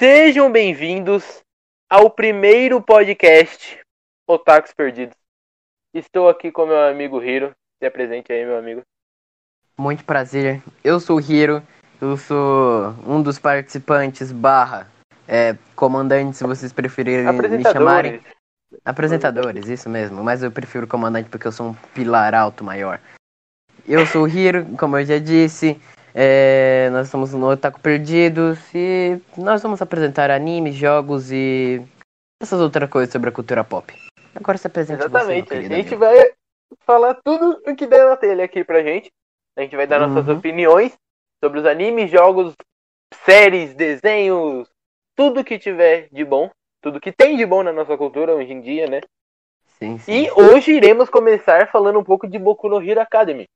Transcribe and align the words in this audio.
Sejam 0.00 0.50
bem-vindos 0.50 1.42
ao 1.86 2.08
primeiro 2.08 2.80
podcast 2.80 3.78
Otakus 4.26 4.72
Perdidos. 4.72 5.14
Estou 5.92 6.26
aqui 6.26 6.50
com 6.50 6.64
meu 6.64 6.88
amigo 6.88 7.22
Hiro. 7.22 7.54
Se 7.78 7.86
apresente 7.86 8.32
aí, 8.32 8.46
meu 8.46 8.56
amigo. 8.56 8.80
Muito 9.78 10.02
prazer. 10.02 10.62
Eu 10.82 11.00
sou 11.00 11.18
o 11.18 11.20
Hiro. 11.20 11.62
Eu 12.00 12.16
sou 12.16 12.94
um 13.06 13.22
dos 13.22 13.38
participantes 13.38 14.32
barra 14.32 14.90
é, 15.28 15.54
comandante, 15.76 16.34
se 16.34 16.44
vocês 16.44 16.72
preferirem 16.72 17.30
me 17.30 17.62
chamarem. 17.62 18.22
Apresentadores, 18.82 19.68
isso 19.68 19.90
mesmo. 19.90 20.24
Mas 20.24 20.42
eu 20.42 20.50
prefiro 20.50 20.86
comandante 20.86 21.28
porque 21.28 21.46
eu 21.46 21.52
sou 21.52 21.66
um 21.66 21.74
pilar 21.92 22.34
alto 22.34 22.64
maior. 22.64 22.98
Eu 23.86 24.06
sou 24.06 24.22
o 24.22 24.28
Hiro, 24.28 24.64
como 24.78 24.96
eu 24.96 25.04
já 25.04 25.18
disse. 25.18 25.78
É, 26.14 26.88
nós 26.90 27.06
estamos 27.06 27.32
no 27.32 27.50
Otaku 27.50 27.80
Perdidos 27.80 28.58
e 28.74 29.20
nós 29.36 29.62
vamos 29.62 29.80
apresentar 29.80 30.30
animes, 30.30 30.74
jogos 30.74 31.30
e 31.30 31.82
essas 32.42 32.60
outras 32.60 32.90
coisas 32.90 33.12
sobre 33.12 33.28
a 33.28 33.32
cultura 33.32 33.62
pop. 33.62 33.94
Agora 34.34 34.58
se 34.58 34.66
apresenta 34.66 35.04
Exatamente, 35.04 35.48
você, 35.48 35.54
a 35.54 35.62
gente 35.62 35.94
amigo. 35.94 35.98
vai 35.98 36.32
falar 36.80 37.14
tudo 37.24 37.60
o 37.66 37.76
que 37.76 37.86
der 37.86 38.06
na 38.06 38.16
telha 38.16 38.44
aqui 38.44 38.64
pra 38.64 38.82
gente. 38.82 39.10
A 39.56 39.62
gente 39.62 39.76
vai 39.76 39.86
dar 39.86 40.00
nossas 40.00 40.28
uhum. 40.28 40.38
opiniões 40.38 40.96
sobre 41.42 41.60
os 41.60 41.66
animes, 41.66 42.10
jogos, 42.10 42.54
séries, 43.24 43.74
desenhos, 43.74 44.68
tudo 45.16 45.44
que 45.44 45.58
tiver 45.58 46.08
de 46.10 46.24
bom, 46.24 46.50
tudo 46.80 47.00
que 47.00 47.12
tem 47.12 47.36
de 47.36 47.44
bom 47.44 47.62
na 47.62 47.72
nossa 47.72 47.96
cultura 47.96 48.34
hoje 48.34 48.52
em 48.52 48.60
dia, 48.60 48.88
né? 48.88 49.00
Sim, 49.78 49.98
sim. 49.98 50.12
E 50.12 50.30
hoje 50.32 50.72
iremos 50.72 51.08
começar 51.08 51.70
falando 51.70 51.98
um 51.98 52.04
pouco 52.04 52.26
de 52.26 52.38
Boku 52.38 52.68
no 52.68 52.82
Hero 52.82 53.00
Academy 53.00 53.48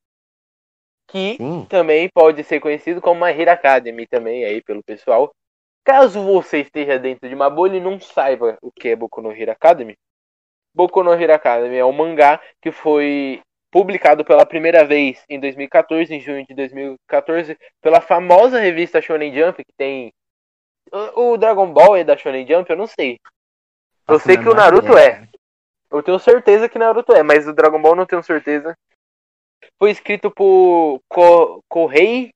que 1.07 1.37
Sim. 1.37 1.67
também 1.69 2.09
pode 2.13 2.43
ser 2.45 2.61
conhecido 2.61 3.01
como 3.01 3.21
uma 3.21 3.31
Hero 3.31 3.51
Academy 3.51 4.07
também 4.07 4.45
aí 4.45 4.63
pelo 4.63 4.83
pessoal. 4.83 5.31
Caso 5.85 6.23
você 6.23 6.61
esteja 6.61 6.99
dentro 6.99 7.29
de 7.29 7.35
uma 7.35 7.51
bolha 7.51 7.77
e 7.77 7.81
não 7.81 8.01
saiba 8.01 8.57
o 8.63 8.71
que 8.73 8.89
é 8.89 8.97
Boku 8.97 9.21
no 9.21 9.33
Hero 9.33 9.53
Academy, 9.53 9.95
Boku 10.75 11.03
no 11.05 11.13
Hero 11.13 11.35
Academy 11.35 11.77
é 11.77 11.85
um 11.85 11.93
mangá 11.93 12.41
que 12.61 12.73
foi 12.73 13.41
publicado 13.71 14.25
pela 14.25 14.47
primeira 14.47 14.85
vez 14.85 15.25
em 15.29 15.39
2014, 15.39 16.13
em 16.13 16.21
junho 16.21 16.45
de 16.47 16.55
2014, 16.55 17.57
pela 17.81 18.01
famosa 18.01 18.59
revista 18.59 19.01
Shonen 19.01 19.35
Jump, 19.35 19.65
que 19.65 19.73
tem 19.77 20.13
o 20.93 21.37
Dragon 21.37 21.73
Ball 21.73 21.97
é 21.97 22.05
da 22.05 22.17
Shonen 22.17 22.47
Jump, 22.47 22.71
eu 22.71 22.77
não 22.77 22.87
sei. 22.87 23.19
Eu 24.07 24.19
sei 24.19 24.37
que 24.37 24.49
o 24.49 24.55
Naruto 24.55 24.97
é. 24.97 25.27
Eu 25.91 26.03
tenho 26.03 26.19
certeza 26.19 26.69
que 26.69 26.79
Naruto 26.79 27.13
é, 27.13 27.23
mas 27.23 27.47
o 27.47 27.53
Dragon 27.53 27.81
Ball 27.81 27.97
não 27.97 28.07
tenho 28.07 28.23
certeza 28.23 28.77
foi 29.79 29.91
escrito 29.91 30.31
por 30.31 31.01
Ko 31.09 31.63
Kohei 31.69 32.31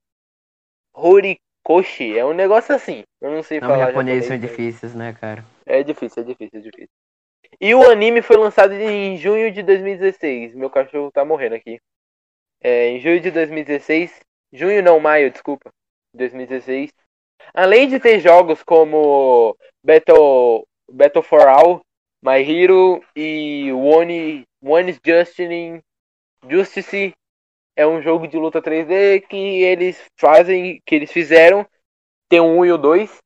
Horikoshi. 0.95 2.19
É 2.19 2.25
um 2.25 2.35
negócio 2.35 2.75
assim. 2.75 3.05
Eu 3.21 3.31
não 3.31 3.43
sei 3.43 3.61
não, 3.61 3.69
falar. 3.69 3.81
Os 3.81 3.91
japoneses 3.91 4.29
são 4.29 4.39
difíceis, 4.39 4.95
né, 4.95 5.13
cara? 5.13 5.45
É 5.65 5.83
difícil, 5.83 6.23
é 6.23 6.27
difícil, 6.27 6.59
é 6.59 6.63
difícil. 6.63 6.89
E 7.61 7.75
o 7.75 7.89
anime 7.91 8.23
foi 8.23 8.37
lançado 8.37 8.73
em 8.73 9.17
junho 9.17 9.51
de 9.51 9.63
2016. 9.63 10.55
Meu 10.55 10.71
cachorro 10.71 11.11
tá 11.11 11.25
morrendo 11.25 11.55
aqui. 11.55 11.81
É, 12.61 12.89
em 12.89 13.01
junho 13.01 13.21
de 13.21 13.31
2016. 13.31 14.21
Junho 14.53 14.83
não, 14.83 15.01
maio, 15.01 15.31
desculpa. 15.31 15.71
2016. 16.15 16.91
Além 17.55 17.89
de 17.89 17.99
ter 17.99 18.21
jogos 18.21 18.63
como 18.63 19.57
Battle, 19.83 20.67
Battle 20.91 21.23
for 21.23 21.47
All, 21.49 21.81
My 22.23 22.43
Hero 22.43 23.03
e 23.17 23.73
One, 23.73 24.45
One 24.63 24.91
is 24.91 25.01
Justin, 25.05 25.81
Justice 26.49 27.13
é 27.79 27.87
um 27.87 28.03
jogo 28.03 28.27
de 28.27 28.37
luta 28.37 28.61
3D 28.61 29.21
que 29.29 29.63
eles 29.63 30.05
fazem, 30.19 30.83
que 30.85 30.97
eles 30.97 31.13
fizeram, 31.13 31.65
tem 32.29 32.41
o 32.41 32.59
1 32.59 32.67
e 32.67 32.73
o 32.73 32.77
2, 32.77 33.19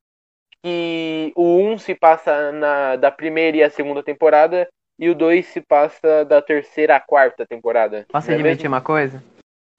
que 0.62 1.32
o 1.34 1.56
1 1.56 1.78
se 1.78 1.94
passa 1.94 2.52
na, 2.52 2.96
da 2.96 3.10
primeira 3.10 3.56
e 3.56 3.62
a 3.62 3.70
segunda 3.70 4.02
temporada, 4.02 4.68
e 4.98 5.08
o 5.08 5.14
2 5.14 5.46
se 5.46 5.62
passa 5.62 6.26
da 6.26 6.42
terceira 6.42 6.96
à 6.96 7.00
quarta 7.00 7.46
temporada. 7.46 8.04
Posso 8.12 8.30
é 8.30 8.34
admitir 8.34 8.68
uma 8.68 8.82
coisa? 8.82 9.24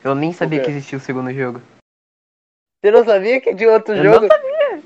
Eu 0.03 0.15
nem 0.15 0.33
sabia 0.33 0.59
que 0.59 0.71
existia 0.71 0.97
o 0.97 1.01
segundo 1.01 1.31
jogo. 1.31 1.61
Você 2.81 2.91
não 2.91 3.05
sabia 3.05 3.39
que 3.39 3.55
tinha 3.55 3.71
outro 3.71 3.93
eu 3.93 4.03
jogo? 4.03 4.21
Não 4.21 4.27
sabia. 4.27 4.83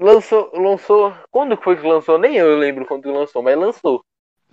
Lançou, 0.00 0.50
lançou. 0.54 1.14
Quando 1.30 1.54
foi 1.58 1.76
que 1.76 1.86
lançou? 1.86 2.18
Nem 2.18 2.34
eu 2.36 2.56
lembro 2.56 2.86
quando 2.86 3.12
lançou, 3.12 3.42
mas 3.42 3.58
lançou. 3.58 4.02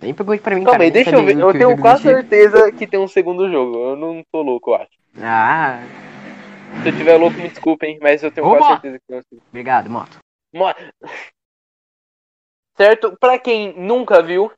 Nem 0.00 0.12
pegou 0.12 0.38
pra 0.38 0.54
mim, 0.54 0.64
Calma 0.64 0.84
aí, 0.84 0.90
deixa 0.90 1.10
eu 1.10 1.24
ver. 1.24 1.38
Eu 1.38 1.52
tenho 1.52 1.78
quase 1.78 2.02
certeza 2.02 2.70
que 2.70 2.86
tem 2.86 3.00
um 3.00 3.08
segundo 3.08 3.50
jogo. 3.50 3.76
Eu 3.76 3.96
não 3.96 4.22
tô 4.30 4.42
louco, 4.42 4.70
eu 4.70 4.74
acho. 4.76 4.90
Ah. 5.18 5.80
Se 6.82 6.88
eu 6.90 6.96
tiver 6.96 7.16
louco, 7.16 7.36
me 7.38 7.48
desculpem, 7.48 7.98
mas 8.00 8.22
eu 8.22 8.30
tenho 8.30 8.46
Ô, 8.46 8.56
quase 8.56 8.68
certeza 8.72 8.98
que 8.98 9.06
tem 9.06 9.18
um 9.18 9.22
segundo. 9.22 9.46
Obrigado, 9.48 9.90
moto. 9.90 10.18
Moto. 10.52 10.84
Certo? 12.76 13.16
Pra 13.18 13.38
quem 13.38 13.72
nunca 13.72 14.22
viu, 14.22 14.52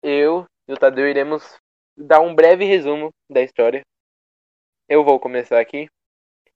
eu 0.00 0.46
e 0.68 0.72
o 0.72 0.76
Tadeu 0.76 1.08
iremos 1.08 1.56
dar 1.96 2.20
um 2.20 2.34
breve 2.34 2.64
resumo 2.64 3.10
da 3.28 3.42
história. 3.42 3.82
Eu 4.88 5.02
vou 5.02 5.18
começar 5.18 5.58
aqui. 5.58 5.88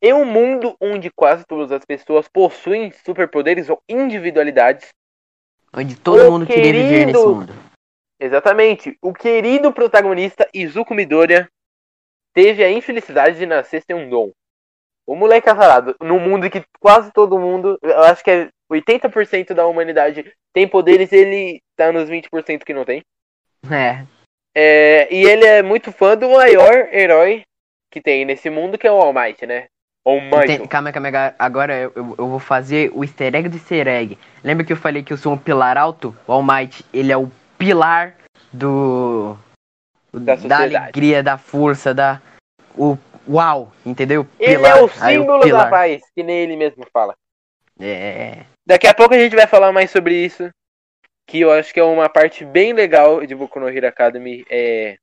Em 0.01 0.13
um 0.13 0.25
mundo 0.25 0.77
onde 0.81 1.11
quase 1.11 1.45
todas 1.45 1.73
as 1.73 1.85
pessoas 1.85 2.29
possuem 2.29 2.93
superpoderes 3.05 3.69
ou 3.69 3.83
individualidades, 3.89 4.91
onde 5.75 5.97
todo 5.97 6.31
mundo 6.31 6.47
queria 6.47 6.73
viver 6.73 7.07
nesse 7.07 7.27
mundo 7.27 7.68
Exatamente. 8.21 8.97
O 9.01 9.13
querido 9.13 9.73
protagonista 9.73 10.49
Izuku 10.53 10.95
Midoriya 10.95 11.49
teve 12.35 12.65
a 12.65 12.71
infelicidade 12.71 13.39
de 13.39 13.47
nascer 13.47 13.83
sem 13.83 13.95
um 13.95 14.09
dom. 14.09 14.33
O 15.07 15.15
moleque 15.15 15.49
azarado, 15.49 15.97
num 16.01 16.21
mundo 16.21 16.51
que 16.51 16.63
quase 16.81 17.11
todo 17.13 17.39
mundo, 17.39 17.79
eu 17.83 18.03
acho 18.03 18.23
que 18.23 18.31
é 18.31 18.49
80% 18.71 19.55
da 19.55 19.67
humanidade 19.67 20.31
tem 20.53 20.69
poderes, 20.69 21.13
ele 21.13 21.63
tá 21.77 21.91
nos 21.91 22.11
20% 22.11 22.65
que 22.65 22.75
não 22.75 22.85
tem. 22.85 23.03
É. 23.71 24.05
é. 24.55 25.09
E 25.15 25.25
ele 25.25 25.47
é 25.47 25.63
muito 25.63 25.91
fã 25.93 26.17
do 26.17 26.29
maior 26.31 26.89
herói 26.93 27.43
que 27.91 28.01
tem 28.01 28.25
nesse 28.25 28.51
mundo, 28.51 28.77
que 28.77 28.87
é 28.87 28.93
o 28.93 29.01
All 29.01 29.13
Might, 29.13 29.47
né? 29.47 29.67
All 30.05 30.21
Might. 30.21 30.69
Calma, 30.69 30.93
calma, 30.93 31.35
agora 31.39 31.75
eu, 31.75 31.93
eu, 31.97 32.15
eu, 32.19 32.29
vou 32.29 32.39
fazer 32.39 32.91
o 32.95 33.03
easter 33.03 33.35
egg 33.35 33.49
do 33.49 33.57
easter 33.57 33.89
egg. 33.89 34.19
Lembra 34.45 34.65
que 34.65 34.73
eu 34.73 34.77
falei 34.77 35.03
que 35.03 35.13
eu 35.13 35.17
sou 35.17 35.33
um 35.33 35.39
pilar 35.39 35.79
alto? 35.79 36.17
O 36.27 36.33
All 36.33 36.43
Might, 36.43 36.85
ele 36.93 37.13
é 37.13 37.17
o 37.17 37.31
pilar 37.59 38.17
do 38.53 39.37
da, 40.13 40.37
da 40.37 40.63
alegria, 40.63 41.23
da 41.23 41.37
força, 41.37 41.93
da 41.93 42.23
o 42.77 42.97
uau, 43.29 43.73
entendeu? 43.85 44.25
Pilar. 44.25 44.53
Ele 44.53 44.67
é 44.67 44.83
o 44.83 44.89
símbolo 44.89 45.45
o 45.45 45.51
da 45.51 45.69
paz, 45.69 46.03
que 46.15 46.23
nem 46.23 46.39
ele 46.39 46.57
mesmo 46.57 46.87
fala. 46.93 47.15
É. 47.81 48.45
Daqui 48.67 48.87
a 48.87 48.95
pouco 48.95 49.15
a 49.15 49.19
gente 49.19 49.37
vai 49.37 49.47
falar 49.47 49.73
mais 49.73 49.91
sobre 49.91 50.15
isso, 50.15 50.51
que 51.27 51.41
eu 51.41 51.53
acho 51.53 51.73
que 51.73 51.81
é 51.81 51.85
uma 51.85 52.09
parte 52.09 52.45
bem 52.45 52.73
legal 52.73 53.25
de 53.27 53.35
Boku 53.35 53.61
no 53.61 53.69
Hero 53.69 53.87
Academy, 53.87 54.45
é 54.49 54.97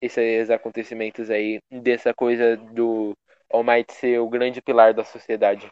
esses 0.00 0.50
acontecimentos 0.50 1.30
aí, 1.30 1.58
dessa 1.70 2.12
coisa 2.12 2.56
do 2.56 3.14
All 3.50 3.64
Might 3.64 3.92
ser 3.92 4.18
o 4.20 4.28
grande 4.28 4.60
pilar 4.60 4.92
da 4.92 5.04
sociedade. 5.04 5.70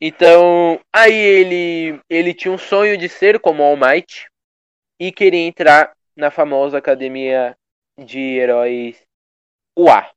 Então, 0.00 0.80
aí 0.92 1.14
ele 1.14 2.00
ele 2.08 2.34
tinha 2.34 2.52
um 2.52 2.58
sonho 2.58 2.96
de 2.96 3.08
ser 3.08 3.38
como 3.40 3.62
All 3.62 3.76
Might, 3.76 4.26
e 4.98 5.12
queria 5.12 5.46
entrar 5.46 5.92
na 6.16 6.30
famosa 6.30 6.78
academia 6.78 7.56
de 7.98 8.20
heróis 8.20 8.96
UA. 9.76 10.10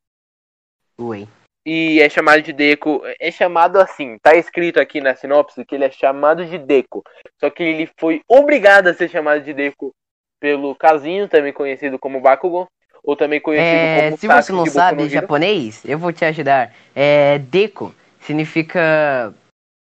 Ui. 0.97 1.28
E 1.66 2.01
é 2.01 2.09
chamado 2.09 2.41
de 2.41 2.53
Deco. 2.53 3.01
É 3.19 3.31
chamado 3.31 3.79
assim, 3.79 4.17
tá 4.19 4.35
escrito 4.35 4.79
aqui 4.79 5.01
na 5.01 5.16
sinopse 5.16 5.66
que 5.66 5.75
ele 5.75 5.85
é 5.85 5.91
chamado 5.91 6.45
de 6.45 6.57
Deco. 6.57 7.03
Só 7.40 7.50
que 7.50 7.63
ele 7.63 7.90
foi 8.00 8.22
obrigado 8.28 8.88
a 8.88 8.94
ser 8.94 9.09
chamado 9.09 9.44
de 9.44 9.53
Deco 9.53 9.94
pelo 10.40 10.73
Casinho, 10.75 11.28
também 11.28 11.53
conhecido 11.53 12.00
como 12.00 12.22
Bakugo. 12.22 12.67
Ou 13.03 13.16
também 13.16 13.40
conhecido 13.40 13.69
é, 13.69 14.06
como 14.06 14.17
Se 14.17 14.28
você 14.28 14.51
não 14.51 14.66
sabe 14.66 15.07
japonês, 15.09 15.84
eu 15.85 15.97
vou 15.97 16.11
te 16.11 16.25
ajudar. 16.25 16.73
É, 16.96 17.40
Deco 17.40 17.94
significa 18.22 19.34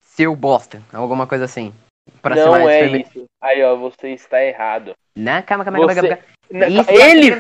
seu 0.01 0.37
bosta, 0.37 0.83
alguma 0.93 1.27
coisa 1.27 1.45
assim. 1.45 1.73
Pra 2.21 2.35
não 2.35 2.69
é 2.69 2.87
isso. 2.87 3.25
Aí, 3.41 3.63
ó, 3.63 3.77
você 3.77 4.11
está 4.11 4.43
errado. 4.43 4.95
Não, 5.17 5.43
calma, 5.43 5.65
calma, 5.65 5.79
você... 5.81 5.95
calma, 5.95 6.09
calma. 6.09 6.33
Isso, 6.69 6.91
ele! 6.91 7.31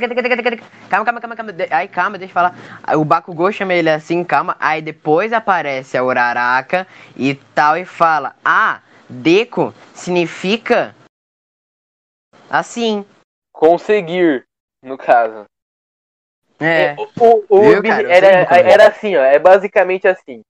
Calma, 0.88 1.04
calma, 1.04 1.20
calma, 1.20 1.36
calma. 1.36 1.52
Aí, 1.70 1.88
calma, 1.88 2.18
deixa 2.18 2.30
eu 2.30 2.34
falar. 2.34 2.54
O 2.96 3.04
Bakugou 3.04 3.52
chama 3.52 3.74
ele 3.74 3.90
assim, 3.90 4.24
calma. 4.24 4.56
Aí 4.58 4.80
depois 4.80 5.32
aparece 5.32 5.96
a 5.98 6.04
Uraraka 6.04 6.86
e 7.16 7.34
tal 7.54 7.76
e 7.76 7.84
fala: 7.84 8.34
Ah, 8.44 8.80
Deco 9.08 9.74
significa 9.94 10.94
assim. 12.48 13.04
Conseguir, 13.52 14.44
no 14.82 14.96
caso. 14.96 15.44
É. 16.58 16.84
é 16.84 16.96
o, 16.96 17.44
o, 17.48 17.58
o 17.58 17.60
Viu, 17.60 17.82
cara, 17.82 18.10
era, 18.10 18.56
era 18.56 18.88
assim, 18.88 19.14
ó. 19.16 19.22
É 19.22 19.38
basicamente 19.38 20.08
assim. 20.08 20.40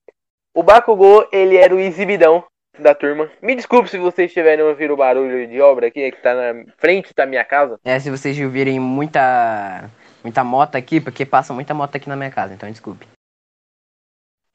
O 0.54 0.62
Bakugou, 0.62 1.28
ele 1.32 1.56
era 1.56 1.74
o 1.74 1.80
exibidão 1.80 2.44
da 2.78 2.94
turma. 2.94 3.30
Me 3.40 3.54
desculpe 3.54 3.88
se 3.88 3.98
vocês 3.98 4.30
estiverem 4.30 4.64
ouvindo 4.64 4.94
o 4.94 4.96
barulho 4.96 5.46
de 5.46 5.60
obra 5.60 5.88
aqui, 5.88 6.10
que 6.10 6.22
tá 6.22 6.34
na 6.34 6.64
frente 6.78 7.12
da 7.14 7.26
minha 7.26 7.44
casa. 7.44 7.78
É, 7.84 7.98
se 7.98 8.10
vocês 8.10 8.38
ouvirem 8.40 8.80
muita 8.80 9.90
muita 10.22 10.44
moto 10.44 10.76
aqui, 10.76 11.00
porque 11.00 11.26
passa 11.26 11.52
muita 11.52 11.74
moto 11.74 11.96
aqui 11.96 12.08
na 12.08 12.16
minha 12.16 12.30
casa, 12.30 12.54
então 12.54 12.70
desculpe. 12.70 13.06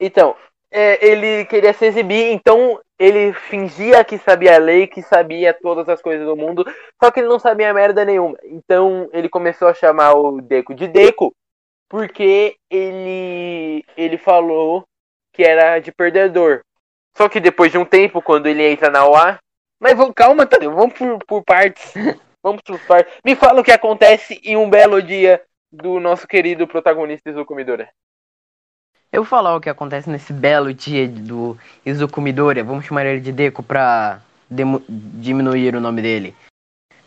Então, 0.00 0.34
é, 0.70 1.04
ele 1.06 1.44
queria 1.46 1.72
se 1.72 1.86
exibir, 1.86 2.32
então 2.32 2.80
ele 2.98 3.32
fingia 3.32 4.04
que 4.04 4.18
sabia 4.18 4.56
a 4.56 4.58
lei, 4.58 4.86
que 4.86 5.02
sabia 5.02 5.54
todas 5.54 5.88
as 5.88 6.00
coisas 6.00 6.26
do 6.26 6.36
mundo, 6.36 6.64
só 7.02 7.10
que 7.10 7.20
ele 7.20 7.28
não 7.28 7.38
sabia 7.38 7.72
merda 7.72 8.04
nenhuma. 8.04 8.36
Então 8.44 9.08
ele 9.12 9.28
começou 9.28 9.68
a 9.68 9.74
chamar 9.74 10.14
o 10.14 10.40
Deco 10.40 10.74
de 10.74 10.88
Deco, 10.88 11.32
porque 11.88 12.56
ele 12.70 13.84
ele 13.96 14.18
falou 14.18 14.84
que 15.32 15.42
era 15.42 15.78
de 15.78 15.92
perdedor. 15.92 16.62
Só 17.16 17.28
que 17.28 17.40
depois 17.40 17.72
de 17.72 17.78
um 17.78 17.84
tempo, 17.84 18.22
quando 18.22 18.46
ele 18.46 18.62
entra 18.62 18.90
na 18.90 19.04
OA, 19.04 19.38
mas 19.80 19.96
vamos, 19.96 20.14
calma, 20.14 20.46
Tadeu, 20.46 20.74
vamos 20.74 20.94
por, 20.94 21.18
por 21.24 21.42
partes. 21.42 21.94
Vamos 22.40 22.62
por 22.62 22.78
partes. 22.78 23.12
Me 23.24 23.34
fala 23.34 23.60
o 23.60 23.64
que 23.64 23.72
acontece 23.72 24.40
em 24.44 24.56
um 24.56 24.70
belo 24.70 25.02
dia 25.02 25.42
do 25.72 25.98
nosso 25.98 26.26
querido 26.26 26.68
protagonista 26.68 27.28
Izuku 27.28 27.52
Midoriya. 27.52 27.90
Eu 29.12 29.22
vou 29.22 29.28
falar 29.28 29.56
o 29.56 29.60
que 29.60 29.68
acontece 29.68 30.08
nesse 30.08 30.32
belo 30.32 30.72
dia 30.72 31.08
do 31.08 31.58
Izuku 31.84 32.20
Midoriya, 32.20 32.62
vamos 32.62 32.84
chamar 32.84 33.06
ele 33.06 33.20
de 33.20 33.32
Deco 33.32 33.60
pra 33.60 34.20
diminuir 34.48 35.74
o 35.74 35.80
nome 35.80 36.00
dele. 36.00 36.34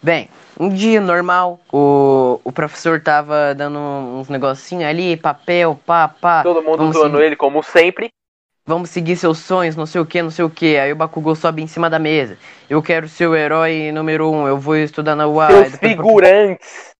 Bem, 0.03 0.29
um 0.59 0.67
dia 0.67 0.99
normal, 0.99 1.59
o, 1.71 2.41
o 2.43 2.51
professor 2.51 2.99
tava 2.99 3.53
dando 3.53 3.77
uns 3.77 4.29
negocinhos 4.29 4.85
ali, 4.85 5.15
papel, 5.15 5.79
pá, 5.85 6.07
pá. 6.07 6.41
Todo 6.41 6.63
mundo 6.63 6.91
zoando 6.91 7.17
seguir, 7.17 7.25
ele, 7.27 7.35
como 7.35 7.61
sempre. 7.61 8.11
Vamos 8.71 8.89
seguir 8.89 9.17
seus 9.17 9.39
sonhos, 9.39 9.75
não 9.75 9.85
sei 9.85 9.99
o 9.99 10.05
que, 10.05 10.21
não 10.21 10.31
sei 10.31 10.45
o 10.45 10.49
que. 10.49 10.77
Aí 10.77 10.93
o 10.93 10.95
Bakugou 10.95 11.35
sobe 11.35 11.61
em 11.61 11.67
cima 11.67 11.89
da 11.89 11.99
mesa. 11.99 12.37
Eu 12.69 12.81
quero 12.81 13.09
ser 13.09 13.27
o 13.27 13.35
herói 13.35 13.91
número 13.91 14.31
um, 14.31 14.47
eu 14.47 14.57
vou 14.57 14.77
estudar 14.77 15.13
na 15.13 15.27
UA. 15.27 15.49
Seus 15.49 15.75
figurantes. 15.75 16.91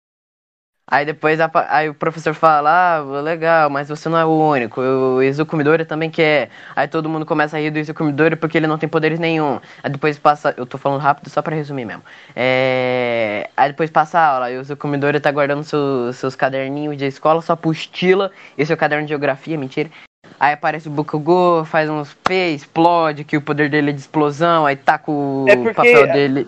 Aí 0.86 1.06
depois 1.06 1.40
a, 1.40 1.50
aí 1.70 1.88
o 1.88 1.94
professor 1.94 2.34
fala, 2.34 2.98
ah, 2.98 3.22
legal, 3.22 3.70
mas 3.70 3.88
você 3.88 4.10
não 4.10 4.18
é 4.18 4.26
o 4.26 4.50
único. 4.50 4.82
O 4.82 5.24
Izuku 5.24 5.56
Midori 5.56 5.86
também 5.86 6.10
quer. 6.10 6.50
Aí 6.76 6.90
todo 6.90 7.08
mundo 7.08 7.26
começa 7.26 7.56
a 7.56 7.60
rir 7.62 7.72
do 7.72 7.80
Izuku 7.80 8.04
Midori 8.04 8.36
porque 8.36 8.58
ele 8.58 8.68
não 8.68 8.78
tem 8.78 8.90
poderes 8.90 9.18
nenhum. 9.18 9.58
Aí 9.82 9.90
depois 9.90 10.20
passa. 10.20 10.54
Eu 10.58 10.66
tô 10.66 10.78
falando 10.78 11.00
rápido 11.00 11.30
só 11.30 11.42
pra 11.42 11.56
resumir 11.56 11.86
mesmo. 11.86 12.04
É, 12.36 13.50
aí 13.56 13.70
depois 13.70 13.90
passa 13.90 14.20
a 14.20 14.28
aula, 14.28 14.52
e 14.52 14.58
o 14.58 14.62
Izuku 14.62 14.90
Midori 14.90 15.22
tá 15.22 15.32
guardando 15.32 15.64
seu, 15.64 16.12
seus 16.12 16.36
caderninhos 16.36 16.98
de 16.98 17.06
escola, 17.06 17.42
sua 17.42 17.54
apostila 17.54 18.30
e 18.58 18.66
seu 18.66 18.76
caderno 18.76 19.06
de 19.06 19.10
geografia, 19.12 19.58
mentira. 19.58 19.90
Aí 20.42 20.54
aparece 20.54 20.88
o 20.88 20.92
Bakugou, 20.92 21.64
faz 21.66 21.88
uns 21.88 22.16
P, 22.16 22.50
explode, 22.56 23.24
que 23.24 23.38
o 23.38 23.42
poder 23.44 23.70
dele 23.70 23.92
é 23.92 23.94
de 23.94 24.00
explosão, 24.00 24.66
aí 24.66 24.76
taca 24.76 25.12
o 25.12 25.46
é 25.48 25.56
porque... 25.56 25.76
papel 25.76 26.12
dele. 26.12 26.48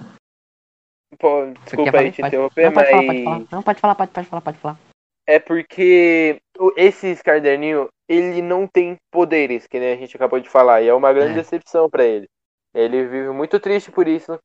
Pô, 1.19 1.45
desculpa 1.63 1.99
aí 1.99 2.11
te 2.11 2.23
interromper, 2.23 2.71
mas. 2.71 2.89
Pode 2.89 2.89
falar, 2.89 3.05
pode 3.05 3.23
falar. 3.23 3.41
Não, 3.51 3.61
pode 3.61 3.79
falar, 3.79 3.95
pode, 3.95 4.11
pode 4.11 4.27
falar, 4.27 4.41
pode 4.41 4.57
falar. 4.57 4.79
É 5.27 5.37
porque 5.37 6.41
esse 6.75 7.15
caderninho, 7.23 7.87
ele 8.09 8.41
não 8.41 8.65
tem 8.65 8.97
poderes, 9.11 9.67
que 9.67 9.79
nem 9.79 9.93
a 9.93 9.95
gente 9.95 10.15
acabou 10.15 10.39
de 10.39 10.49
falar, 10.49 10.81
e 10.81 10.87
é 10.87 10.93
uma 10.95 11.13
grande 11.13 11.33
é. 11.33 11.35
decepção 11.35 11.87
para 11.87 12.03
ele. 12.03 12.25
Ele 12.73 13.05
vive 13.05 13.29
muito 13.29 13.59
triste 13.59 13.91
por 13.91 14.07
isso. 14.07 14.39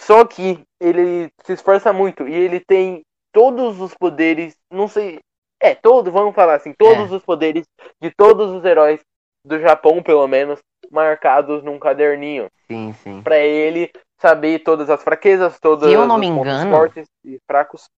Só 0.00 0.24
que 0.24 0.64
ele 0.80 1.30
se 1.44 1.52
esforça 1.52 1.92
muito 1.92 2.26
e 2.26 2.34
ele 2.34 2.58
tem 2.58 3.02
todos 3.32 3.80
os 3.80 3.94
poderes, 3.94 4.56
não 4.68 4.88
sei, 4.88 5.20
é, 5.60 5.74
todos, 5.74 6.12
vamos 6.12 6.34
falar 6.34 6.54
assim, 6.54 6.72
todos 6.72 7.12
é. 7.12 7.14
os 7.14 7.22
poderes 7.22 7.66
de 8.00 8.10
todos 8.10 8.50
os 8.50 8.64
heróis 8.64 9.00
do 9.44 9.58
Japão, 9.58 10.02
pelo 10.02 10.26
menos, 10.26 10.58
marcados 10.90 11.62
num 11.62 11.78
caderninho. 11.78 12.48
Sim, 12.66 12.92
sim. 13.02 13.22
Pra 13.22 13.38
ele 13.38 13.90
saber 14.20 14.60
todas 14.60 14.90
as 14.90 15.02
fraquezas, 15.02 15.58
todos 15.60 15.88
se 15.88 15.94
eu 15.94 16.06
não 16.06 16.18
me 16.18 16.26
engano, 16.26 16.70
fortes 16.70 17.08
e 17.24 17.38
fracos. 17.46 17.88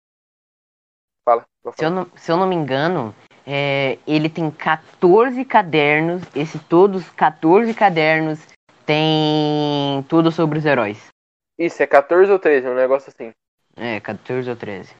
Fala. 1.25 1.45
Se 1.77 1.85
eu 1.85 1.91
não, 1.91 2.07
se 2.17 2.33
eu 2.33 2.37
não 2.37 2.47
me 2.49 2.57
engano, 2.57 3.15
é, 3.47 3.99
ele 4.07 4.29
tem 4.29 4.51
14 4.51 5.45
cadernos. 5.45 6.23
Esse 6.35 6.59
todos 6.59 7.09
14 7.11 7.73
cadernos 7.75 8.41
tem 8.85 10.03
tudo 10.09 10.33
sobre 10.33 10.59
os 10.59 10.65
heróis. 10.65 11.09
Isso, 11.59 11.83
é 11.83 11.87
14 11.87 12.31
ou 12.33 12.39
13, 12.39 12.69
um 12.69 12.75
negócio 12.75 13.13
assim. 13.15 13.33
É, 13.77 14.01
14 14.01 14.51
ou 14.51 14.57
13. 14.57 14.95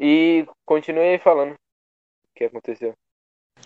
E 0.00 0.46
continue 0.64 1.18
falando 1.18 1.52
o 1.52 2.34
que 2.34 2.44
aconteceu. 2.44 2.94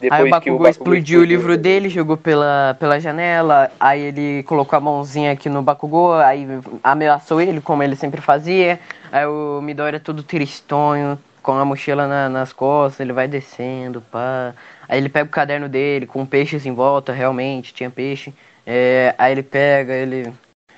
Depois 0.00 0.20
aí 0.20 0.26
o 0.26 0.30
Bakugou, 0.30 0.68
explodiu 0.68 1.20
o 1.20 1.24
livro 1.24 1.56
dele, 1.56 1.88
jogou 1.88 2.16
pela, 2.16 2.76
pela 2.80 2.98
janela, 2.98 3.70
aí 3.78 4.00
ele 4.00 4.42
colocou 4.42 4.76
a 4.76 4.80
mãozinha 4.80 5.30
aqui 5.30 5.48
no 5.48 5.62
Bakugou, 5.62 6.14
aí 6.14 6.44
ameaçou 6.82 7.40
ele, 7.40 7.60
como 7.60 7.82
ele 7.82 7.94
sempre 7.94 8.20
fazia. 8.20 8.80
Aí 9.12 9.24
o 9.24 9.60
Midori 9.62 9.96
é 9.96 10.00
todo 10.00 10.24
tristonho, 10.24 11.16
com 11.40 11.52
a 11.52 11.64
mochila 11.64 12.08
na, 12.08 12.28
nas 12.28 12.52
costas, 12.52 12.98
ele 12.98 13.12
vai 13.12 13.28
descendo, 13.28 14.00
pá. 14.00 14.52
Aí 14.88 14.98
ele 14.98 15.08
pega 15.08 15.26
o 15.26 15.32
caderno 15.32 15.68
dele, 15.68 16.06
com 16.06 16.26
peixes 16.26 16.66
em 16.66 16.72
volta, 16.72 17.12
realmente, 17.12 17.72
tinha 17.72 17.88
peixe. 17.88 18.34
É, 18.66 19.14
aí 19.16 19.30
ele 19.30 19.44
pega, 19.44 19.94
ele 19.94 20.32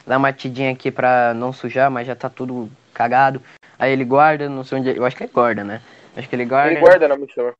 dá 0.07 0.19
uma 0.19 0.33
tidinha 0.33 0.73
aqui 0.73 0.91
pra 0.91 1.33
não 1.33 1.53
sujar, 1.53 1.91
mas 1.91 2.07
já 2.07 2.15
tá 2.15 2.29
tudo 2.29 2.71
cagado. 2.97 3.43
Aí 3.79 3.93
ele 3.93 4.05
guarda, 4.05 4.49
não 4.49 4.65
sei 4.65 4.79
onde. 4.79 4.97
Eu 4.97 5.05
acho 5.05 5.15
que 5.15 5.25
ele 5.25 5.33
guarda, 5.33 5.63
né? 5.63 5.83
Acho 6.17 6.29
que 6.29 6.35
ele 6.35 6.47
guarda. 6.47 6.73
Ele 6.73 6.81
guarda 6.81 7.07
na 7.07 7.17
mochila. 7.17 7.53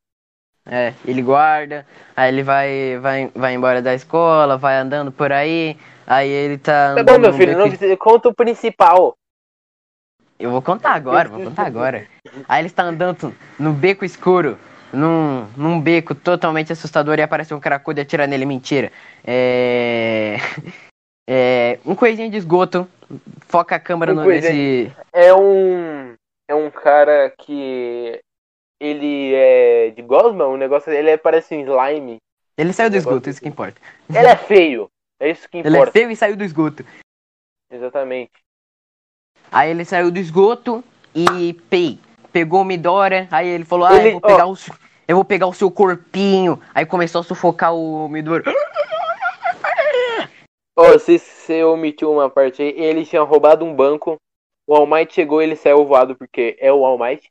É, 0.69 0.93
ele 1.05 1.21
guarda, 1.21 1.85
aí 2.13 2.27
ele 2.27 2.43
vai, 2.43 2.97
vai, 2.99 3.31
vai 3.33 3.53
embora 3.53 3.81
da 3.81 3.93
escola, 3.93 4.57
vai 4.57 4.75
andando 4.75 5.13
por 5.13 5.31
aí, 5.31 5.77
aí 6.05 6.29
ele 6.29 6.57
tá. 6.57 6.93
Tá 6.93 7.03
bom, 7.03 7.17
meu 7.17 7.31
filho, 7.31 7.57
não, 7.57 7.69
conta 7.95 8.27
o 8.27 8.33
principal. 8.35 9.15
Eu 10.37 10.51
vou 10.51 10.61
contar 10.61 10.91
agora, 10.91 11.29
vou 11.29 11.41
contar 11.41 11.65
agora. 11.65 12.05
Aí 12.49 12.61
ele 12.61 12.67
está 12.67 12.83
andando 12.83 13.33
no 13.57 13.71
beco 13.71 14.03
escuro, 14.03 14.57
num, 14.91 15.47
num 15.55 15.79
beco 15.79 16.13
totalmente 16.13 16.73
assustador 16.73 17.17
e 17.17 17.21
aparece 17.21 17.53
um 17.53 17.61
cracudo 17.61 17.99
e 17.99 18.01
atira 18.01 18.27
nele. 18.27 18.45
Mentira. 18.45 18.91
É. 19.25 20.37
É, 21.29 21.77
um 21.85 21.93
coisinha 21.93 22.29
de 22.29 22.37
esgoto. 22.37 22.87
Foca 23.47 23.75
a 23.75 23.79
câmera 23.79 24.11
um 24.11 24.15
no, 24.15 24.25
nesse. 24.25 24.91
É 25.11 25.33
um. 25.33 26.13
É 26.47 26.53
um 26.53 26.69
cara 26.69 27.33
que. 27.37 28.19
Ele 28.79 29.33
é 29.33 29.89
de 29.89 30.03
Gosman, 30.03 30.49
o 30.49 30.57
negócio 30.57 30.91
ele 30.91 31.09
é, 31.09 31.17
parece 31.17 31.55
um 31.55 31.61
slime. 31.61 32.17
Ele 32.55 32.71
saiu 32.71 32.91
do 32.91 32.97
esgoto, 32.97 33.27
isso 33.27 33.41
que 33.41 33.47
importa. 33.47 33.81
Ele 34.07 34.27
é 34.27 34.35
feio. 34.35 34.87
É 35.19 35.31
isso 35.31 35.49
que 35.49 35.57
importa. 35.57 35.77
Ele 35.77 35.89
é 35.89 35.91
feio 35.91 36.11
e 36.11 36.15
saiu 36.15 36.35
do 36.35 36.43
esgoto. 36.43 36.85
Exatamente. 37.71 38.31
Aí 39.51 39.71
ele 39.71 39.83
saiu 39.83 40.11
do 40.11 40.19
esgoto 40.19 40.83
e 41.15 41.53
pei, 41.69 41.99
pegou 42.31 42.61
o 42.61 42.65
Midora, 42.65 43.27
aí 43.31 43.47
ele 43.47 43.65
falou, 43.65 43.87
ah, 43.87 43.95
ele, 43.95 44.09
eu 44.09 44.11
vou 44.13 44.21
pegar 44.21 44.45
ó, 44.45 44.51
o. 44.51 44.57
Eu 45.07 45.15
vou 45.15 45.25
pegar 45.25 45.47
o 45.47 45.53
seu 45.53 45.71
corpinho. 45.71 46.61
Aí 46.75 46.85
começou 46.85 47.21
a 47.21 47.23
sufocar 47.23 47.73
o 47.73 48.09
Midora. 48.09 48.43
Oh, 50.75 50.99
se 50.99 51.17
você 51.47 51.63
omitiu 51.63 52.11
uma 52.11 52.29
parte 52.29 52.61
aí, 52.61 52.69
ele 52.77 53.05
tinha 53.05 53.21
roubado 53.21 53.63
um 53.63 53.73
banco. 53.73 54.17
O 54.67 54.75
All 54.75 54.85
Might 54.85 55.13
chegou 55.13 55.41
ele 55.41 55.55
saiu 55.55 55.85
voado 55.85 56.15
porque 56.15 56.57
é 56.59 56.71
o 56.71 56.85
All 56.85 56.99
Might. 56.99 57.29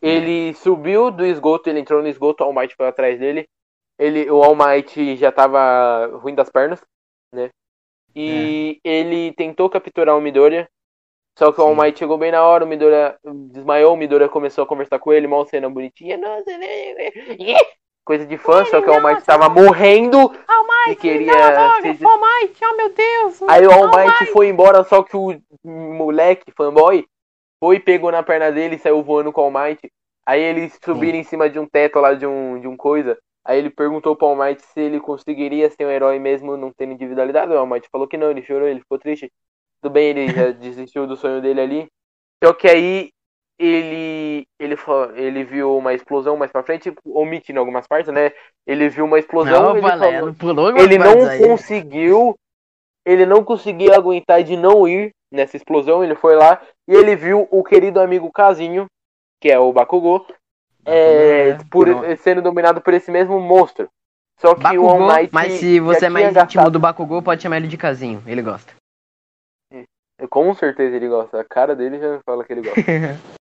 Ele 0.00 0.54
subiu 0.54 1.10
do 1.10 1.24
esgoto, 1.24 1.68
ele 1.68 1.78
entrou 1.78 2.02
no 2.02 2.08
esgoto, 2.08 2.42
o 2.42 2.46
All 2.46 2.52
Might 2.52 2.74
foi 2.74 2.88
atrás 2.88 3.20
dele. 3.20 3.46
Ele, 3.98 4.28
o 4.30 4.42
All 4.42 4.56
Might 4.56 5.16
já 5.16 5.30
tava 5.30 6.06
ruim 6.16 6.34
das 6.34 6.50
pernas, 6.50 6.82
né? 7.32 7.50
E 8.16 8.80
é. 8.82 8.90
ele 8.90 9.32
tentou 9.34 9.70
capturar 9.70 10.16
o 10.16 10.20
Midoriya. 10.20 10.68
Só 11.38 11.50
que 11.50 11.56
Sim. 11.56 11.62
o 11.62 11.64
All 11.66 11.76
Might 11.76 11.98
chegou 11.98 12.18
bem 12.18 12.32
na 12.32 12.42
hora, 12.42 12.64
o 12.64 12.66
Midoriya 12.66 13.18
desmaiou, 13.50 13.94
o 13.94 13.96
Midoriya 13.96 14.28
começou 14.28 14.64
a 14.64 14.66
conversar 14.66 14.98
com 14.98 15.12
ele, 15.12 15.26
mal 15.26 15.46
cena 15.46 15.68
bonitinha. 15.68 16.16
Nossa, 16.16 16.50
coisa 18.04 18.26
de 18.26 18.36
fã, 18.36 18.64
só 18.64 18.80
que 18.80 18.88
o 18.88 18.92
All 18.92 19.02
Might 19.02 19.24
tava 19.24 19.48
morrendo 19.48 20.18
All 20.18 20.66
Might, 20.66 20.92
e 20.92 20.96
queria. 20.96 21.32
Não, 21.32 22.08
All 22.08 22.20
Might, 22.20 22.64
oh 22.64 22.76
meu 22.76 22.92
Deus! 22.92 23.42
Aí 23.48 23.66
o 23.66 23.70
All, 23.70 23.84
All 23.84 23.96
Might, 23.96 24.20
Might 24.20 24.32
foi 24.32 24.48
embora, 24.48 24.84
só 24.84 25.02
que 25.02 25.16
o 25.16 25.40
moleque, 25.64 26.52
fanboy, 26.56 27.06
foi, 27.60 27.78
pegou 27.78 28.10
na 28.10 28.22
perna 28.22 28.50
dele 28.50 28.76
e 28.76 28.78
saiu 28.78 29.02
voando 29.02 29.32
com 29.32 29.40
o 29.40 29.44
All 29.44 29.50
Might. 29.50 29.80
Aí 30.26 30.40
eles 30.40 30.78
subiram 30.84 31.18
em 31.18 31.24
cima 31.24 31.48
de 31.48 31.58
um 31.58 31.66
teto 31.66 31.98
lá 31.98 32.14
de 32.14 32.26
um, 32.26 32.60
de 32.60 32.68
um 32.68 32.76
coisa. 32.76 33.18
Aí 33.44 33.58
ele 33.58 33.70
perguntou 33.70 34.14
pro 34.14 34.28
All 34.28 34.36
Might 34.36 34.62
se 34.62 34.80
ele 34.80 35.00
conseguiria 35.00 35.70
ser 35.70 35.84
um 35.84 35.90
herói 35.90 36.18
mesmo 36.18 36.56
não 36.56 36.72
tendo 36.72 36.92
individualidade. 36.92 37.52
O 37.52 37.58
All 37.58 37.66
Might 37.66 37.88
falou 37.90 38.06
que 38.06 38.16
não, 38.16 38.30
ele 38.30 38.42
chorou, 38.42 38.68
ele 38.68 38.80
ficou 38.80 38.98
triste. 38.98 39.32
Tudo 39.80 39.92
bem, 39.92 40.08
ele 40.08 40.28
já 40.32 40.50
desistiu 40.52 41.06
do 41.06 41.16
sonho 41.16 41.40
dele 41.40 41.60
ali. 41.60 41.88
Só 42.42 42.52
que 42.52 42.68
aí 42.68 43.10
ele 43.58 44.46
ele 44.58 44.76
ele 45.14 45.44
viu 45.44 45.76
uma 45.76 45.94
explosão 45.94 46.36
mais 46.36 46.50
para 46.50 46.62
frente, 46.62 46.92
omitindo 47.04 47.60
algumas 47.60 47.86
partes, 47.86 48.12
né? 48.12 48.32
Ele 48.66 48.88
viu 48.88 49.04
uma 49.04 49.18
explosão, 49.18 49.62
não, 49.62 49.76
ele, 49.76 49.88
falou, 49.88 50.34
pulou 50.34 50.76
ele 50.76 50.98
não 50.98 51.28
aí. 51.28 51.38
conseguiu, 51.38 52.34
ele 53.04 53.26
não 53.26 53.44
conseguiu 53.44 53.94
aguentar 53.94 54.42
de 54.42 54.56
não 54.56 54.86
ir 54.88 55.10
nessa 55.30 55.56
explosão, 55.56 56.02
ele 56.02 56.14
foi 56.14 56.36
lá 56.36 56.60
e 56.88 56.94
ele 56.94 57.16
viu 57.16 57.48
o 57.50 57.62
querido 57.62 58.00
amigo 58.00 58.30
Casinho, 58.30 58.86
que 59.40 59.50
é 59.50 59.58
o 59.58 59.72
Bakugou, 59.72 60.26
é, 60.84 61.50
é, 61.50 61.58
por, 61.70 61.86
sendo 62.18 62.42
dominado 62.42 62.80
por 62.80 62.94
esse 62.94 63.10
mesmo 63.10 63.40
monstro. 63.40 63.88
Só 64.40 64.54
que 64.54 64.62
Bakugou, 64.62 64.86
o 64.86 64.90
All 64.90 65.16
Might 65.16 65.32
Mas 65.32 65.52
se 65.52 65.78
você 65.78 66.06
é 66.06 66.10
mais 66.10 66.34
íntimo 66.34 66.70
do 66.70 66.80
Bakugou, 66.80 67.22
pode 67.22 67.42
chamar 67.42 67.58
ele 67.58 67.68
de 67.68 67.76
Casinho, 67.76 68.22
ele 68.26 68.42
gosta. 68.42 68.74
Com 70.30 70.54
certeza 70.54 70.94
ele 70.94 71.08
gosta. 71.08 71.40
A 71.40 71.44
cara 71.44 71.74
dele 71.74 71.98
já 71.98 72.20
fala 72.24 72.44
que 72.44 72.52
ele 72.52 72.62
gosta. 72.62 72.80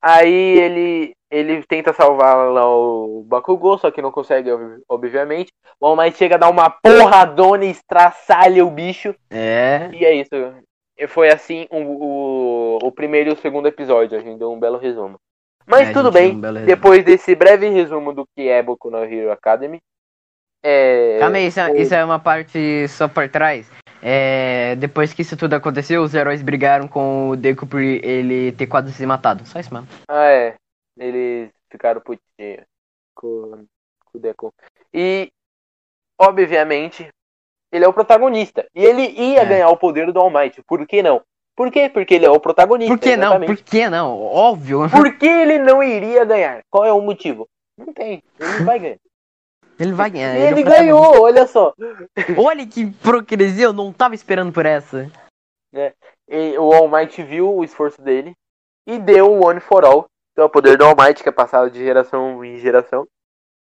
Aí 0.00 0.58
ele 0.58 1.12
ele 1.30 1.62
tenta 1.64 1.92
salvar 1.92 2.50
lá 2.50 2.66
o 2.66 3.22
Bakugou, 3.26 3.76
só 3.76 3.90
que 3.90 4.00
não 4.00 4.10
consegue, 4.10 4.48
obviamente. 4.88 5.52
O 5.78 5.86
All 5.86 5.96
Might 5.96 6.16
chega 6.16 6.36
a 6.36 6.38
dar 6.38 6.48
uma 6.48 6.70
porradona 6.70 7.66
e 7.66 7.70
estraçalha 7.70 8.64
o 8.64 8.70
bicho. 8.70 9.14
É. 9.30 9.90
E 9.92 10.04
é 10.04 10.14
isso. 10.14 10.30
Foi 11.08 11.28
assim 11.28 11.66
o, 11.70 11.76
o, 11.76 12.78
o 12.82 12.92
primeiro 12.92 13.30
e 13.30 13.32
o 13.34 13.36
segundo 13.36 13.68
episódio. 13.68 14.18
A 14.18 14.22
gente 14.22 14.38
deu 14.38 14.50
um 14.50 14.58
belo 14.58 14.78
resumo. 14.78 15.16
Mas 15.66 15.90
é, 15.90 15.92
tudo 15.92 16.10
bem, 16.10 16.34
um 16.34 16.40
depois 16.64 17.04
desse 17.04 17.34
breve 17.34 17.68
resumo 17.68 18.14
do 18.14 18.26
que 18.34 18.48
é 18.48 18.62
Boku 18.62 18.90
no 18.90 19.04
Hero 19.04 19.30
Academy. 19.30 19.78
É... 20.62 21.18
Calma 21.20 21.36
aí, 21.36 21.46
isso, 21.46 21.60
é, 21.60 21.76
isso 21.76 21.94
é 21.94 22.02
uma 22.02 22.18
parte 22.18 22.88
só 22.88 23.06
por 23.06 23.28
trás. 23.28 23.70
É, 24.02 24.76
depois 24.76 25.12
que 25.12 25.22
isso 25.22 25.36
tudo 25.36 25.54
aconteceu, 25.54 26.02
os 26.02 26.14
heróis 26.14 26.42
brigaram 26.42 26.86
com 26.88 27.30
o 27.30 27.36
Deku 27.36 27.66
por 27.66 27.80
ele 27.80 28.52
ter 28.52 28.66
quase 28.66 28.92
se 28.92 29.04
matado. 29.06 29.46
Só 29.46 29.58
isso 29.58 29.72
mesmo. 29.72 29.88
Ah, 30.08 30.26
é. 30.26 30.54
Eles 30.96 31.50
ficaram 31.70 32.00
putinhos 32.00 32.64
com, 33.14 33.64
com 34.04 34.18
o 34.18 34.20
Deku. 34.20 34.54
E, 34.92 35.30
obviamente, 36.18 37.08
ele 37.72 37.84
é 37.84 37.88
o 37.88 37.92
protagonista. 37.92 38.66
E 38.74 38.84
ele 38.84 39.08
ia 39.08 39.42
é. 39.42 39.46
ganhar 39.46 39.68
o 39.68 39.76
poder 39.76 40.12
do 40.12 40.20
All 40.20 40.30
Might. 40.30 40.62
Por 40.62 40.86
que 40.86 41.02
não? 41.02 41.22
Por 41.56 41.72
quê? 41.72 41.88
Porque 41.88 42.14
ele 42.14 42.24
é 42.24 42.30
o 42.30 42.38
protagonista. 42.38 42.94
Por 42.94 43.00
que 43.00 43.10
exatamente. 43.10 43.48
não? 43.48 43.56
Por 43.56 43.64
que 43.64 43.88
não? 43.90 44.22
Óbvio. 44.22 44.88
Por 44.90 45.18
que 45.18 45.26
ele 45.26 45.58
não 45.58 45.82
iria 45.82 46.24
ganhar? 46.24 46.62
Qual 46.70 46.84
é 46.84 46.92
o 46.92 47.00
motivo? 47.00 47.48
Não 47.76 47.92
tem. 47.92 48.22
Ele 48.38 48.64
vai 48.64 48.78
ganhar. 48.78 48.98
Ele 49.78 49.92
vai 49.92 50.10
ganhar. 50.10 50.34
Ele, 50.34 50.60
ele 50.60 50.62
ganhou, 50.62 51.22
olha 51.22 51.46
só. 51.46 51.72
Olha 52.36 52.66
que 52.66 52.82
hipocrisia, 52.82 53.66
eu 53.66 53.72
não 53.72 53.92
tava 53.92 54.14
esperando 54.14 54.52
por 54.52 54.66
essa. 54.66 55.10
É, 55.72 55.92
o 56.58 56.72
All 56.72 56.88
Might 56.88 57.22
viu 57.22 57.54
o 57.54 57.64
esforço 57.64 58.00
dele 58.02 58.34
e 58.86 58.98
deu 58.98 59.30
o 59.30 59.46
One 59.46 59.60
for 59.60 59.84
All. 59.84 60.06
Então 60.32 60.46
o 60.46 60.50
poder 60.50 60.76
do 60.76 60.84
All 60.84 60.96
Might 60.98 61.22
que 61.22 61.28
é 61.28 61.32
passado 61.32 61.70
de 61.70 61.78
geração 61.78 62.44
em 62.44 62.58
geração. 62.58 63.06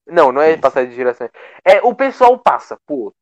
Não, 0.06 0.30
não 0.30 0.40
é 0.40 0.56
passado 0.56 0.88
de 0.88 0.94
geração. 0.94 1.28
É, 1.64 1.82
o 1.82 1.94
pessoal 1.94 2.38
passa, 2.38 2.76
pô. 2.86 3.12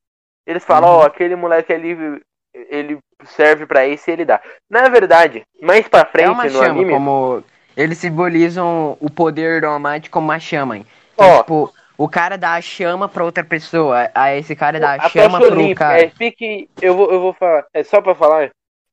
Eles 0.47 0.65
falam, 0.65 0.91
ó, 0.91 0.97
uhum. 0.97 1.01
oh, 1.01 1.07
aquele 1.07 1.35
moleque 1.35 1.73
ali, 1.73 2.21
ele 2.55 2.99
serve 3.25 3.65
para 3.65 3.87
isso 3.87 4.09
e 4.09 4.13
ele 4.13 4.25
dá. 4.25 4.41
Na 4.69 4.89
verdade, 4.89 5.43
mais 5.63 5.89
pra 5.89 6.05
frente 6.05 6.29
é 6.29 6.31
uma 6.31 6.45
no 6.45 6.51
chama, 6.51 6.67
anime... 6.67 6.93
como 6.93 7.43
eles 7.77 7.99
simbolizam 7.99 8.97
o 9.01 9.11
poder 9.11 9.63
do 9.63 9.67
All 9.69 9.81
Might 9.81 10.11
como 10.11 10.29
uma 10.29 10.39
chama. 10.39 10.77
Então, 10.77 10.87
oh, 11.17 11.39
tipo, 11.39 11.75
o 11.97 12.09
cara 12.09 12.37
dá 12.37 12.55
a 12.55 12.61
chama 12.61 13.09
pra 13.09 13.25
outra 13.25 13.45
pessoa, 13.45 14.11
aí 14.15 14.39
esse 14.39 14.57
cara 14.57 14.81
dá 14.81 14.93
a, 14.93 15.07
a 15.07 15.09
chama 15.09 15.39
pro 15.39 15.55
limpa, 15.55 15.81
cara. 15.81 16.03
É, 16.03 16.11
fique, 16.11 16.69
eu 16.81 16.97
vou, 16.97 17.11
eu 17.13 17.21
vou 17.21 17.33
falar, 17.33 17.67
é 17.73 17.83
só 17.83 18.01
pra 18.01 18.15
falar 18.15 18.51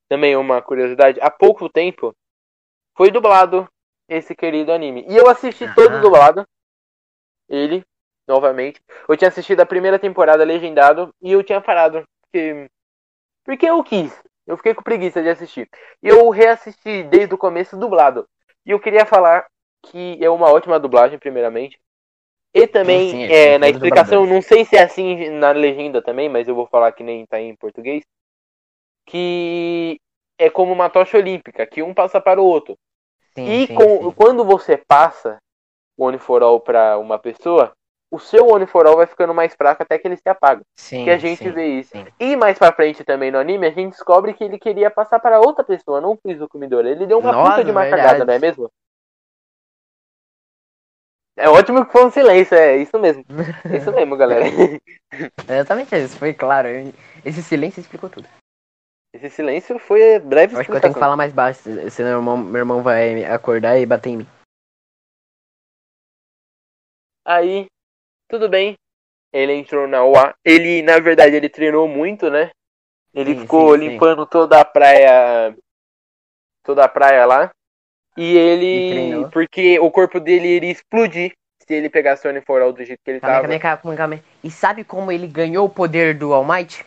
também 0.07 0.35
uma 0.35 0.61
curiosidade, 0.61 1.19
há 1.21 1.29
pouco 1.29 1.69
tempo 1.69 2.15
foi 2.95 3.09
dublado 3.09 3.67
esse 4.07 4.35
querido 4.35 4.71
anime. 4.71 5.05
E 5.07 5.15
eu 5.15 5.29
assisti 5.29 5.63
ah. 5.63 5.73
todo 5.73 6.01
dublado, 6.01 6.45
ele, 7.49 7.83
novamente. 8.27 8.81
Eu 9.07 9.17
tinha 9.17 9.29
assistido 9.29 9.61
a 9.61 9.65
primeira 9.65 9.97
temporada 9.97 10.43
legendado 10.43 11.13
e 11.21 11.31
eu 11.31 11.43
tinha 11.43 11.61
parado. 11.61 12.03
Porque, 12.23 12.69
porque 13.43 13.65
eu 13.65 13.83
quis. 13.83 14.13
Eu 14.45 14.57
fiquei 14.57 14.73
com 14.73 14.83
preguiça 14.83 15.21
de 15.21 15.29
assistir. 15.29 15.69
E 16.03 16.07
eu 16.07 16.29
reassisti 16.29 17.03
desde 17.03 17.33
o 17.33 17.37
começo 17.37 17.77
dublado. 17.77 18.27
E 18.65 18.71
eu 18.71 18.79
queria 18.79 19.05
falar 19.05 19.47
que 19.83 20.17
é 20.21 20.29
uma 20.29 20.51
ótima 20.51 20.79
dublagem, 20.79 21.17
primeiramente. 21.17 21.79
E 22.53 22.67
também, 22.67 23.11
sim, 23.11 23.27
sim, 23.27 23.33
é, 23.33 23.57
na 23.57 23.69
explicação, 23.69 24.25
não 24.25 24.41
sei 24.41 24.65
se 24.65 24.75
é 24.75 24.83
assim 24.83 25.29
na 25.29 25.51
legenda 25.51 26.01
também, 26.01 26.27
mas 26.27 26.47
eu 26.47 26.55
vou 26.55 26.67
falar 26.67 26.91
que 26.91 27.03
nem 27.03 27.25
tá 27.25 27.39
em 27.39 27.55
português. 27.55 28.03
Que 29.05 29.97
é 30.37 30.49
como 30.49 30.73
uma 30.73 30.89
tocha 30.89 31.17
olímpica, 31.17 31.65
que 31.65 31.81
um 31.81 31.93
passa 31.93 32.19
para 32.19 32.41
o 32.41 32.45
outro. 32.45 32.75
Sim, 33.33 33.47
e 33.47 33.67
com, 33.69 34.11
quando 34.11 34.43
você 34.43 34.75
passa 34.75 35.37
o 35.97 36.05
One 36.05 36.17
for 36.17 36.43
All 36.43 36.59
para 36.59 36.97
uma 36.97 37.17
pessoa, 37.17 37.71
o 38.11 38.19
seu 38.19 38.47
One 38.47 38.65
for 38.65 38.85
All 38.85 38.97
vai 38.97 39.07
ficando 39.07 39.33
mais 39.33 39.55
fraco 39.55 39.83
até 39.83 39.97
que 39.97 40.05
ele 40.07 40.17
se 40.17 40.27
apaga. 40.27 40.61
Sim, 40.75 41.05
que 41.05 41.09
a 41.09 41.17
gente 41.17 41.49
vê 41.49 41.79
isso. 41.79 41.93
E 42.19 42.35
mais 42.35 42.59
pra 42.59 42.73
frente 42.73 43.05
também 43.05 43.31
no 43.31 43.37
anime, 43.37 43.67
a 43.67 43.71
gente 43.71 43.91
descobre 43.91 44.33
que 44.33 44.43
ele 44.43 44.59
queria 44.59 44.91
passar 44.91 45.19
para 45.19 45.39
outra 45.39 45.63
pessoa, 45.63 46.01
não 46.01 46.11
o 46.11 46.49
Kumidora. 46.49 46.89
Ele 46.89 47.07
deu 47.07 47.19
uma 47.19 47.31
Nossa, 47.31 47.51
puta 47.51 47.63
de 47.63 47.71
uma 47.71 47.83
verdade. 47.83 48.03
cagada, 48.03 48.25
não 48.25 48.33
é 48.33 48.39
mesmo? 48.39 48.69
É 51.41 51.49
ótimo 51.49 51.83
que 51.83 51.91
foi 51.91 52.05
um 52.05 52.11
silêncio, 52.11 52.55
é 52.55 52.77
isso 52.77 52.99
mesmo. 52.99 53.25
É 53.65 53.77
isso 53.77 53.91
mesmo, 53.91 54.15
galera. 54.15 54.45
Exatamente 55.49 55.95
isso, 55.95 56.15
foi 56.17 56.35
claro. 56.35 56.67
Esse 57.25 57.41
silêncio 57.41 57.81
explicou 57.81 58.09
tudo. 58.11 58.27
Esse 59.11 59.29
silêncio 59.31 59.79
foi 59.79 60.19
breve. 60.19 60.55
Acho 60.55 60.69
que 60.69 60.77
eu 60.77 60.79
tenho 60.79 60.93
que 60.93 60.99
falar 60.99 61.17
mais 61.17 61.33
baixo, 61.33 61.61
senão 61.89 62.09
meu 62.09 62.19
irmão, 62.19 62.37
meu 62.37 62.59
irmão 62.59 62.83
vai 62.83 63.25
acordar 63.25 63.79
e 63.79 63.85
bater 63.87 64.11
em 64.11 64.17
mim. 64.17 64.27
Aí, 67.25 67.65
tudo 68.29 68.47
bem. 68.47 68.75
Ele 69.33 69.53
entrou 69.53 69.87
na 69.87 70.05
UA. 70.05 70.35
Ele, 70.45 70.83
na 70.83 70.99
verdade, 70.99 71.35
ele 71.35 71.49
treinou 71.49 71.87
muito, 71.87 72.29
né? 72.29 72.51
Ele 73.13 73.33
sim, 73.33 73.41
ficou 73.41 73.73
sim, 73.73 73.87
limpando 73.87 74.23
sim. 74.23 74.29
toda 74.29 74.61
a 74.61 74.65
praia. 74.65 75.57
Toda 76.63 76.85
a 76.85 76.89
praia 76.89 77.25
lá. 77.25 77.51
E 78.17 78.37
ele. 78.37 79.27
Porque 79.31 79.79
o 79.79 79.89
corpo 79.89 80.19
dele 80.19 80.47
iria 80.47 80.71
explodir 80.71 81.33
se 81.59 81.73
ele 81.73 81.89
pegasse 81.89 82.27
o 82.27 82.29
Uniforal 82.29 82.73
do 82.73 82.83
jeito 82.83 82.99
que 83.03 83.11
ele 83.11 83.19
calma, 83.19 83.35
tava. 83.35 83.59
Calma, 83.59 83.77
calma, 83.77 83.97
calma. 83.97 84.23
E 84.43 84.51
sabe 84.51 84.83
como 84.83 85.11
ele 85.11 85.27
ganhou 85.27 85.65
o 85.65 85.69
poder 85.69 86.17
do 86.17 86.33
All 86.33 86.45
Might? 86.45 86.85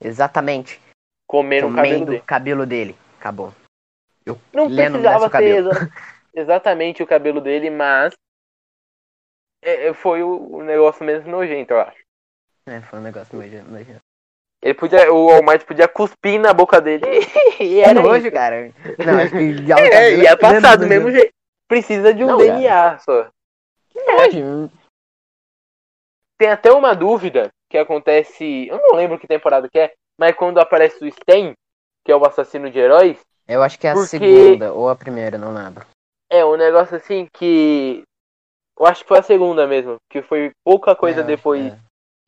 Exatamente. 0.00 0.80
Comendo, 1.26 1.66
Comendo 1.66 1.74
o 1.74 1.76
cabelo 1.76 2.06
dele. 2.06 2.22
cabelo 2.26 2.66
dele. 2.66 2.96
Acabou. 3.18 3.54
Eu 4.24 4.40
não 4.52 4.66
precisava 4.66 5.30
ter 5.30 5.64
exatamente 6.34 7.02
o 7.02 7.06
cabelo 7.06 7.40
dele, 7.40 7.70
mas 7.70 8.14
é, 9.62 9.88
é, 9.88 9.94
foi 9.94 10.22
o, 10.22 10.56
o, 10.56 10.62
negócio 10.62 11.04
mesmo 11.04 11.30
nojento, 11.30 11.72
eu 11.72 11.80
acho. 11.80 12.02
É, 12.66 12.80
foi 12.82 12.98
um 12.98 13.02
negócio 13.02 13.36
nojento. 13.36 14.00
Ele 14.62 14.74
podia, 14.74 15.10
o 15.12 15.30
All 15.30 15.42
Might 15.42 15.64
podia 15.64 15.88
cuspir 15.88 16.38
na 16.38 16.52
boca 16.52 16.80
dele 16.80 17.04
e 17.58 17.80
era 17.80 17.98
é 17.98 18.02
nojo, 18.02 18.26
isso. 18.26 18.32
cara. 18.32 18.72
Não, 18.98 19.18
acho 19.18 19.32
que 19.32 19.72
é, 19.72 20.16
ia 20.16 20.36
passar 20.36 20.76
do 20.76 20.86
mesmo 20.86 21.10
jeito. 21.10 21.32
Precisa 21.66 22.12
de 22.12 22.22
um 22.24 22.26
não, 22.26 22.36
DNA 22.36 22.68
cara. 22.68 22.98
só. 22.98 23.28
Que 23.90 24.70
Tem 26.36 26.48
até 26.48 26.70
uma 26.72 26.94
dúvida 26.94 27.50
que 27.70 27.78
acontece. 27.78 28.66
Eu 28.66 28.78
não 28.78 28.96
lembro 28.96 29.18
que 29.18 29.26
temporada 29.26 29.68
que 29.68 29.78
é, 29.78 29.92
mas 30.18 30.34
quando 30.34 30.58
aparece 30.58 31.02
o 31.02 31.10
Sten, 31.10 31.54
que 32.04 32.12
é 32.12 32.16
o 32.16 32.24
assassino 32.24 32.70
de 32.70 32.78
heróis. 32.78 33.18
Eu 33.48 33.62
acho 33.62 33.78
que 33.78 33.86
é 33.86 33.90
a 33.90 33.94
porque... 33.94 34.08
segunda 34.08 34.72
ou 34.72 34.88
a 34.88 34.96
primeira, 34.96 35.38
não 35.38 35.54
lembro. 35.54 35.86
É, 36.28 36.44
um 36.44 36.56
negócio 36.56 36.96
assim 36.96 37.26
que 37.32 38.02
eu 38.78 38.86
acho 38.86 39.02
que 39.02 39.08
foi 39.08 39.18
a 39.18 39.22
segunda 39.22 39.66
mesmo, 39.66 39.96
que 40.10 40.22
foi 40.22 40.52
pouca 40.64 40.94
coisa 40.94 41.20
é, 41.20 41.24
depois. 41.24 41.72
É. 41.72 41.78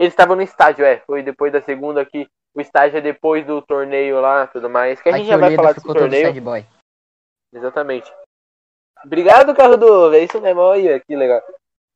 Eles 0.02 0.14
estavam 0.14 0.34
no 0.34 0.42
estádio, 0.42 0.84
é. 0.84 0.98
Foi 1.06 1.22
depois 1.22 1.52
da 1.52 1.62
segunda 1.62 2.04
que 2.04 2.26
o 2.52 2.60
estágio 2.60 2.98
é 2.98 3.00
depois 3.00 3.46
do 3.46 3.62
torneio 3.62 4.20
lá 4.20 4.48
tudo 4.48 4.68
mais. 4.68 5.00
Que 5.00 5.08
a 5.08 5.12
gente 5.12 5.28
já 5.28 5.36
vai 5.36 5.54
falar 5.54 5.74
desse 5.74 5.86
torneio. 5.86 6.34
Exatamente. 7.54 8.12
Obrigado, 9.04 9.54
carro 9.54 9.76
do. 9.76 10.12
É 10.12 10.18
isso 10.18 10.40
mesmo, 10.40 10.60
olha 10.60 10.98
que 10.98 11.14
legal. 11.14 11.40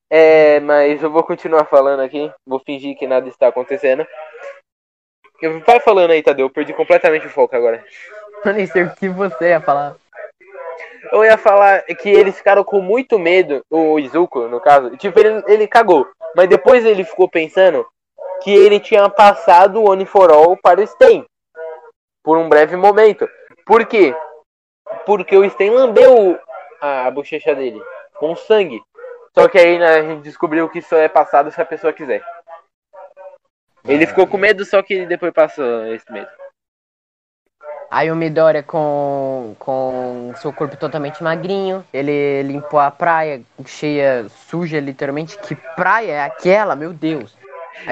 É, 0.08 0.60
mas 0.60 1.02
eu 1.02 1.10
vou 1.10 1.24
continuar 1.24 1.64
falando 1.64 1.98
aqui. 1.98 2.32
Vou 2.46 2.60
fingir 2.60 2.96
que 2.96 3.08
nada 3.08 3.28
está 3.28 3.48
acontecendo. 3.48 4.06
Vai 5.66 5.80
falando 5.80 6.12
aí, 6.12 6.22
Tadeu. 6.22 6.46
Eu 6.46 6.50
perdi 6.50 6.72
completamente 6.72 7.26
o 7.26 7.30
foco 7.30 7.56
agora. 7.56 7.84
Eu 8.46 8.52
nem 8.52 8.66
sei 8.66 8.84
o 8.84 8.94
que 8.94 9.08
você 9.08 9.48
ia 9.48 9.60
falar. 9.60 9.96
Eu 11.10 11.24
ia 11.24 11.36
falar 11.36 11.82
que 11.82 12.08
eles 12.08 12.36
ficaram 12.36 12.62
com 12.62 12.80
muito 12.80 13.18
medo, 13.18 13.64
o 13.68 13.98
Izuku, 13.98 14.46
no 14.46 14.60
caso. 14.60 14.96
Tipo, 14.96 15.18
ele, 15.18 15.42
ele 15.48 15.66
cagou. 15.66 16.08
Mas 16.36 16.48
depois 16.48 16.84
ele 16.84 17.02
ficou 17.02 17.28
pensando 17.28 17.84
que 18.46 18.52
ele 18.52 18.78
tinha 18.78 19.10
passado 19.10 19.80
o 19.80 19.90
One 19.90 20.06
for 20.06 20.30
All 20.30 20.56
para 20.56 20.80
o 20.80 20.86
Sten. 20.86 21.24
Por 22.22 22.38
um 22.38 22.48
breve 22.48 22.76
momento. 22.76 23.28
Por 23.66 23.84
quê? 23.86 24.14
Porque 25.04 25.36
o 25.36 25.50
Sten 25.50 25.70
lambeu 25.70 26.38
a, 26.80 27.10
bochecha 27.10 27.56
dele 27.56 27.82
com 28.14 28.36
sangue. 28.36 28.80
Só 29.36 29.48
que 29.48 29.58
aí 29.58 29.80
né, 29.80 29.94
a 29.96 30.02
gente 30.02 30.22
descobriu 30.22 30.68
que 30.68 30.78
isso 30.78 30.94
é 30.94 31.08
passado 31.08 31.50
se 31.50 31.60
a 31.60 31.66
pessoa 31.66 31.92
quiser. 31.92 32.24
Ele 33.84 34.06
ficou 34.06 34.28
com 34.28 34.38
medo, 34.38 34.64
só 34.64 34.80
que 34.80 35.04
depois 35.06 35.32
passou 35.32 35.84
esse 35.86 36.10
medo. 36.12 36.30
Aí 37.90 38.12
o 38.12 38.14
Midoriya 38.14 38.62
com, 38.62 39.56
com 39.58 40.32
seu 40.36 40.52
corpo 40.52 40.76
totalmente 40.76 41.20
magrinho, 41.20 41.84
ele 41.92 42.44
limpou 42.44 42.78
a 42.78 42.92
praia 42.92 43.42
cheia, 43.64 44.28
suja 44.28 44.78
literalmente. 44.78 45.36
Que 45.36 45.56
praia 45.74 46.12
é 46.12 46.22
aquela, 46.22 46.76
meu 46.76 46.92
Deus? 46.92 47.36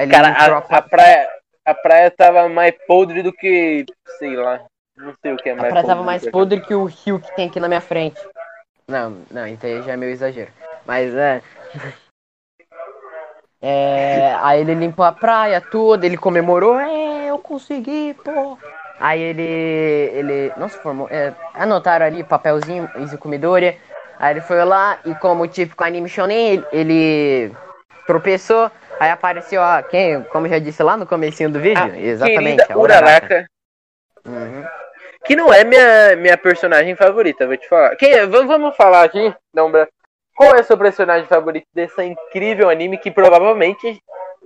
Cara, 0.09 0.29
a, 0.29 0.77
a, 0.77 0.81
praia, 0.81 1.29
a 1.65 1.73
praia 1.73 2.11
tava 2.11 2.49
mais 2.49 2.73
podre 2.87 3.21
do 3.21 3.31
que, 3.31 3.85
sei 4.17 4.35
lá, 4.35 4.61
não 4.97 5.13
sei 5.21 5.33
o 5.33 5.37
que 5.37 5.49
é 5.49 5.53
mais 5.53 5.67
A 5.67 5.69
praia 5.69 5.85
tava 5.85 6.03
mais 6.03 6.29
podre 6.29 6.61
que 6.61 6.73
o 6.73 6.85
rio 6.85 7.19
que 7.19 7.35
tem 7.35 7.47
aqui 7.47 7.59
na 7.59 7.67
minha 7.67 7.81
frente. 7.81 8.19
Não, 8.87 9.17
não, 9.31 9.47
isso 9.47 9.65
aí 9.65 9.81
já 9.83 9.93
é 9.93 9.97
meio 9.97 10.11
exagero. 10.11 10.51
Mas 10.85 11.13
é... 11.13 11.41
É, 13.67 14.37
aí 14.43 14.61
ele 14.61 14.75
limpou 14.75 15.03
a 15.03 15.11
praia, 15.11 15.59
tudo, 15.59 16.03
ele 16.03 16.17
comemorou, 16.17 16.79
é, 16.79 17.31
eu 17.31 17.39
consegui, 17.39 18.15
pô. 18.23 18.59
Aí 18.99 19.19
ele. 19.19 19.41
ele. 19.41 20.53
Nossa, 20.55 20.77
formou. 20.79 21.07
É, 21.09 21.33
anotaram 21.53 22.05
ali 22.05 22.23
papelzinho, 22.23 22.87
Izuku 22.97 23.27
Midoriya. 23.27 23.75
Aí 24.19 24.33
ele 24.33 24.41
foi 24.41 24.63
lá 24.63 24.99
e 25.03 25.15
como 25.15 25.47
típico 25.47 25.83
anime 25.83 26.07
shonen, 26.07 26.53
ele, 26.53 26.65
ele 26.71 27.55
tropeçou, 28.05 28.71
aí 28.99 29.09
apareceu, 29.09 29.61
ó, 29.61 29.81
quem, 29.83 30.23
como 30.23 30.47
já 30.47 30.59
disse 30.59 30.81
lá 30.83 30.95
no 30.97 31.05
comecinho 31.05 31.49
do 31.49 31.59
vídeo, 31.59 31.83
A 31.83 31.97
exatamente, 31.97 32.39
querida 32.39 32.67
a 32.73 32.77
Uraraka. 32.77 33.25
Uraraka, 33.25 33.45
Uhum. 34.25 34.65
que 35.23 35.35
não 35.35 35.53
é 35.53 35.63
minha, 35.63 36.15
minha 36.15 36.37
personagem 36.37 36.95
favorita, 36.95 37.45
vou 37.45 37.55
te 37.57 37.67
falar. 37.67 37.95
Quem, 37.95 38.11
é? 38.11 38.25
vamos, 38.25 38.75
falar 38.75 39.03
aqui, 39.03 39.33
não, 39.53 39.71
qual 40.35 40.55
é 40.55 40.63
seu 40.63 40.77
personagem 40.77 41.27
favorito 41.27 41.65
desse 41.73 42.03
incrível 42.03 42.69
anime 42.69 42.97
que 42.97 43.09
provavelmente 43.11 43.99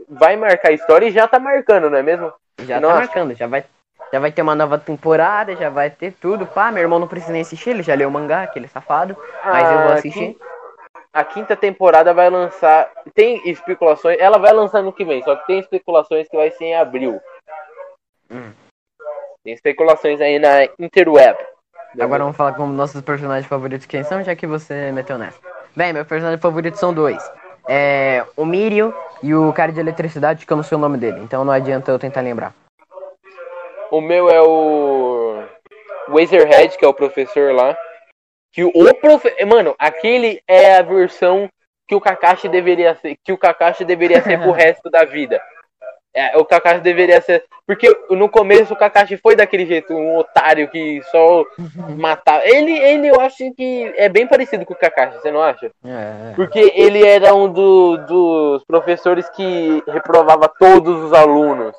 vai 0.07 0.35
marcar 0.35 0.69
a 0.69 0.73
história 0.73 1.07
e 1.07 1.11
já 1.11 1.27
tá 1.27 1.39
marcando, 1.39 1.89
não 1.89 1.97
é 1.97 2.03
mesmo? 2.03 2.31
Já 2.65 2.79
Nossa. 2.79 2.93
tá 2.93 2.99
marcando, 2.99 3.35
já 3.35 3.47
vai, 3.47 3.63
já 4.11 4.19
vai 4.19 4.31
ter 4.31 4.41
uma 4.41 4.55
nova 4.55 4.77
temporada, 4.77 5.55
já 5.55 5.69
vai 5.69 5.89
ter 5.89 6.11
tudo, 6.13 6.45
pá, 6.45 6.71
meu 6.71 6.83
irmão 6.83 6.99
não 6.99 7.07
precisa 7.07 7.31
nem 7.31 7.41
assistir, 7.41 7.71
ele 7.71 7.83
já 7.83 7.95
leu 7.95 8.07
o 8.09 8.11
mangá, 8.11 8.43
aquele 8.43 8.67
safado, 8.67 9.15
mas 9.43 9.71
eu 9.71 9.79
vou 9.79 9.89
A 9.91 9.93
assistir. 9.93 10.33
quin- 10.33 10.37
A 11.19 11.25
quinta 11.25 11.53
temporada 11.53 12.13
vai 12.13 12.29
lançar. 12.29 12.89
Tem 13.13 13.41
especulações. 13.43 14.17
Ela 14.21 14.37
vai 14.37 14.53
lançar 14.53 14.81
no 14.81 14.93
que 14.93 15.03
vem, 15.03 15.21
só 15.21 15.35
que 15.35 15.47
tem 15.47 15.59
especulações 15.59 16.29
que 16.29 16.37
vai 16.37 16.49
ser 16.49 16.63
em 16.63 16.75
abril. 16.77 17.19
Hum. 18.31 18.53
Tem 19.43 19.53
especulações 19.53 20.21
aí 20.21 20.39
na 20.39 20.63
Interweb. 20.79 21.37
Agora 21.99 22.23
vamos 22.23 22.37
falar 22.37 22.53
com 22.53 22.65
nossos 22.67 23.01
personagens 23.01 23.45
favoritos 23.47 23.85
quem 23.85 24.01
são, 24.01 24.23
já 24.23 24.33
que 24.33 24.47
você 24.47 24.93
meteu 24.93 25.17
nessa. 25.17 25.37
Bem, 25.75 25.91
meus 25.91 26.07
personagens 26.07 26.41
favoritos 26.41 26.79
são 26.79 26.93
dois. 26.93 27.21
É 27.67 28.23
o 28.37 28.45
Mirio 28.45 28.95
e 29.21 29.35
o 29.35 29.51
cara 29.51 29.73
de 29.73 29.79
eletricidade, 29.81 30.45
que 30.45 30.53
eu 30.53 30.55
não 30.55 30.63
sei 30.63 30.77
o 30.77 30.81
nome 30.81 30.97
dele, 30.97 31.19
então 31.21 31.43
não 31.43 31.51
adianta 31.51 31.91
eu 31.91 31.99
tentar 31.99 32.21
lembrar. 32.21 32.53
O 33.91 33.99
meu 33.99 34.29
é 34.29 34.41
o. 34.41 35.43
Ezerhead, 36.17 36.77
que 36.77 36.85
é 36.85 36.87
o 36.87 36.93
professor 36.93 37.53
lá. 37.53 37.77
Que 38.51 38.63
o 38.63 38.71
profe... 38.95 39.33
Mano, 39.45 39.75
aquele 39.77 40.41
é 40.47 40.75
a 40.77 40.81
versão 40.81 41.49
que 41.87 41.95
o 41.95 42.01
Kakashi 42.01 42.47
deveria 42.49 42.95
ser. 42.95 43.17
Que 43.23 43.31
o 43.31 43.37
Kakashi 43.37 43.83
deveria 43.85 44.21
ser 44.21 44.39
pro 44.41 44.51
resto 44.51 44.89
da 44.89 45.03
vida. 45.05 45.41
É, 46.11 46.35
o 46.37 46.43
Kakashi 46.43 46.81
deveria 46.81 47.21
ser. 47.21 47.43
Porque 47.67 47.87
no 48.09 48.27
começo 48.27 48.73
o 48.73 48.77
Kakashi 48.77 49.15
foi 49.17 49.35
daquele 49.35 49.65
jeito, 49.67 49.93
um 49.93 50.17
otário 50.17 50.67
que 50.67 51.01
só 51.11 51.43
matava. 51.97 52.41
Ele, 52.47 52.71
ele 52.77 53.07
eu 53.09 53.21
acho 53.21 53.53
que 53.53 53.93
é 53.95 54.09
bem 54.09 54.25
parecido 54.25 54.65
com 54.65 54.73
o 54.73 54.77
Kakashi, 54.77 55.19
você 55.19 55.31
não 55.31 55.41
acha? 55.41 55.69
É, 55.85 56.33
Porque 56.35 56.71
ele 56.75 57.05
era 57.05 57.35
um 57.35 57.47
do- 57.51 57.97
dos 57.97 58.63
professores 58.65 59.29
que 59.29 59.83
reprovava 59.87 60.49
todos 60.59 61.03
os 61.03 61.13
alunos. 61.13 61.75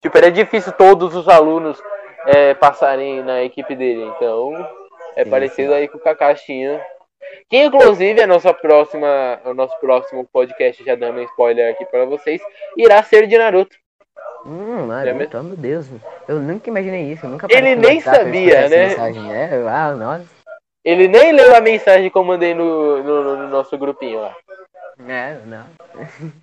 Tipo, 0.00 0.18
era 0.18 0.30
difícil 0.30 0.72
todos 0.72 1.14
os 1.16 1.28
alunos 1.28 1.80
é, 2.26 2.54
passarem 2.54 3.22
na 3.22 3.42
equipe 3.42 3.74
dele. 3.74 4.04
Então, 4.16 4.52
é 5.16 5.24
Sim, 5.24 5.30
parecido 5.30 5.74
aí 5.74 5.88
com 5.88 5.98
o 5.98 6.00
Kakashinha. 6.00 6.80
Que 7.48 7.64
inclusive 7.64 8.20
a 8.22 8.26
nossa 8.26 8.52
próxima, 8.52 9.40
o 9.44 9.54
nosso 9.54 9.78
próximo 9.80 10.26
podcast, 10.32 10.82
já 10.84 10.94
dando 10.94 11.20
um 11.20 11.24
spoiler 11.24 11.72
aqui 11.72 11.84
para 11.86 12.04
vocês, 12.04 12.42
irá 12.76 13.02
ser 13.02 13.26
de 13.26 13.38
Naruto. 13.38 13.76
Hum, 14.44 14.92
É 14.92 15.12
Naruto, 15.12 15.38
oh, 15.38 15.42
meu 15.42 15.56
Deus. 15.56 15.86
Eu 16.28 16.40
nunca 16.40 16.68
imaginei 16.68 17.12
isso. 17.12 17.24
Eu 17.26 17.30
nunca 17.30 17.46
Ele 17.50 17.74
nem 17.76 18.00
sabia, 18.00 18.68
né? 18.68 18.88
Mensagem. 18.88 19.32
É, 19.34 19.54
eu- 19.56 19.68
ah, 19.68 19.92
nossa. 19.94 20.26
Ele 20.84 21.06
nem 21.08 21.32
leu 21.32 21.54
a 21.54 21.60
mensagem 21.60 22.10
que 22.10 22.18
eu 22.18 22.24
mandei 22.24 22.54
no, 22.54 23.02
no- 23.02 23.36
no 23.36 23.48
nosso 23.48 23.78
grupinho 23.78 24.20
lá. 24.20 24.36
É, 25.08 25.38
não. 25.46 25.64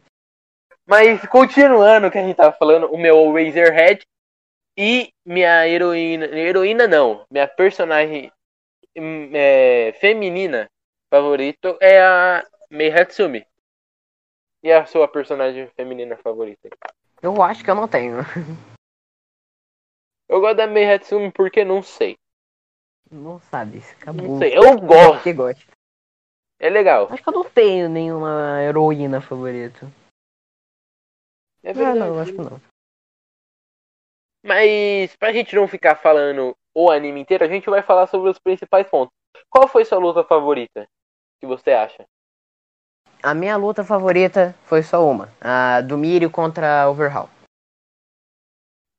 Mas 0.87 1.21
continuando 1.27 2.07
o 2.07 2.11
que 2.11 2.17
a 2.17 2.21
gente 2.23 2.35
tava 2.35 2.55
falando, 2.57 2.87
o 2.91 2.97
meu 2.97 3.31
Razorhead 3.31 4.01
e 4.77 5.09
minha 5.25 5.67
heroína. 5.67 6.25
Heroína 6.25 6.87
não, 6.87 7.25
minha 7.29 7.47
personagem 7.47 8.31
é, 8.95 9.93
feminina 9.99 10.69
favorito 11.09 11.77
é 11.81 12.01
a 12.01 12.45
Mei 12.69 12.91
Hatsumi. 12.91 13.45
E 14.63 14.71
a 14.71 14.85
sua 14.85 15.07
personagem 15.07 15.67
feminina 15.75 16.17
favorita? 16.17 16.69
Eu 17.21 17.41
acho 17.41 17.63
que 17.63 17.69
eu 17.71 17.75
não 17.75 17.87
tenho. 17.87 18.17
Eu 20.27 20.39
gosto 20.41 20.57
da 20.57 20.67
Mei 20.67 20.85
Hatsumi 20.91 21.31
porque 21.31 21.63
não 21.63 21.81
sei. 21.81 22.17
Não 23.09 23.39
sabe, 23.39 23.79
acabou. 23.99 24.27
Não 24.27 24.37
sei, 24.37 24.55
eu 24.55 24.79
gosto. 24.79 25.23
Que 25.23 25.33
gosta. 25.33 25.65
É 26.59 26.69
legal. 26.69 27.07
Acho 27.11 27.23
que 27.23 27.29
eu 27.29 27.33
não 27.33 27.49
tenho 27.49 27.89
nenhuma 27.89 28.61
heroína 28.61 29.21
favorita. 29.21 29.87
É 31.63 31.71
Ah, 31.71 31.73
verdade. 31.73 31.99
não, 31.99 32.19
acho 32.19 32.31
que 32.33 32.37
não. 32.37 32.61
Mas 34.43 35.15
pra 35.15 35.33
gente 35.33 35.55
não 35.55 35.67
ficar 35.67 35.95
falando 35.95 36.55
o 36.83 36.89
anime 36.91 37.19
inteiro, 37.19 37.43
a 37.43 37.47
gente 37.47 37.69
vai 37.69 37.81
falar 37.81 38.07
sobre 38.07 38.29
os 38.29 38.39
principais 38.39 38.87
pontos. 38.87 39.13
Qual 39.49 39.67
foi 39.67 39.83
sua 39.83 39.97
luta 39.97 40.23
favorita? 40.23 40.87
Que 41.41 41.45
você 41.45 41.71
acha? 41.71 42.05
A 43.21 43.33
minha 43.33 43.57
luta 43.57 43.83
favorita 43.83 44.55
foi 44.63 44.81
só 44.81 45.05
uma. 45.05 45.29
A 45.41 45.81
do 45.81 45.97
Mirio 45.97 46.29
contra 46.29 46.89
Overhaul. 46.89 47.29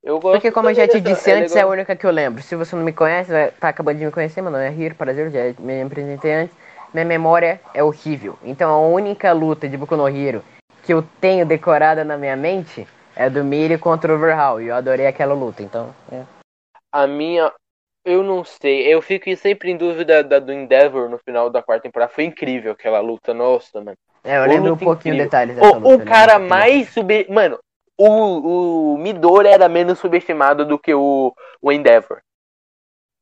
Eu 0.03 0.19
gosto 0.19 0.35
Porque 0.35 0.51
como 0.51 0.69
eu 0.69 0.75
já 0.75 0.87
te 0.87 0.99
disse 0.99 1.31
antes, 1.31 1.55
é 1.55 1.59
a 1.59 1.63
legal. 1.63 1.71
única 1.71 1.95
que 1.95 2.05
eu 2.05 2.11
lembro. 2.11 2.41
Se 2.41 2.55
você 2.55 2.75
não 2.75 2.83
me 2.83 2.93
conhece, 2.93 3.31
tá 3.59 3.69
acabando 3.69 3.99
de 3.99 4.05
me 4.05 4.11
conhecer, 4.11 4.41
meu 4.41 4.51
nome 4.51 4.67
é 4.67 4.71
Hiro, 4.71 4.95
prazer, 4.95 5.31
já 5.31 5.61
me 5.61 5.81
apresentei 5.81 6.33
antes. 6.33 6.55
Minha 6.93 7.05
memória 7.05 7.61
é 7.73 7.83
horrível. 7.83 8.37
Então 8.43 8.71
a 8.71 8.79
única 8.79 9.31
luta 9.31 9.67
de 9.67 9.77
Boku 9.77 9.95
no 9.95 10.07
Hero 10.07 10.43
que 10.83 10.93
eu 10.93 11.03
tenho 11.19 11.45
decorada 11.45 12.03
na 12.03 12.17
minha 12.17 12.35
mente 12.35 12.87
é 13.15 13.29
do 13.29 13.43
Mirio 13.43 13.79
contra 13.79 14.11
o 14.11 14.15
Overhaul. 14.15 14.61
E 14.61 14.67
eu 14.67 14.75
adorei 14.75 15.07
aquela 15.07 15.33
luta, 15.33 15.63
então... 15.63 15.95
É. 16.11 16.23
A 16.91 17.07
minha. 17.07 17.51
Eu 18.03 18.23
não 18.23 18.43
sei. 18.43 18.87
Eu 18.87 19.01
fico 19.01 19.35
sempre 19.35 19.71
em 19.71 19.77
dúvida 19.77 20.23
da 20.23 20.39
do 20.39 20.51
Endeavor 20.51 21.09
no 21.09 21.19
final 21.19 21.49
da 21.49 21.61
quarta 21.61 21.83
temporada. 21.83 22.11
Foi 22.11 22.23
incrível 22.23 22.71
aquela 22.71 22.99
luta, 22.99 23.33
nossa, 23.33 23.79
mano. 23.79 23.97
É, 24.23 24.37
eu 24.37 24.45
lembro 24.45 24.69
um 24.69 24.69
luta 24.71 24.85
pouquinho 24.85 25.13
incrível. 25.13 25.25
detalhes 25.25 25.55
dessa 25.55 25.67
luta. 25.67 25.87
O, 25.87 25.91
eu 25.91 25.95
o 25.95 25.97
lembro 25.97 26.05
cara 26.05 26.39
mais 26.39 26.89
sub. 26.89 27.27
Mano, 27.29 27.59
o, 27.97 28.93
o 28.93 28.97
Midori 28.97 29.47
era 29.47 29.69
menos 29.69 29.99
subestimado 29.99 30.65
do 30.65 30.79
que 30.79 30.93
o, 30.93 31.33
o 31.61 31.71
Endeavor. 31.71 32.21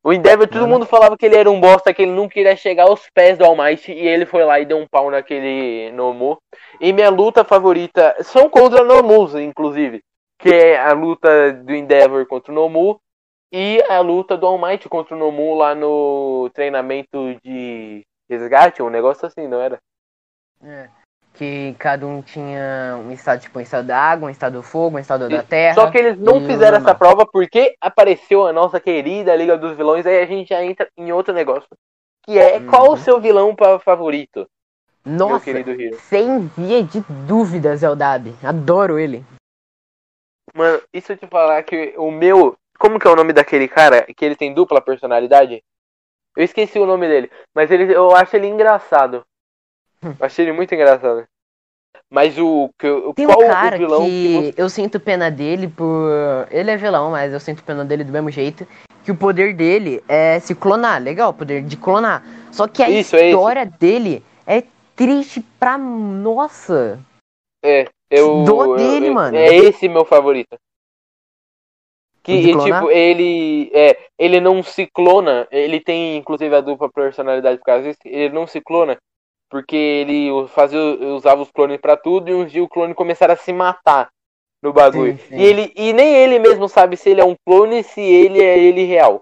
O 0.01 0.13
Endeavor, 0.13 0.47
todo 0.47 0.61
Mano. 0.61 0.75
mundo 0.75 0.85
falava 0.85 1.17
que 1.17 1.25
ele 1.25 1.35
era 1.35 1.51
um 1.51 1.59
bosta, 1.59 1.93
que 1.93 2.03
ele 2.03 2.13
não 2.13 2.29
queria 2.29 2.55
chegar 2.55 2.83
aos 2.83 3.09
pés 3.13 3.37
do 3.37 3.43
All 3.43 3.57
Might, 3.57 3.91
e 3.91 4.07
ele 4.07 4.25
foi 4.25 4.45
lá 4.45 4.57
e 4.57 4.65
deu 4.65 4.77
um 4.77 4.87
pau 4.87 5.11
naquele 5.11 5.91
Nomu. 5.91 6.37
E 6.79 6.93
minha 6.93 7.09
luta 7.09 7.43
favorita 7.43 8.15
são 8.21 8.49
contra 8.49 8.83
Nomus, 8.83 9.35
inclusive. 9.35 10.01
Que 10.39 10.53
é 10.53 10.79
a 10.79 10.93
luta 10.93 11.51
do 11.51 11.75
Endeavor 11.75 12.25
contra 12.25 12.49
o 12.49 12.55
Nomu 12.55 13.01
e 13.51 13.81
a 13.89 13.99
luta 13.99 14.37
do 14.37 14.45
All 14.45 14.59
Might 14.59 14.87
contra 14.87 15.15
o 15.15 15.19
Nomu 15.19 15.55
lá 15.55 15.73
no 15.73 16.49
treinamento 16.53 17.35
de 17.43 18.05
resgate, 18.29 18.81
um 18.81 18.89
negócio 18.89 19.25
assim, 19.25 19.47
não 19.47 19.59
era? 19.59 19.79
É, 20.63 20.89
que 21.33 21.73
cada 21.79 22.05
um 22.05 22.21
tinha 22.21 22.97
um 23.03 23.11
estado, 23.11 23.39
tipo, 23.41 23.57
um 23.59 23.61
estado 23.61 23.87
da 23.87 23.97
água, 23.97 24.27
um 24.27 24.31
estado 24.31 24.53
do 24.53 24.63
fogo, 24.63 24.97
um 24.97 24.99
estado 24.99 25.29
da 25.29 25.41
terra. 25.41 25.73
Só 25.73 25.89
que 25.89 25.97
eles 25.97 26.17
não 26.17 26.41
fizeram 26.41 26.77
essa 26.77 26.93
prova 26.93 27.25
porque 27.25 27.75
apareceu 27.81 28.45
a 28.45 28.53
nossa 28.53 28.79
querida 28.79 29.35
Liga 29.35 29.57
dos 29.57 29.75
Vilões, 29.75 30.05
aí 30.05 30.21
a 30.21 30.25
gente 30.25 30.49
já 30.49 30.63
entra 30.63 30.87
em 30.97 31.11
outro 31.11 31.33
negócio. 31.33 31.67
Que 32.25 32.37
é 32.37 32.59
qual 32.59 32.87
Uhum. 32.87 32.93
o 32.93 32.97
seu 32.97 33.19
vilão 33.19 33.55
favorito, 33.81 34.47
meu 35.05 35.29
Nossa, 35.29 35.45
sem 36.01 36.47
via 36.57 36.83
de 36.83 37.01
dúvidas 37.25 37.81
é 37.81 37.89
o 37.89 37.95
Dab. 37.95 38.35
Adoro 38.43 38.99
ele. 38.99 39.25
Mano, 40.53 40.81
isso 40.93 41.11
eu 41.13 41.17
te 41.17 41.27
falar 41.27 41.63
que 41.63 41.93
o 41.97 42.11
meu. 42.11 42.57
Como 42.79 42.97
que 42.97 43.05
é 43.07 43.11
o 43.11 43.15
nome 43.15 43.33
daquele 43.33 43.67
cara 43.67 44.03
que 44.15 44.23
ele 44.25 44.35
tem 44.35 44.53
dupla 44.53 44.81
personalidade? 44.81 45.61
Eu 46.37 46.43
esqueci 46.45 46.79
o 46.79 46.85
nome 46.85 47.07
dele, 47.07 47.29
mas 47.53 47.69
ele, 47.69 47.93
eu 47.93 48.15
acho 48.15 48.35
ele 48.35 48.47
engraçado. 48.47 49.23
Eu 50.01 50.15
achei 50.21 50.45
ele 50.45 50.53
muito 50.53 50.73
engraçado. 50.73 51.25
Mas 52.09 52.37
o, 52.39 52.69
que- 52.79 53.13
Tem 53.15 53.25
qual 53.27 53.39
um 53.43 53.47
cara 53.47 53.75
o 53.75 53.79
vilão 53.79 54.01
que, 54.05 54.53
que 54.53 54.61
eu 54.61 54.69
sinto 54.69 54.99
pena 54.99 55.29
dele 55.29 55.67
por. 55.67 56.09
Ele 56.49 56.71
é 56.71 56.77
vilão, 56.77 57.11
mas 57.11 57.33
eu 57.33 57.39
sinto 57.39 57.63
pena 57.63 57.83
dele 57.83 58.03
do 58.03 58.11
mesmo 58.13 58.31
jeito. 58.31 58.65
Que 59.03 59.11
o 59.11 59.15
poder 59.15 59.53
dele 59.53 60.03
é 60.07 60.39
se 60.39 60.55
clonar. 60.55 61.01
Legal, 61.01 61.31
o 61.31 61.33
poder 61.33 61.61
de 61.63 61.75
clonar. 61.77 62.23
Só 62.51 62.67
que 62.67 62.81
a 62.81 62.89
Isso, 62.89 63.15
é 63.15 63.29
história 63.29 63.65
dele 63.65 64.23
é 64.47 64.63
triste 64.95 65.41
pra. 65.59 65.77
Nossa! 65.77 66.99
É, 67.63 67.87
eu. 68.09 68.43
Dó 68.43 68.75
dele, 68.75 69.09
eu- 69.09 69.13
mano. 69.13 69.35
É 69.37 69.55
esse 69.55 69.87
meu 69.89 70.05
favorito. 70.05 70.57
Que, 72.29 72.51
e, 72.51 72.57
tipo, 72.57 72.91
ele. 72.91 73.71
É, 73.73 73.97
ele 74.17 74.39
não 74.39 74.61
se 74.61 74.85
clona. 74.85 75.47
Ele 75.51 75.79
tem, 75.79 76.17
inclusive, 76.17 76.55
a 76.55 76.61
dupla 76.61 76.89
personalidade 76.89 77.57
por 77.57 77.65
causa 77.65 77.83
disso. 77.83 77.99
Ele 78.05 78.33
não 78.33 78.45
se 78.45 78.61
clona. 78.61 78.97
Porque 79.49 79.75
ele 79.75 80.29
fazia, 80.49 80.79
usava 80.79 81.41
os 81.41 81.49
clones 81.49 81.81
pra 81.81 81.97
tudo 81.97 82.29
e 82.29 82.35
um 82.35 82.45
dia 82.45 82.63
o 82.63 82.69
clone 82.69 82.93
começaram 82.93 83.33
a 83.33 83.37
se 83.37 83.51
matar 83.51 84.09
no 84.61 84.71
bagulho. 84.71 85.13
Sim, 85.13 85.23
sim. 85.27 85.37
E, 85.37 85.43
ele, 85.43 85.73
e 85.75 85.91
nem 85.91 86.15
ele 86.15 86.37
mesmo 86.37 86.69
sabe 86.69 86.95
se 86.95 87.09
ele 87.09 87.21
é 87.21 87.25
um 87.25 87.35
clone 87.43 87.81
se 87.81 87.99
ele 87.99 88.39
é 88.39 88.59
ele 88.59 88.83
real. 88.83 89.21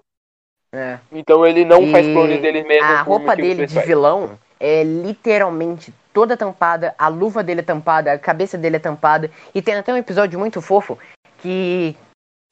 É. 0.70 0.98
Então 1.10 1.46
ele 1.46 1.64
não 1.64 1.90
faz 1.90 2.06
E 2.06 2.12
clones 2.12 2.42
dele 2.42 2.62
mesmo. 2.62 2.84
A 2.84 3.00
roupa 3.00 3.34
dele 3.34 3.64
de 3.64 3.80
vilão 3.80 4.38
é 4.60 4.84
literalmente 4.84 5.94
toda 6.12 6.36
tampada, 6.36 6.94
a 6.98 7.08
luva 7.08 7.42
dele 7.42 7.60
é 7.60 7.62
tampada, 7.62 8.12
a 8.12 8.18
cabeça 8.18 8.58
dele 8.58 8.76
é 8.76 8.80
tampada. 8.80 9.30
E 9.54 9.62
tem 9.62 9.76
até 9.76 9.94
um 9.94 9.96
episódio 9.96 10.38
muito 10.38 10.60
fofo 10.60 10.98
que 11.38 11.96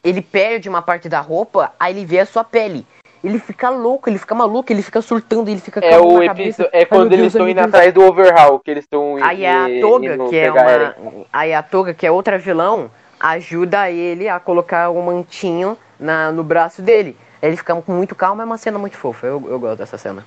ele 0.09 0.23
perde 0.23 0.69
uma 0.69 0.81
parte 0.81 1.09
da 1.09 1.21
roupa, 1.21 1.73
aí 1.81 1.93
ele 1.93 2.05
vê 2.05 2.21
a 2.21 2.27
sua 2.27 2.45
pele. 2.45 2.87
ele 3.25 3.41
fica 3.41 3.69
louco, 3.71 4.09
ele 4.09 4.19
fica 4.19 4.35
maluco, 4.37 4.73
ele 4.73 4.83
fica 4.83 5.03
surtando, 5.03 5.49
ele 5.51 5.61
fica 5.61 5.85
É 5.85 5.99
o 5.99 6.23
episódio, 6.23 6.71
é 6.73 6.85
quando 6.85 7.13
eles 7.13 7.27
estão 7.27 7.49
indo 7.49 7.59
atrás 7.59 7.93
do 7.93 8.03
Overhaul, 8.03 8.61
que 8.61 8.71
eles 8.71 8.85
estão 8.85 9.17
Aí 9.21 9.45
a 9.45 9.67
Toga, 9.81 10.29
que 10.29 10.37
é 10.37 10.53
uma 10.53 11.27
aí 11.33 11.53
a 11.53 11.63
Toga, 11.63 11.93
que 11.93 12.07
é 12.07 12.11
outra 12.11 12.39
vilão, 12.39 12.89
ajuda 13.19 13.91
ele 13.91 14.29
a 14.29 14.39
colocar 14.39 14.91
o 14.91 14.99
um 14.99 15.03
mantinho 15.03 15.77
na, 15.99 16.31
no 16.31 16.45
braço 16.45 16.81
dele. 16.81 17.17
Ele 17.43 17.57
fica 17.57 17.75
com 17.75 17.93
muito 17.93 18.15
calmo, 18.15 18.43
é 18.43 18.45
uma 18.45 18.59
cena 18.59 18.79
muito 18.79 18.97
fofa. 18.97 19.27
Eu, 19.27 19.45
eu 19.49 19.59
gosto 19.59 19.79
dessa 19.79 19.99
cena. 19.99 20.25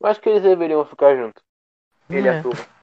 Eu 0.00 0.08
acho 0.08 0.20
que 0.20 0.30
eles 0.30 0.42
deveriam 0.42 0.84
ficar 0.86 1.14
juntos. 1.14 1.42
Ele 2.08 2.26
é. 2.26 2.32
e 2.32 2.38
a 2.38 2.42
Toga. 2.42 2.79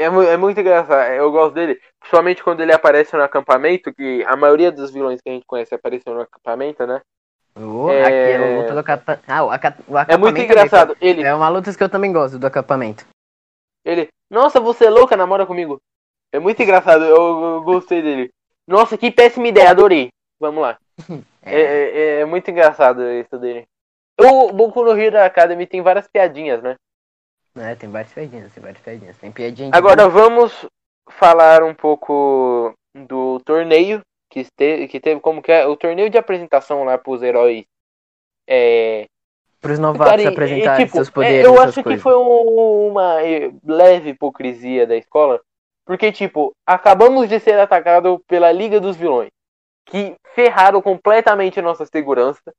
É, 0.00 0.04
é, 0.06 0.36
muito 0.38 0.58
engraçado, 0.58 1.12
eu 1.12 1.30
gosto 1.30 1.52
dele, 1.52 1.78
principalmente 1.98 2.42
quando 2.42 2.62
ele 2.62 2.72
aparece 2.72 3.14
no 3.14 3.22
acampamento, 3.22 3.92
que 3.92 4.24
a 4.26 4.34
maioria 4.34 4.72
dos 4.72 4.90
vilões 4.90 5.20
que 5.20 5.28
a 5.28 5.32
gente 5.32 5.44
conhece 5.44 5.74
apareceu 5.74 6.14
no 6.14 6.22
acampamento, 6.22 6.86
né? 6.86 7.02
Oh, 7.54 7.90
é... 7.90 8.34
Aqui, 8.34 8.62
luta 8.62 8.82
do 8.82 9.20
ah, 9.28 9.44
o, 9.44 9.50
aca... 9.50 9.76
o 9.86 9.98
acampamento. 9.98 10.12
É 10.12 10.16
muito 10.16 10.40
engraçado. 10.40 10.94
Também, 10.94 11.08
ele... 11.10 11.22
É 11.22 11.34
uma 11.34 11.50
luta 11.50 11.74
que 11.74 11.82
eu 11.82 11.88
também 11.90 12.14
gosto 12.14 12.38
do 12.38 12.46
acampamento. 12.46 13.06
Ele, 13.84 14.08
nossa, 14.30 14.58
você 14.58 14.86
é 14.86 14.90
louca, 14.90 15.18
namora 15.18 15.44
comigo. 15.44 15.78
É 16.32 16.38
muito 16.38 16.62
engraçado, 16.62 17.04
eu, 17.04 17.16
eu 17.16 17.62
gostei 17.62 18.00
dele. 18.00 18.30
Nossa, 18.66 18.96
que 18.96 19.10
péssima 19.10 19.48
ideia, 19.48 19.70
adorei. 19.70 20.08
Vamos 20.40 20.62
lá. 20.62 20.78
É. 21.42 21.58
É, 21.58 21.62
é, 21.62 22.20
é, 22.20 22.24
muito 22.26 22.50
engraçado 22.50 23.02
isso 23.12 23.38
dele. 23.38 23.66
O 24.20 24.52
Boku 24.52 24.84
no 24.84 24.94
Hero 24.94 25.18
Academy 25.22 25.66
tem 25.66 25.80
várias 25.80 26.06
piadinhas, 26.06 26.62
né? 26.62 26.76
É, 27.56 27.74
tem 27.74 27.90
várias 27.90 28.12
piadinhas, 28.12 28.52
tem 28.52 28.62
várias 28.62 28.82
piadinhas. 28.82 29.16
Tem 29.18 29.32
piadinha 29.32 29.70
Agora 29.72 30.08
vamos 30.08 30.66
falar 31.08 31.62
um 31.62 31.74
pouco 31.74 32.72
do 32.94 33.40
torneio 33.40 34.00
que 34.30 34.46
teve, 34.56 34.88
que 34.88 35.00
teve 35.00 35.20
como 35.20 35.42
que 35.42 35.50
é 35.50 35.66
o 35.66 35.76
torneio 35.76 36.08
de 36.08 36.18
apresentação 36.18 36.84
lá 36.84 36.96
para 36.96 37.12
os 37.12 37.22
heróis. 37.22 37.64
É, 38.48 39.06
para 39.60 39.72
os 39.72 39.78
novatos 39.78 40.24
Cara, 40.24 40.28
apresentarem 40.28 40.86
tipo, 40.86 40.96
seus 40.96 41.08
é, 41.08 41.12
poderes. 41.12 41.44
Eu 41.44 41.60
acho 41.60 41.82
coisas. 41.82 41.98
que 41.98 42.02
foi 42.02 42.16
um, 42.16 42.88
uma 42.88 43.16
leve 43.64 44.10
hipocrisia 44.10 44.86
da 44.86 44.96
escola, 44.96 45.40
porque 45.84 46.10
tipo 46.10 46.52
acabamos 46.66 47.28
de 47.28 47.38
ser 47.38 47.58
atacados 47.58 48.18
pela 48.26 48.50
Liga 48.50 48.80
dos 48.80 48.96
Vilões, 48.96 49.30
que 49.86 50.14
ferraram 50.34 50.80
completamente 50.80 51.60
nossa 51.60 51.84
segurança, 51.84 52.52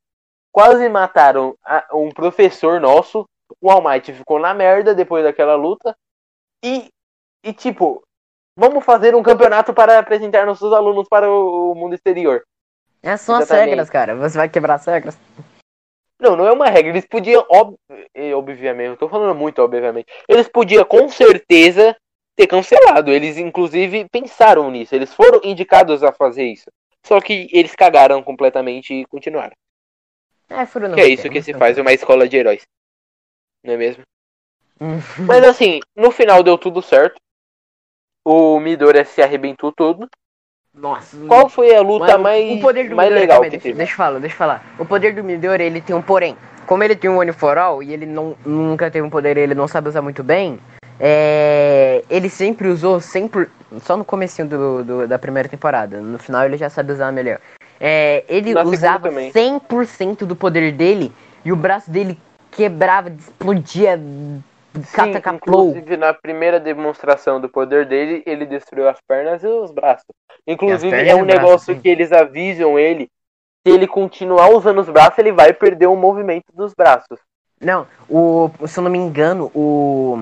quase 0.52 0.88
mataram 0.90 1.56
um 1.94 2.10
professor 2.10 2.80
nosso 2.80 3.26
o 3.60 3.70
All 3.70 3.82
Might 3.82 4.12
ficou 4.14 4.40
na 4.40 4.54
merda 4.54 4.94
depois 4.94 5.24
daquela 5.24 5.56
luta. 5.56 5.96
E, 6.64 6.90
e 7.44 7.54
tipo, 7.54 8.04
vamos 8.56 8.84
fazer 8.84 9.16
um 9.16 9.24
campeonato 9.24 9.74
para 9.74 10.00
apresentar 10.00 10.46
nossos 10.46 10.72
alunos 10.72 11.08
para 11.08 11.30
o, 11.30 11.74
mundo 11.76 11.96
exterior. 11.96 12.44
É 13.02 13.18
são 13.18 13.36
as 13.36 13.50
regras, 13.50 13.90
cara. 13.90 14.16
Você 14.16 14.38
vai 14.38 14.48
quebrar 14.48 14.76
as 14.76 14.86
regras. 14.86 15.18
Não, 16.20 16.36
não 16.36 16.46
é 16.46 16.52
uma 16.52 16.70
regra. 16.70 16.92
Eles 16.92 17.08
podiam, 17.08 17.44
ob... 17.50 17.76
obviamente, 18.36 18.90
eu 18.90 18.98
tô 18.98 19.10
falando 19.10 19.36
muito 19.36 19.60
obviamente. 19.60 20.08
Eles 20.28 20.48
podiam 20.48 20.86
com 20.86 21.10
certeza 21.10 21.96
ter 22.36 22.46
cancelado. 22.46 23.12
Eles 23.12 23.38
inclusive 23.38 24.08
pensaram 24.12 24.70
nisso. 24.70 24.94
Eles 24.94 25.14
foram 25.14 25.42
indicados 25.44 26.04
a 26.04 26.12
fazer 26.12 26.46
isso. 26.46 26.70
Só 27.04 27.20
que 27.20 27.50
eles 27.52 27.76
cagaram 27.76 28.22
completamente 28.22 28.94
e 28.94 29.06
continuaram. 29.08 29.54
É, 30.48 30.66
foram 30.68 30.94
que 30.94 31.02
é 31.02 31.08
isso 31.08 31.30
que 31.30 31.42
se 31.42 31.54
faz 31.54 31.80
uma 31.80 31.94
escola 31.94 32.28
de 32.28 32.38
heróis 32.38 32.68
não 33.64 33.74
é 33.74 33.78
mesmo? 33.78 34.04
Mas 35.20 35.44
assim, 35.44 35.80
no 35.96 36.12
final 36.12 36.42
deu 36.42 36.58
tudo 36.58 36.82
certo. 36.82 37.16
O 38.26 38.60
Midoriya 38.60 39.06
se 39.06 39.22
arrebentou 39.22 39.72
todo. 39.72 40.08
Nossa. 40.74 41.18
Qual 41.28 41.50
foi 41.50 41.76
a 41.76 41.82
luta 41.82 42.18
mais, 42.18 42.58
o 42.58 42.62
poder 42.62 42.90
do 42.90 42.96
mais 42.96 43.12
legal 43.12 43.38
também, 43.38 43.52
que 43.52 43.58
deixa, 43.58 43.64
teve? 43.64 43.78
Deixa 43.78 43.94
eu 43.94 43.98
falar, 43.98 44.20
deixa 44.20 44.34
eu 44.34 44.38
falar. 44.38 44.76
O 44.80 44.86
poder 44.86 45.14
do 45.14 45.24
Midoriya, 45.24 45.68
ele 45.68 45.82
tem 45.82 45.96
um 45.96 46.02
porém. 46.02 46.38
Como 46.66 46.84
ele 46.84 46.96
tem 46.96 47.10
um 47.10 47.18
One 47.18 47.34
for 47.34 47.58
All 47.58 47.84
e 47.84 47.92
ele 47.94 48.06
não, 48.06 48.36
nunca 48.46 48.90
teve 48.90 49.06
um 49.06 49.10
poder 49.10 49.38
ele 49.38 49.54
não 49.54 49.68
sabe 49.68 49.90
usar 49.90 50.02
muito 50.02 50.24
bem, 50.24 50.60
é, 51.00 52.04
ele 52.10 52.30
sempre 52.30 52.68
usou 52.68 53.02
sempre 53.02 53.50
só 53.82 53.98
no 53.98 54.06
comecinho 54.06 54.48
do, 54.48 54.84
do, 54.84 55.08
da 55.08 55.20
primeira 55.20 55.50
temporada. 55.50 56.00
No 56.00 56.18
final 56.20 56.46
ele 56.46 56.58
já 56.58 56.70
sabe 56.70 56.94
usar 56.94 57.12
melhor. 57.12 57.40
É, 57.80 58.24
ele 58.30 58.54
Na 58.54 58.64
usava 58.64 59.10
100% 59.10 60.20
do 60.26 60.36
poder 60.36 60.72
dele 60.72 61.12
e 61.44 61.52
o 61.52 61.56
braço 61.56 61.90
dele 61.90 62.18
quebrava, 62.62 63.10
explodia, 63.10 64.00
catacapou. 64.94 65.70
Inclusive, 65.70 65.98
na 65.98 66.14
primeira 66.14 66.60
demonstração 66.60 67.42
do 67.42 67.50
poder 67.50 67.88
dele, 67.88 68.22
ele 68.26 68.46
destruiu 68.46 68.88
as 68.88 69.00
pernas 69.08 69.44
e 69.44 69.48
os 69.48 69.72
braços. 69.72 70.06
Inclusive, 70.46 70.96
é 70.96 71.16
um 71.16 71.26
negócio 71.26 71.80
que 71.80 71.90
eles 71.90 72.12
avisam 72.12 72.78
ele. 72.78 73.10
Se 73.66 73.74
ele 73.74 73.88
continuar 73.88 74.50
usando 74.50 74.80
os 74.80 74.90
braços, 74.90 75.18
ele 75.18 75.32
vai 75.32 75.54
perder 75.54 75.88
o 75.88 75.96
movimento 75.96 76.46
dos 76.54 76.74
braços. 76.74 77.20
Não, 77.60 77.88
o, 78.10 78.50
se 78.68 78.80
eu 78.80 78.84
não 78.84 78.92
me 78.92 78.98
engano, 78.98 79.52
o. 79.54 80.18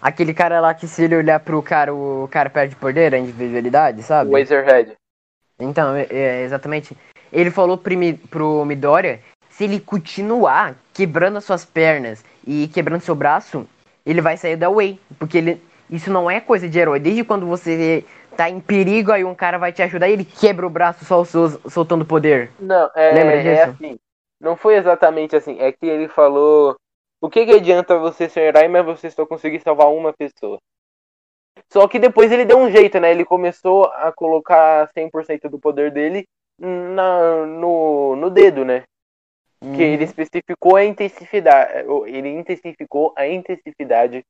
Aquele 0.00 0.32
cara 0.32 0.60
lá 0.60 0.72
que 0.72 0.88
se 0.88 1.04
ele 1.04 1.16
olhar 1.16 1.40
pro 1.40 1.62
cara, 1.62 1.94
o 1.94 2.26
cara 2.30 2.48
perde 2.48 2.74
poder, 2.76 3.14
a 3.14 3.18
individualidade, 3.18 4.02
sabe? 4.02 4.30
O 4.30 4.38
Razorhead. 4.38 4.94
Então, 5.58 5.94
é, 5.94 6.06
é, 6.10 6.42
exatamente. 6.42 6.96
Ele 7.30 7.50
falou 7.50 7.76
pro, 7.76 7.92
pro 8.30 8.64
Midoriya 8.64 9.20
se 9.60 9.64
ele 9.64 9.78
continuar 9.78 10.74
quebrando 10.94 11.36
as 11.36 11.44
suas 11.44 11.66
pernas 11.66 12.24
e 12.46 12.66
quebrando 12.68 13.02
seu 13.02 13.14
braço, 13.14 13.68
ele 14.06 14.22
vai 14.22 14.34
sair 14.38 14.56
da 14.56 14.70
Way. 14.70 14.98
Porque 15.18 15.36
ele, 15.36 15.62
isso 15.90 16.10
não 16.10 16.30
é 16.30 16.40
coisa 16.40 16.66
de 16.66 16.78
herói. 16.78 16.98
Desde 16.98 17.22
quando 17.22 17.44
você 17.44 18.02
tá 18.34 18.48
em 18.48 18.58
perigo, 18.58 19.12
aí 19.12 19.22
um 19.22 19.34
cara 19.34 19.58
vai 19.58 19.70
te 19.70 19.82
ajudar 19.82 20.08
e 20.08 20.14
ele 20.14 20.24
quebra 20.24 20.66
o 20.66 20.70
braço 20.70 21.04
só 21.04 21.22
soltando 21.68 22.06
poder. 22.06 22.50
Não, 22.58 22.90
é, 22.96 23.12
Lembra 23.12 23.34
é 23.34 23.42
disso? 23.42 23.48
é 23.48 23.62
assim. 23.64 23.98
Não 24.40 24.56
foi 24.56 24.76
exatamente 24.76 25.36
assim. 25.36 25.60
É 25.60 25.70
que 25.70 25.84
ele 25.84 26.08
falou. 26.08 26.74
O 27.20 27.28
que, 27.28 27.44
que 27.44 27.52
adianta 27.52 27.98
você 27.98 28.30
ser 28.30 28.40
herói, 28.40 28.66
mas 28.66 28.82
você 28.82 29.10
só 29.10 29.26
conseguir 29.26 29.60
salvar 29.60 29.88
uma 29.88 30.14
pessoa? 30.14 30.56
Só 31.70 31.86
que 31.86 31.98
depois 31.98 32.32
ele 32.32 32.46
deu 32.46 32.56
um 32.56 32.70
jeito, 32.70 32.98
né? 32.98 33.10
Ele 33.10 33.26
começou 33.26 33.84
a 33.84 34.10
colocar 34.10 34.88
100% 34.96 35.50
do 35.50 35.58
poder 35.58 35.90
dele 35.90 36.24
na, 36.58 37.44
no, 37.44 38.16
no 38.16 38.30
dedo, 38.30 38.64
né? 38.64 38.84
Que 39.60 39.82
ele 39.82 40.04
uhum. 40.04 40.10
especificou 40.10 40.76
a 40.76 40.84
intensividade, 40.84 41.84
ele 42.06 42.30
intensificou 42.30 43.12
a 43.16 43.26
intensividade 43.26 44.24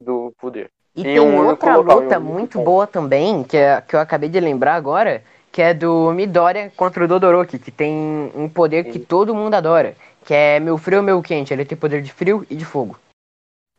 do 0.00 0.32
poder. 0.38 0.70
E 0.94 1.02
tem 1.02 1.20
um 1.20 1.46
outra 1.46 1.76
luta 1.76 2.18
muito 2.18 2.60
boa 2.60 2.86
também, 2.86 3.44
que, 3.44 3.56
é, 3.56 3.80
que 3.80 3.94
eu 3.94 4.00
acabei 4.00 4.28
de 4.28 4.40
lembrar 4.40 4.74
agora, 4.74 5.22
que 5.52 5.60
é 5.60 5.74
do 5.74 6.12
Midoriya 6.12 6.72
contra 6.76 7.04
o 7.04 7.08
Dodoroki, 7.08 7.58
que 7.58 7.70
tem 7.70 8.32
um 8.34 8.48
poder 8.48 8.84
Sim. 8.84 8.92
que 8.92 8.98
todo 8.98 9.34
mundo 9.34 9.54
adora, 9.54 9.96
que 10.24 10.34
é 10.34 10.58
meu 10.60 10.78
frio, 10.78 11.02
meu 11.02 11.22
quente. 11.22 11.52
Ele 11.52 11.64
tem 11.64 11.78
poder 11.78 12.02
de 12.02 12.12
frio 12.12 12.46
e 12.50 12.56
de 12.56 12.64
fogo. 12.64 12.98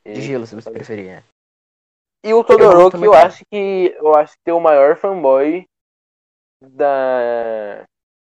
Sim. 0.06 0.14
De 0.14 0.22
gelo, 0.22 0.46
se 0.46 0.56
você 0.56 0.72
preferir, 0.72 1.08
né? 1.08 1.24
E 2.26 2.34
o 2.34 2.44
Todoroki, 2.44 2.98
eu, 2.98 3.06
eu 3.06 3.14
acho 3.14 3.44
que 3.50 3.96
eu 3.98 4.16
acho 4.16 4.34
que 4.34 4.44
tem 4.44 4.54
o 4.54 4.60
maior 4.60 4.98
fanboy 4.98 5.66
da 6.62 7.84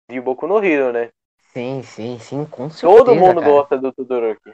de 0.10 0.22
Boku 0.22 0.46
no 0.46 0.64
Hero, 0.64 0.92
né? 0.92 1.10
Sim, 1.54 1.84
sim, 1.84 2.18
sim, 2.20 2.46
com 2.46 2.70
certeza. 2.70 3.04
Todo 3.04 3.16
mundo 3.16 3.42
cara. 3.42 3.52
gosta 3.52 3.78
do 3.78 3.92
Todoroki. 3.92 4.54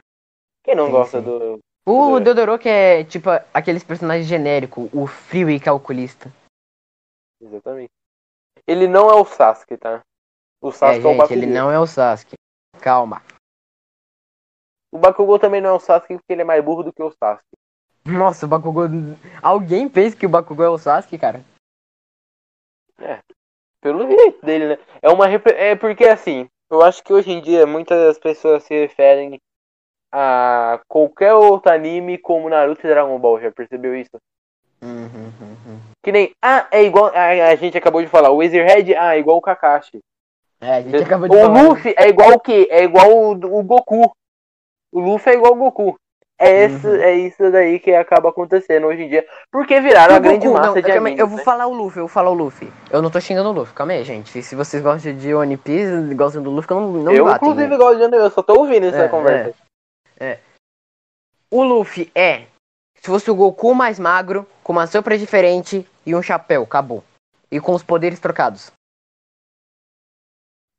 Quem 0.64 0.74
não 0.74 1.04
sim, 1.04 1.10
sim. 1.10 1.22
do. 1.22 1.60
O 1.86 2.20
Todoroki 2.20 2.68
é 2.68 3.04
tipo 3.04 3.30
aqueles 3.54 3.84
personagens 3.84 4.26
genéricos, 4.26 4.90
o 4.92 5.06
frio 5.06 5.48
e 5.48 5.60
calculista. 5.60 6.30
Exatamente. 7.40 7.90
Ele 8.66 8.86
não 8.86 9.08
é 9.08 9.14
o 9.14 9.24
Sasuke, 9.24 9.76
tá? 9.76 10.02
O 10.60 10.72
Sasuke 10.72 11.06
é, 11.06 11.10
é 11.10 11.14
o 11.14 11.16
Bakugou. 11.16 11.36
Ele 11.36 11.46
não 11.46 11.70
é 11.70 11.78
o 11.78 11.86
Sasuke. 11.86 12.34
Calma. 12.80 13.22
O 14.92 14.98
Bakugou 14.98 15.38
também 15.38 15.60
não 15.60 15.70
é 15.70 15.72
o 15.74 15.80
Sasuke 15.80 16.16
porque 16.16 16.32
ele 16.32 16.42
é 16.42 16.44
mais 16.44 16.62
burro 16.62 16.82
do 16.82 16.92
que 16.92 17.02
o 17.02 17.12
Sasuke. 17.12 17.56
Nossa, 18.04 18.44
o 18.44 18.48
Bakugou. 18.48 18.86
Alguém 19.40 19.88
pensa 19.88 20.16
que 20.16 20.26
o 20.26 20.28
Bakugou 20.28 20.64
é 20.64 20.68
o 20.68 20.78
Sasuke, 20.78 21.16
cara? 21.16 21.44
É. 22.98 23.20
Pelo 23.80 24.06
jeito 24.06 24.44
dele, 24.44 24.68
né? 24.68 24.78
É 25.00 25.08
uma. 25.08 25.26
É 25.28 25.76
porque 25.76 26.04
assim. 26.04 26.48
Eu 26.70 26.82
acho 26.82 27.02
que 27.02 27.12
hoje 27.12 27.30
em 27.30 27.40
dia 27.40 27.66
muitas 27.66 28.18
pessoas 28.18 28.62
se 28.64 28.74
referem 28.74 29.40
a 30.12 30.80
qualquer 30.88 31.34
outro 31.34 31.72
anime 31.72 32.18
como 32.18 32.48
Naruto 32.48 32.86
e 32.86 32.90
Dragon 32.90 33.18
Ball, 33.18 33.40
já 33.40 33.50
percebeu 33.50 33.94
isso? 33.94 34.16
Uhum, 34.82 34.90
uhum. 34.90 35.56
uhum. 35.66 35.80
Que 36.02 36.12
nem, 36.12 36.32
ah, 36.42 36.66
é 36.70 36.84
igual, 36.84 37.06
a, 37.14 37.50
a, 37.50 37.56
gente 37.56 37.76
acabou 37.76 38.02
de 38.02 38.08
falar, 38.08 38.30
o 38.30 38.42
Ezrehead, 38.42 38.94
ah, 38.94 39.16
é 39.16 39.18
igual 39.18 39.38
o 39.38 39.42
Kakashi. 39.42 39.98
É, 40.60 40.74
a 40.74 40.82
gente 40.82 40.96
acabou 40.96 41.28
de 41.28 41.36
o 41.36 41.40
falar. 41.40 41.62
O 41.62 41.68
Luffy 41.68 41.94
é 41.96 42.08
igual 42.08 42.32
o 42.32 42.40
quê? 42.40 42.68
É 42.70 42.82
igual 42.82 43.10
o, 43.10 43.30
o 43.32 43.62
Goku. 43.62 44.12
O 44.92 45.00
Luffy 45.00 45.32
é 45.32 45.36
igual 45.36 45.52
o 45.52 45.56
Goku. 45.56 45.96
É, 46.40 46.66
esse, 46.66 46.86
uhum. 46.86 46.94
é 46.94 47.14
isso 47.14 47.50
daí 47.50 47.80
que 47.80 47.92
acaba 47.92 48.28
acontecendo 48.28 48.86
hoje 48.86 49.02
em 49.02 49.08
dia. 49.08 49.26
Porque 49.50 49.80
viraram 49.80 50.14
a 50.14 50.18
grande 50.20 50.48
massa 50.48 50.74
não, 50.74 50.80
de 50.80 50.92
animes, 50.92 51.18
Eu 51.18 51.26
vou 51.26 51.38
né? 51.38 51.42
falar 51.42 51.66
o 51.66 51.74
Luffy, 51.74 51.98
eu 51.98 52.06
vou 52.06 52.08
falar 52.08 52.30
o 52.30 52.34
Luffy. 52.34 52.72
Eu 52.90 53.02
não 53.02 53.10
tô 53.10 53.20
xingando 53.20 53.48
o 53.48 53.52
Luffy, 53.52 53.74
calma 53.74 53.92
aí, 53.92 54.04
gente. 54.04 54.40
Se 54.42 54.54
vocês 54.54 54.80
gostam 54.80 55.16
de 55.16 55.34
One 55.34 55.56
Piece, 55.56 56.14
gostam 56.14 56.40
do 56.40 56.50
Luffy, 56.50 56.70
eu 56.70 56.80
não, 56.80 56.92
não 56.92 57.12
Eu, 57.12 57.24
batem, 57.24 57.48
inclusive, 57.48 57.72
né? 57.72 57.76
gosto 57.76 57.98
de 57.98 58.04
One 58.04 58.16
eu 58.16 58.30
só 58.30 58.42
tô 58.42 58.60
ouvindo 58.60 58.86
essa 58.86 59.04
é, 59.04 59.08
conversa. 59.08 59.54
É, 60.20 60.30
é. 60.30 60.40
O 61.50 61.64
Luffy 61.64 62.10
é. 62.14 62.46
Se 63.00 63.06
fosse 63.06 63.30
o 63.30 63.34
Goku 63.34 63.74
mais 63.74 63.98
magro, 63.98 64.46
com 64.62 64.72
uma 64.72 64.86
sopa 64.86 65.18
diferente 65.18 65.88
e 66.06 66.14
um 66.14 66.22
chapéu, 66.22 66.62
acabou. 66.62 67.02
E 67.50 67.58
com 67.58 67.72
os 67.72 67.82
poderes 67.82 68.20
trocados. 68.20 68.70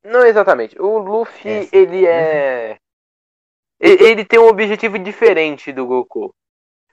Não 0.04 0.26
exatamente. 0.26 0.82
O 0.82 0.98
Luffy, 0.98 1.52
é. 1.52 1.70
ele 1.72 2.06
é. 2.06 2.78
Ele 3.80 4.26
tem 4.26 4.40
um 4.40 4.48
objetivo 4.48 5.00
diferente 5.00 5.72
do 5.72 5.86
Goku. 5.86 6.34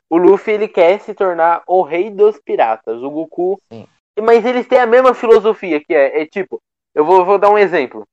O 0.08 0.16
Luffy 0.16 0.54
ele 0.54 0.68
quer 0.68 1.00
se 1.00 1.14
tornar 1.14 1.62
o 1.66 1.82
rei 1.82 2.10
dos 2.10 2.38
piratas. 2.38 3.02
O 3.02 3.10
Goku. 3.10 3.60
Sim. 3.72 3.86
Mas 4.22 4.44
eles 4.44 4.66
têm 4.66 4.78
a 4.78 4.86
mesma 4.86 5.12
filosofia, 5.12 5.82
que 5.82 5.92
é, 5.92 6.22
é 6.22 6.26
tipo, 6.26 6.62
eu 6.94 7.04
vou, 7.04 7.24
vou 7.24 7.38
dar 7.38 7.50
um 7.50 7.58
exemplo. 7.58 8.06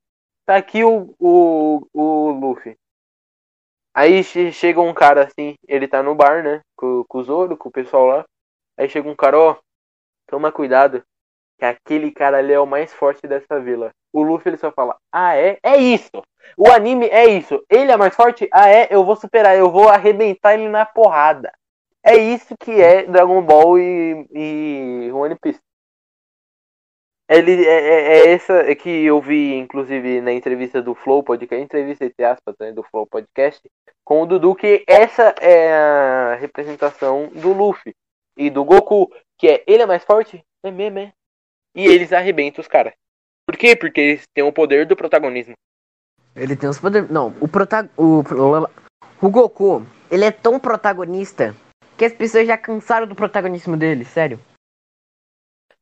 Tá 0.45 0.57
aqui 0.57 0.83
o, 0.83 1.15
o, 1.17 1.87
o 1.93 2.31
Luffy. 2.31 2.75
Aí 3.93 4.23
chega 4.23 4.81
um 4.81 4.93
cara 4.93 5.23
assim, 5.23 5.55
ele 5.67 5.87
tá 5.87 6.01
no 6.01 6.15
bar, 6.15 6.43
né? 6.43 6.61
Com, 6.75 7.05
com 7.07 7.19
o 7.19 7.23
Zoro, 7.23 7.55
com 7.55 7.69
o 7.69 7.71
pessoal 7.71 8.05
lá. 8.05 8.25
Aí 8.77 8.89
chega 8.89 9.07
um 9.07 9.15
cara, 9.15 9.37
ó, 9.37 9.57
toma 10.27 10.51
cuidado, 10.51 11.03
que 11.59 11.63
aquele 11.63 12.11
cara 12.11 12.39
ali 12.39 12.51
é 12.51 12.59
o 12.59 12.65
mais 12.65 12.91
forte 12.91 13.27
dessa 13.27 13.59
vila. 13.59 13.91
O 14.13 14.21
Luffy 14.21 14.49
ele 14.49 14.57
só 14.57 14.71
fala, 14.71 14.95
ah 15.11 15.35
é? 15.35 15.57
É 15.63 15.75
isso! 15.75 16.11
O 16.55 16.69
anime 16.69 17.07
é 17.07 17.25
isso. 17.25 17.63
Ele 17.69 17.91
é 17.91 17.97
mais 17.97 18.15
forte? 18.15 18.47
Ah 18.51 18.69
é? 18.69 18.87
Eu 18.91 19.03
vou 19.03 19.15
superar, 19.15 19.57
eu 19.57 19.71
vou 19.71 19.89
arrebentar 19.89 20.53
ele 20.53 20.69
na 20.69 20.85
porrada. 20.85 21.51
É 22.03 22.15
isso 22.15 22.55
que 22.59 22.71
é 22.81 23.03
Dragon 23.03 23.41
Ball 23.41 23.79
e, 23.79 24.27
e 24.31 25.11
One 25.11 25.35
Piece. 25.41 25.59
Ele 27.29 27.65
é, 27.65 27.69
é, 27.69 28.17
é, 28.17 28.33
essa 28.33 28.75
que 28.75 28.89
eu 28.89 29.21
vi, 29.21 29.55
inclusive, 29.55 30.21
na 30.21 30.33
entrevista 30.33 30.81
do 30.81 30.93
Flow 30.93 31.23
Podcast, 31.23 31.63
entrevista 31.63 32.05
entre 32.05 32.25
aspas 32.25 32.55
né, 32.59 32.73
do 32.73 32.83
Flow 32.83 33.07
Podcast, 33.07 33.61
com 34.03 34.21
o 34.21 34.25
Dudu, 34.25 34.53
que 34.53 34.83
essa 34.85 35.33
é 35.39 35.73
a 35.73 36.35
representação 36.35 37.29
do 37.29 37.53
Luffy 37.53 37.95
e 38.35 38.49
do 38.49 38.65
Goku, 38.65 39.09
que 39.37 39.47
é 39.47 39.63
ele 39.65 39.83
é 39.83 39.85
mais 39.85 40.03
forte? 40.03 40.43
É 40.61 40.69
mesmo, 40.69 40.99
é. 40.99 41.13
E 41.73 41.87
eles 41.87 42.11
arrebentam 42.11 42.61
os 42.61 42.67
caras. 42.67 42.93
Por 43.45 43.57
quê? 43.57 43.75
Porque 43.75 43.99
eles 43.99 44.23
têm 44.33 44.43
o 44.43 44.53
poder 44.53 44.85
do 44.85 44.95
protagonismo. 44.95 45.53
Ele 46.35 46.55
tem 46.55 46.69
os 46.69 46.79
poderes. 46.79 47.09
Não, 47.09 47.27
o 47.39 47.47
prota... 47.47 47.89
o, 47.97 48.23
o 49.21 49.29
Goku, 49.29 49.85
ele 50.09 50.25
é 50.25 50.31
tão 50.31 50.59
protagonista 50.59 51.55
que 51.97 52.05
as 52.05 52.13
pessoas 52.13 52.47
já 52.47 52.57
cansaram 52.57 53.07
do 53.07 53.15
protagonismo 53.15 53.77
dele, 53.77 54.05
sério. 54.05 54.39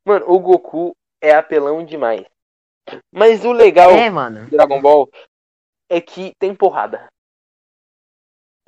Mano, 0.05 0.25
o 0.27 0.39
Goku 0.39 0.95
é 1.21 1.33
apelão 1.33 1.85
demais. 1.85 2.25
Mas 3.13 3.45
o 3.45 3.51
legal 3.51 3.91
é, 3.91 4.09
mano. 4.09 4.45
do 4.45 4.51
Dragon 4.51 4.81
Ball 4.81 5.09
é 5.89 6.01
que 6.01 6.33
tem 6.39 6.55
porrada. 6.55 7.07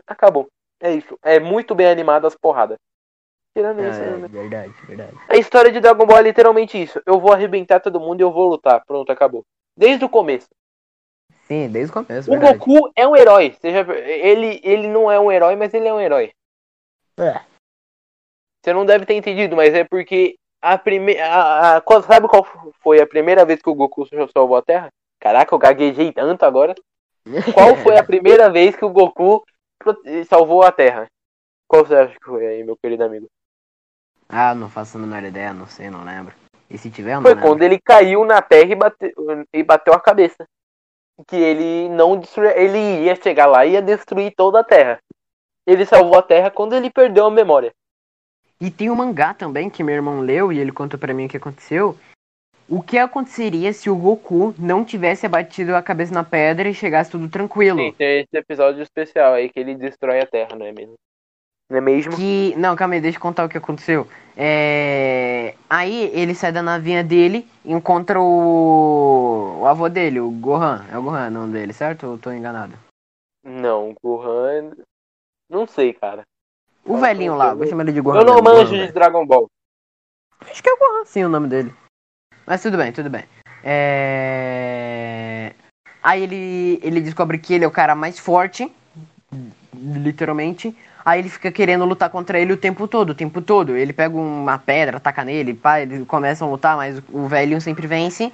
Acabou. 0.06 0.48
É 0.80 0.94
isso. 0.94 1.18
É 1.24 1.40
muito 1.40 1.74
bem 1.74 1.88
animado 1.88 2.28
as 2.28 2.36
porradas. 2.36 2.78
Tirando 3.56 3.82
é, 3.82 3.90
isso. 3.90 4.00
É, 4.02 4.28
verdade, 4.28 4.74
verdade. 4.88 5.18
A 5.30 5.38
história 5.38 5.72
de 5.72 5.80
Dragon 5.80 6.06
Ball 6.06 6.18
é 6.18 6.24
literalmente 6.24 6.82
isso. 6.82 7.02
Eu 7.06 7.20
vou 7.20 7.32
arrebentar 7.32 7.80
todo 7.80 8.00
mundo 8.00 8.20
e 8.20 8.24
eu 8.24 8.32
vou 8.32 8.50
lutar. 8.50 8.84
Pronto, 8.86 9.12
acabou. 9.12 9.46
Desde 9.78 10.04
o 10.04 10.10
começo. 10.10 10.48
Sim, 11.48 11.70
desde 11.70 11.92
o 11.92 11.94
começo. 11.94 12.30
O 12.30 12.34
verdade. 12.34 12.58
Goku 12.58 12.92
é 12.96 13.08
um 13.08 13.16
herói. 13.16 13.56
Seja, 13.62 13.82
ele, 14.00 14.60
ele 14.64 14.88
não 14.88 15.12
é 15.12 15.20
um 15.20 15.32
herói, 15.32 15.56
mas 15.56 15.74
ele 15.74 15.88
é 15.88 15.94
um 15.94 16.00
herói. 16.00 16.32
É. 17.18 17.42
Você 18.64 18.74
não 18.74 18.86
deve 18.86 19.06
ter 19.06 19.14
entendido, 19.14 19.56
mas 19.56 19.74
é 19.74 19.84
porque 19.84 20.36
a 20.62 20.78
primeira. 20.78 21.84
Sabe 22.08 22.28
qual 22.28 22.46
foi 22.82 23.02
a 23.02 23.08
primeira 23.08 23.46
vez 23.46 23.62
que 23.62 23.70
o 23.70 23.76
Goku 23.76 24.08
salvou 24.32 24.58
a 24.58 24.62
Terra? 24.62 24.90
Caraca, 25.20 25.54
eu 25.54 25.60
gaguejei 25.60 26.12
tanto 26.12 26.44
agora. 26.44 26.74
Qual 27.54 27.76
foi 27.78 27.98
a 27.98 28.04
primeira 28.04 28.50
vez 28.50 28.76
que 28.76 28.84
o 28.84 28.90
Goku 28.90 29.44
salvou 30.28 30.64
a 30.64 30.72
Terra? 30.72 31.08
Qual 31.68 31.86
você 31.86 31.96
acha 31.96 32.14
que 32.14 32.26
foi 32.26 32.46
aí, 32.46 32.64
meu 32.64 32.78
querido 32.78 33.04
amigo? 33.04 33.28
Ah, 34.36 34.56
não 34.56 34.68
faço 34.68 34.98
a 34.98 35.00
menor 35.00 35.24
ideia, 35.24 35.54
não 35.54 35.68
sei, 35.68 35.92
não 35.92 36.04
lembro. 36.04 36.34
E 36.68 36.76
se 36.76 36.90
tiver, 36.90 37.14
não 37.14 37.22
Foi 37.22 37.36
lembro. 37.36 37.48
quando 37.48 37.62
ele 37.62 37.80
caiu 37.80 38.26
na 38.26 38.42
Terra 38.42 38.72
e 38.72 38.76
bateu, 38.76 39.12
e 39.54 39.64
bateu 39.64 39.94
a 39.94 40.00
cabeça. 40.00 40.44
Que 41.28 41.36
ele 41.36 41.90
não 41.90 42.18
destruiu. 42.18 42.50
Ele 42.50 43.04
ia 43.04 43.16
chegar 43.16 43.46
lá 43.46 43.64
e 43.64 43.74
ia 43.74 43.82
destruir 43.82 44.34
toda 44.36 44.62
a 44.62 44.64
Terra. 44.64 44.98
Ele 45.68 45.86
salvou 45.86 46.18
a 46.18 46.24
Terra 46.24 46.50
quando 46.50 46.74
ele 46.74 46.90
perdeu 46.90 47.28
a 47.28 47.32
memória. 47.32 47.72
E 48.60 48.72
tem 48.72 48.90
um 48.90 48.96
mangá 48.96 49.36
também 49.36 49.70
que 49.70 49.84
meu 49.84 49.94
irmão 49.94 50.22
leu 50.22 50.52
e 50.52 50.58
ele 50.58 50.72
contou 50.72 51.00
para 51.00 51.14
mim 51.14 51.28
o 51.28 51.30
que 51.30 51.38
aconteceu. 51.38 51.96
O 52.68 52.82
que 52.82 52.98
aconteceria 52.98 53.72
se 53.72 53.90
o 53.90 53.96
Goku 53.96 54.56
não 54.58 54.84
tivesse 54.84 55.28
abatido 55.28 55.76
a 55.76 55.84
cabeça 55.84 56.14
na 56.14 56.24
pedra 56.24 56.68
e 56.68 56.74
chegasse 56.74 57.12
tudo 57.12 57.30
tranquilo? 57.30 57.78
Sim, 57.78 57.94
tem 57.96 58.22
esse 58.22 58.36
episódio 58.36 58.82
especial 58.82 59.34
aí 59.34 59.50
que 59.50 59.60
ele 59.60 59.76
destrói 59.76 60.22
a 60.22 60.26
Terra, 60.26 60.56
não 60.56 60.66
é 60.66 60.72
mesmo? 60.72 60.96
Não 61.74 61.80
é 61.80 61.82
mesmo? 61.82 62.16
Que... 62.16 62.54
Não, 62.56 62.76
calma 62.76 62.94
aí, 62.94 63.02
deixa 63.02 63.18
eu 63.18 63.22
contar 63.22 63.44
o 63.44 63.50
que 63.50 63.58
aconteceu. 63.58 64.08
É... 64.38 65.56
Aí 65.68 66.12
ele 66.14 66.36
sai 66.36 66.52
da 66.52 66.62
navinha 66.62 67.04
dele 67.04 67.50
e 67.66 67.74
encontra 67.74 68.22
o... 68.22 69.58
o 69.60 69.66
avô 69.66 69.90
dele, 69.90 70.20
o 70.20 70.30
Gohan. 70.30 70.86
É 70.92 70.98
o 71.00 71.02
Gohan 71.02 71.30
o 71.30 71.32
nome 71.32 71.54
dele, 71.54 71.74
certo? 71.74 72.06
Ou 72.06 72.14
eu 72.14 72.20
tô 72.20 72.32
enganado? 72.32 72.78
Não, 73.44 73.90
o 73.90 73.96
Gohan. 74.04 74.70
Não 75.50 75.66
sei, 75.66 75.94
cara. 75.94 76.22
O 76.86 76.98
velhinho 76.98 77.34
lá, 77.34 77.56
vou 77.56 77.66
chamar 77.66 77.82
ele 77.82 77.94
de 77.94 78.02
Gohan. 78.02 78.20
Eu 78.20 78.26
não 78.26 78.40
manjo 78.44 78.76
de 78.76 78.92
Dragon 78.92 79.26
Ball. 79.26 79.48
Acho 80.42 80.62
que 80.62 80.70
é 80.70 80.74
o 80.74 80.78
Gohan, 80.78 81.06
sim, 81.06 81.24
o 81.24 81.30
nome 81.30 81.48
dele. 81.48 81.74
Mas 82.46 82.62
tudo 82.62 82.78
bem, 82.78 82.92
tudo 82.92 83.10
bem. 83.10 83.24
É... 83.64 85.54
Aí 86.04 86.22
ele, 86.22 86.80
ele 86.84 87.02
descobre 87.02 87.40
que 87.40 87.56
ele 87.56 87.66
é 87.66 87.68
o 87.68 87.72
cara 87.72 87.96
mais 87.96 88.20
forte, 88.20 88.72
literalmente. 89.74 90.78
Aí 91.06 91.20
ele 91.20 91.30
fica 91.30 91.52
querendo 91.52 91.86
lutar 91.86 92.10
contra 92.10 92.40
ele 92.40 92.54
o 92.54 92.58
tempo 92.58 92.88
todo, 92.88 93.10
o 93.10 93.16
tempo 93.16 93.42
todo. 93.42 93.76
Ele 93.76 93.92
pega 93.92 94.16
uma 94.16 94.58
pedra, 94.58 94.98
ataca 94.98 95.24
nele, 95.24 95.54
pá, 95.54 95.82
eles 95.82 96.06
começam 96.08 96.48
a 96.48 96.52
lutar, 96.52 96.78
mas 96.78 97.02
o 97.12 97.28
velhinho 97.28 97.60
sempre 97.60 97.88
vence. 97.88 98.32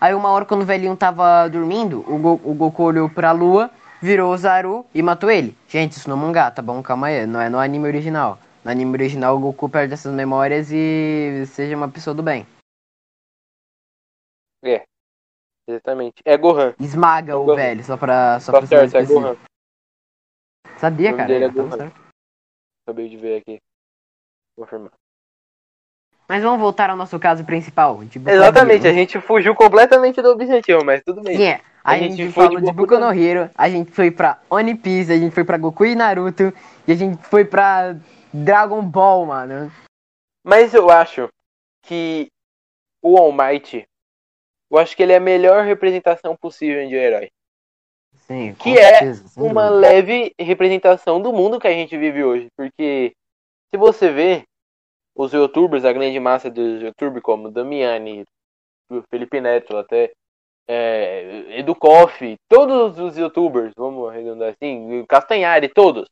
Aí 0.00 0.14
uma 0.14 0.30
hora 0.30 0.44
quando 0.44 0.62
o 0.62 0.66
velhinho 0.66 0.96
tava 0.96 1.48
dormindo, 1.48 2.04
o, 2.06 2.18
Go 2.18 2.40
o 2.44 2.54
Goku 2.54 2.82
olhou 2.82 3.08
pra 3.08 3.32
lua 3.32 3.70
virou 4.00 4.32
o 4.32 4.36
Zaru 4.36 4.86
e 4.94 5.02
matou 5.02 5.30
ele. 5.30 5.56
Gente, 5.68 5.92
isso 5.92 6.08
no 6.08 6.16
mangá, 6.16 6.50
tá 6.50 6.62
bom? 6.62 6.82
Calma 6.82 7.08
aí, 7.08 7.26
não 7.26 7.40
é 7.40 7.48
no 7.48 7.58
anime 7.58 7.86
original. 7.86 8.38
No 8.64 8.70
anime 8.70 8.92
original, 8.92 9.36
o 9.36 9.40
Goku 9.40 9.68
perde 9.68 9.94
essas 9.94 10.12
memórias 10.12 10.70
e 10.72 11.44
seja 11.46 11.76
uma 11.76 11.88
pessoa 11.88 12.14
do 12.14 12.22
bem. 12.22 12.46
É, 14.64 14.84
exatamente. 15.68 16.22
É 16.24 16.36
Gohan. 16.36 16.74
Esmaga 16.78 17.32
é 17.32 17.36
o 17.36 17.44
Gohan. 17.44 17.56
velho, 17.56 17.84
só 17.84 17.96
pra, 17.96 18.40
só 18.40 18.52
tá 18.52 18.58
pra 18.58 18.66
certo, 18.66 18.96
é 18.96 19.04
Gohan. 19.04 19.36
Sabia, 20.78 21.14
cara. 21.14 21.32
É 21.32 21.48
Gohan. 21.48 21.92
Acabei 22.90 23.08
de 23.08 23.16
ver 23.16 23.40
aqui. 23.40 23.60
Confirmar. 24.58 24.90
Mas 26.28 26.42
vamos 26.42 26.58
voltar 26.58 26.90
ao 26.90 26.96
nosso 26.96 27.20
caso 27.20 27.44
principal. 27.44 28.00
Exatamente, 28.02 28.86
a 28.88 28.92
gente 28.92 29.20
fugiu 29.20 29.54
completamente 29.54 30.20
do 30.20 30.30
objetivo, 30.30 30.84
mas 30.84 31.00
tudo 31.04 31.22
bem. 31.22 31.36
Yeah. 31.36 31.62
A, 31.84 31.92
a 31.92 31.98
gente, 31.98 32.16
gente 32.16 32.32
falou 32.32 32.60
de 32.60 32.72
Boku 32.72 32.98
no 32.98 33.12
Hero, 33.12 33.48
a 33.54 33.68
gente 33.68 33.92
foi 33.92 34.10
pra 34.10 34.40
One 34.50 34.74
Piece, 34.74 35.12
a 35.12 35.16
gente 35.16 35.32
foi 35.32 35.44
pra 35.44 35.56
Goku 35.56 35.86
e 35.86 35.94
Naruto, 35.94 36.52
e 36.86 36.92
a 36.92 36.94
gente 36.96 37.22
foi 37.22 37.44
pra 37.44 37.96
Dragon 38.34 38.82
Ball, 38.82 39.24
mano. 39.24 39.72
Mas 40.44 40.74
eu 40.74 40.90
acho 40.90 41.28
que 41.82 42.28
o 43.00 43.16
All 43.16 43.32
Might, 43.32 43.86
eu 44.68 44.78
acho 44.78 44.96
que 44.96 45.02
ele 45.04 45.12
é 45.12 45.16
a 45.16 45.20
melhor 45.20 45.64
representação 45.64 46.36
possível 46.36 46.86
de 46.88 46.96
um 46.96 46.98
herói. 46.98 47.30
Sim, 48.30 48.54
que 48.54 48.78
é 48.78 49.00
uma 49.36 49.68
dúvida. 49.68 49.88
leve 49.88 50.32
representação 50.38 51.20
do 51.20 51.32
mundo 51.32 51.58
que 51.58 51.66
a 51.66 51.72
gente 51.72 51.98
vive 51.98 52.22
hoje. 52.22 52.46
Porque 52.56 53.12
se 53.68 53.76
você 53.76 54.12
vê 54.12 54.44
os 55.16 55.32
youtubers, 55.32 55.84
a 55.84 55.92
grande 55.92 56.20
massa 56.20 56.48
dos 56.48 56.80
youtubers 56.80 57.24
como 57.24 57.50
Damiani, 57.50 58.22
Felipe 59.10 59.40
Neto, 59.40 59.76
até 59.76 60.12
é, 60.68 61.58
Educoff, 61.58 62.36
todos 62.48 63.00
os 63.00 63.18
youtubers, 63.18 63.72
vamos 63.76 64.08
arredondar 64.08 64.50
assim, 64.52 65.04
Castanhari, 65.08 65.68
todos. 65.68 66.08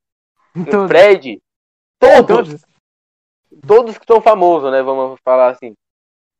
todos. 0.68 0.88
Fred, 0.88 1.38
todos. 2.00 2.26
todos. 2.26 2.66
Todos 3.64 3.96
que 3.96 4.04
são 4.04 4.20
famosos, 4.20 4.72
né? 4.72 4.82
Vamos 4.82 5.20
falar 5.24 5.50
assim. 5.50 5.72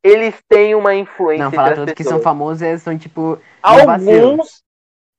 Eles 0.03 0.35
têm 0.49 0.75
uma 0.75 0.93
influência. 0.97 1.45
Não, 1.45 1.53
falar 1.53 1.77
todos 1.77 1.95
que 1.95 2.03
são 2.03 2.19
famosos, 2.21 2.63
eles 2.63 2.83
são 2.83 2.99
tipo. 2.99 3.39
Alguns. 3.63 4.67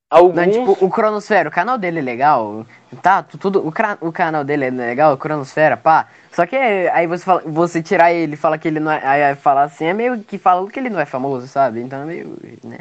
Alguns... 0.10 0.36
Não, 0.36 0.52
tipo, 0.52 0.86
o 0.86 0.89
Cronosfera, 0.89 1.50
o 1.50 1.52
canal 1.52 1.78
dele 1.78 2.00
é 2.00 2.02
legal, 2.02 2.65
tá? 3.02 3.22
Tudo, 3.22 3.62
o, 3.62 3.69
o 4.08 4.12
canal 4.12 4.43
dele 4.43 4.65
é 4.65 4.69
legal, 4.72 5.13
o 5.13 5.17
Cronosfera, 5.17 5.78
pá. 5.78 6.10
Só 6.32 6.48
que 6.48 6.56
aí 6.56 7.06
você, 7.06 7.24
fala, 7.24 7.41
você 7.41 7.84
tirar 7.84 8.12
ele 8.12 8.34
e 8.34 8.38
falar 8.38 8.58
que 8.58 8.67
ele 8.67 8.80
não 8.80 8.91
é. 8.91 9.06
Aí 9.06 9.36
falar 9.36 9.63
assim, 9.63 9.86
é 9.86 9.93
meio 9.93 10.24
que 10.24 10.39
falando 10.39 10.72
que 10.72 10.80
ele 10.80 10.89
não 10.89 11.00
é 11.00 11.06
famoso, 11.06 11.48
sabe? 11.48 11.82
Então 11.82 12.02
é 12.02 12.06
meio. 12.06 12.38
né? 12.63 12.80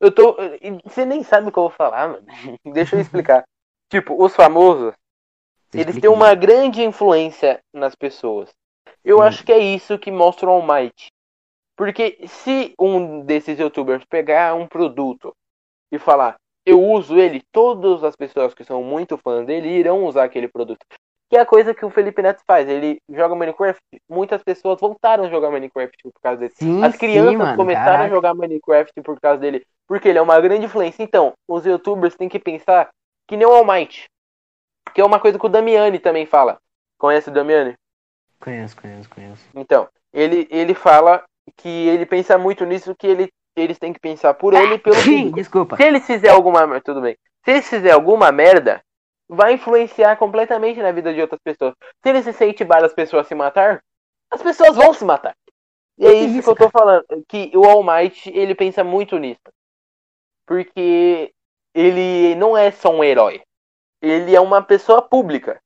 Eu 0.00 0.12
tô. 0.12 0.36
Você 0.84 1.04
nem 1.04 1.22
sabe 1.22 1.48
o 1.48 1.52
que 1.52 1.58
eu 1.58 1.64
vou 1.64 1.70
falar, 1.70 2.08
mano. 2.08 2.24
Deixa 2.72 2.96
eu 2.96 3.00
explicar. 3.00 3.44
tipo, 3.88 4.20
os 4.20 4.34
famosos, 4.34 4.94
você 5.70 5.80
eles 5.80 6.00
têm 6.00 6.10
uma 6.10 6.34
grande 6.34 6.82
influência 6.82 7.60
nas 7.72 7.94
pessoas. 7.94 8.50
Eu 9.04 9.18
hum. 9.18 9.22
acho 9.22 9.44
que 9.44 9.52
é 9.52 9.58
isso 9.58 9.96
que 9.96 10.10
mostra 10.10 10.48
o 10.48 10.50
All 10.50 10.62
Might. 10.62 11.06
Porque 11.76 12.18
se 12.26 12.74
um 12.80 13.20
desses 13.20 13.60
youtubers 13.60 14.04
pegar 14.04 14.54
um 14.54 14.66
produto 14.66 15.32
e 15.92 15.98
falar, 15.98 16.36
eu 16.68 16.82
uso 16.82 17.18
ele, 17.18 17.42
todas 17.52 18.04
as 18.04 18.14
pessoas 18.14 18.54
que 18.54 18.64
são 18.64 18.82
muito 18.82 19.16
fãs 19.16 19.46
dele 19.46 19.68
irão 19.68 20.04
usar 20.04 20.24
aquele 20.24 20.48
produto. 20.48 20.84
Que 21.30 21.36
é 21.36 21.40
a 21.40 21.46
coisa 21.46 21.74
que 21.74 21.84
o 21.84 21.90
Felipe 21.90 22.22
Neto 22.22 22.42
faz. 22.46 22.68
Ele 22.68 22.98
joga 23.10 23.34
Minecraft, 23.34 23.80
muitas 24.08 24.42
pessoas 24.42 24.80
voltaram 24.80 25.24
a 25.24 25.28
jogar 25.28 25.50
Minecraft 25.50 25.96
por 26.02 26.20
causa 26.22 26.40
dele. 26.40 26.52
Sim, 26.54 26.82
as 26.82 26.96
crianças 26.96 27.30
sim, 27.30 27.36
mano, 27.36 27.56
começaram 27.56 27.86
caraca. 27.86 28.04
a 28.04 28.08
jogar 28.08 28.34
Minecraft 28.34 29.02
por 29.02 29.20
causa 29.20 29.38
dele. 29.38 29.66
Porque 29.86 30.08
ele 30.08 30.18
é 30.18 30.22
uma 30.22 30.40
grande 30.40 30.66
influência. 30.66 31.02
Então, 31.02 31.32
os 31.46 31.66
youtubers 31.66 32.14
têm 32.14 32.28
que 32.28 32.38
pensar 32.38 32.88
que 33.26 33.36
nem 33.36 33.46
o 33.46 33.50
All 33.50 33.64
Might. 33.64 34.06
Que 34.94 35.00
é 35.02 35.04
uma 35.04 35.20
coisa 35.20 35.38
que 35.38 35.46
o 35.46 35.50
Damiani 35.50 35.98
também 35.98 36.24
fala. 36.24 36.58
Conhece 36.98 37.28
o 37.28 37.32
Damiani? 37.32 37.74
Conheço, 38.40 38.76
conheço, 38.80 39.10
conheço. 39.10 39.44
Então, 39.54 39.88
ele, 40.12 40.48
ele 40.50 40.74
fala 40.74 41.24
que 41.56 41.68
ele 41.68 42.06
pensa 42.06 42.38
muito 42.38 42.64
nisso, 42.64 42.94
que 42.94 43.06
ele, 43.06 43.28
eles 43.60 43.78
têm 43.78 43.92
que 43.92 44.00
pensar 44.00 44.34
por 44.34 44.54
ele 44.54 44.74
e 44.74 44.78
pelo 44.78 44.96
público. 44.96 45.36
Desculpa. 45.36 45.76
Se 45.76 45.82
eles 45.84 46.06
fizerem 46.06 46.34
alguma 46.34 46.80
tudo 46.80 47.00
bem. 47.00 47.16
Se 47.44 47.52
eles 47.52 47.68
fizerem 47.68 47.92
alguma 47.92 48.30
merda, 48.32 48.82
vai 49.28 49.54
influenciar 49.54 50.16
completamente 50.16 50.80
na 50.80 50.92
vida 50.92 51.12
de 51.12 51.20
outras 51.20 51.40
pessoas. 51.42 51.74
Se 52.02 52.08
eles 52.08 52.26
incentivarem 52.26 52.86
as 52.86 52.94
pessoas 52.94 53.26
a 53.26 53.28
se 53.28 53.34
matar, 53.34 53.82
as 54.30 54.42
pessoas 54.42 54.76
vão 54.76 54.92
se 54.92 55.04
matar. 55.04 55.34
E 55.98 56.06
é 56.06 56.12
isso, 56.12 56.54
que 56.54 56.62
eu 56.62 56.66
tô 56.66 56.70
falando, 56.70 57.04
que 57.28 57.50
o 57.54 57.64
All 57.64 57.82
Might, 57.82 58.30
ele 58.30 58.54
pensa 58.54 58.84
muito 58.84 59.18
nisso. 59.18 59.40
Porque 60.46 61.32
ele 61.74 62.34
não 62.36 62.56
é 62.56 62.70
só 62.70 62.90
um 62.90 63.02
herói. 63.02 63.42
Ele 64.00 64.34
é 64.34 64.40
uma 64.40 64.62
pessoa 64.62 65.02
pública. 65.02 65.60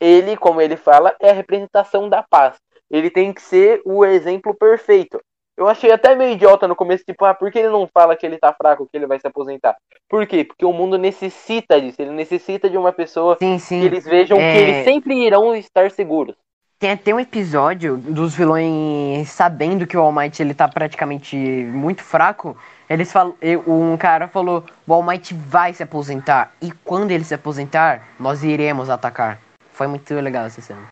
Ele, 0.00 0.36
como 0.36 0.60
ele 0.60 0.76
fala, 0.76 1.14
é 1.20 1.30
a 1.30 1.34
representação 1.34 2.08
da 2.08 2.22
paz. 2.22 2.56
Ele 2.88 3.10
tem 3.10 3.32
que 3.32 3.42
ser 3.42 3.82
o 3.84 4.04
exemplo 4.04 4.54
perfeito. 4.54 5.20
Eu 5.62 5.68
achei 5.68 5.92
até 5.92 6.16
meio 6.16 6.32
idiota 6.32 6.66
no 6.66 6.74
começo, 6.74 7.04
tipo, 7.04 7.24
ah, 7.24 7.32
por 7.32 7.52
que 7.52 7.60
ele 7.60 7.68
não 7.68 7.86
fala 7.86 8.16
que 8.16 8.26
ele 8.26 8.36
tá 8.36 8.52
fraco, 8.52 8.88
que 8.90 8.96
ele 8.96 9.06
vai 9.06 9.20
se 9.20 9.28
aposentar? 9.28 9.76
Por 10.08 10.26
quê? 10.26 10.42
Porque 10.42 10.64
o 10.64 10.72
mundo 10.72 10.98
necessita 10.98 11.80
disso. 11.80 12.02
Ele 12.02 12.10
necessita 12.10 12.68
de 12.68 12.76
uma 12.76 12.92
pessoa 12.92 13.36
Sim, 13.38 13.60
sim. 13.60 13.78
que 13.78 13.86
eles 13.86 14.04
vejam 14.04 14.40
É. 14.40 14.52
que 14.52 14.58
eles 14.58 14.84
sempre 14.84 15.14
irão 15.14 15.54
estar 15.54 15.88
seguros. 15.92 16.34
Tem 16.80 16.90
até 16.90 17.14
um 17.14 17.20
episódio 17.20 17.96
dos 17.96 18.34
vilões 18.34 19.30
sabendo 19.30 19.86
que 19.86 19.96
o 19.96 20.00
All 20.00 20.10
Might 20.10 20.42
ele 20.42 20.52
tá 20.52 20.66
praticamente 20.66 21.36
muito 21.36 22.02
fraco. 22.02 22.56
Eles 22.90 23.12
falam, 23.12 23.36
um 23.64 23.96
cara 23.96 24.26
falou: 24.26 24.64
o 24.84 24.92
All 24.92 25.04
Might 25.04 25.32
vai 25.32 25.72
se 25.72 25.84
aposentar 25.84 26.52
e 26.60 26.72
quando 26.84 27.12
ele 27.12 27.22
se 27.22 27.34
aposentar, 27.34 28.08
nós 28.18 28.42
iremos 28.42 28.90
atacar. 28.90 29.38
Foi 29.70 29.86
muito 29.86 30.12
legal 30.12 30.46
essa 30.46 30.60
cena. 30.60 30.88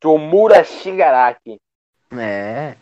Tomura 0.00 0.64
Shigaraki. 0.64 1.58
É. 2.18 2.74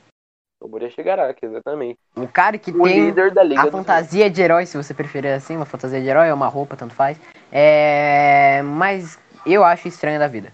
Tomura 0.61 0.91
Shigaraki, 0.91 1.47
exatamente. 1.47 1.99
O 2.15 2.29
cara 2.29 2.59
que 2.59 2.71
O 2.71 2.83
tem 2.85 3.07
líder 3.07 3.33
da 3.33 3.43
Liga 3.43 3.63
a 3.63 3.71
fantasia 3.71 4.29
de 4.29 4.43
herói, 4.43 4.67
se 4.67 4.77
você 4.77 4.93
preferir 4.93 5.33
assim, 5.33 5.57
uma 5.57 5.65
fantasia 5.65 6.01
de 6.01 6.07
herói 6.07 6.29
ou 6.29 6.37
uma 6.37 6.49
roupa, 6.49 6.77
tanto 6.77 6.95
faz. 6.95 7.19
É. 7.51 8.61
Mas 8.63 9.19
eu 9.47 9.65
acho 9.65 9.89
estranho 9.89 10.19
da 10.19 10.29
vida. 10.29 10.53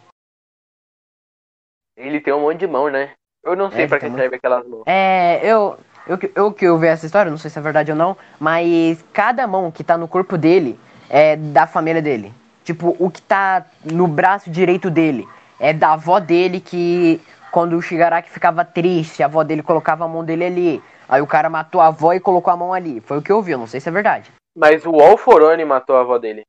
Ele 1.97 2.21
tem 2.21 2.33
um 2.33 2.41
monte 2.43 2.59
de 2.61 2.67
mão, 2.69 2.89
né? 2.89 3.11
Eu 3.43 3.57
não 3.57 3.71
sei 3.71 3.85
É, 3.85 3.89
pra 3.89 3.99
que 3.99 4.07
um 4.07 4.15
serve 4.15 4.37
aquelas 4.37 4.67
mãos. 4.67 4.83
É, 4.87 5.41
eu, 5.43 5.79
eu, 6.07 6.19
que- 6.19 6.31
eu 6.35 6.53
que 6.53 6.65
eu 6.65 6.79
vi 6.79 6.87
essa 6.87 7.07
história, 7.07 7.31
não 7.31 7.39
sei 7.39 7.51
se 7.51 7.59
é 7.59 7.63
verdade 7.63 7.91
ou 7.91 7.97
não, 7.97 8.17
mas 8.39 9.05
cada 9.13 9.47
mão 9.47 9.73
que 9.73 9.83
tá 9.83 9.97
no 9.99 10.07
corpo 10.07 10.37
dele 10.39 10.79
é 11.09 11.37
da 11.37 11.67
família 11.67 12.03
dele. 12.03 12.33
Tipo, 12.65 12.95
o 12.99 13.11
que 13.11 13.23
tá 13.23 13.65
no 13.85 14.07
braço 14.07 14.51
direito 14.51 14.91
dele 14.91 15.27
é 15.59 15.73
da 15.73 15.93
avó 15.95 16.19
dele 16.21 16.61
que 16.61 17.21
quando 17.51 17.77
o 17.77 17.83
Shigaraki 17.83 18.31
ficava 18.31 18.65
triste, 18.65 19.23
a 19.23 19.27
avó 19.27 19.43
dele 19.43 19.63
colocava 19.63 20.05
a 20.05 20.09
mão 20.09 20.25
dele 20.25 20.45
ali. 20.45 20.83
Aí 21.09 21.23
o 21.23 21.27
cara 21.27 21.49
matou 21.49 21.81
a 21.81 21.87
avó 21.87 22.13
e 22.13 22.21
colocou 22.21 22.53
a 22.53 22.57
mão 22.57 22.73
ali. 22.73 23.01
Foi 23.01 23.19
o 23.19 23.23
que 23.23 23.31
eu 23.31 23.41
vi, 23.41 23.53
eu 23.53 23.59
não 23.59 23.67
sei 23.67 23.81
se 23.81 23.89
é 23.89 23.93
verdade. 23.93 24.33
Mas 24.57 24.85
o 24.85 25.01
Alforone 25.01 25.65
matou 25.65 25.97
a 25.97 26.01
avó 26.01 26.19
dele. 26.19 26.43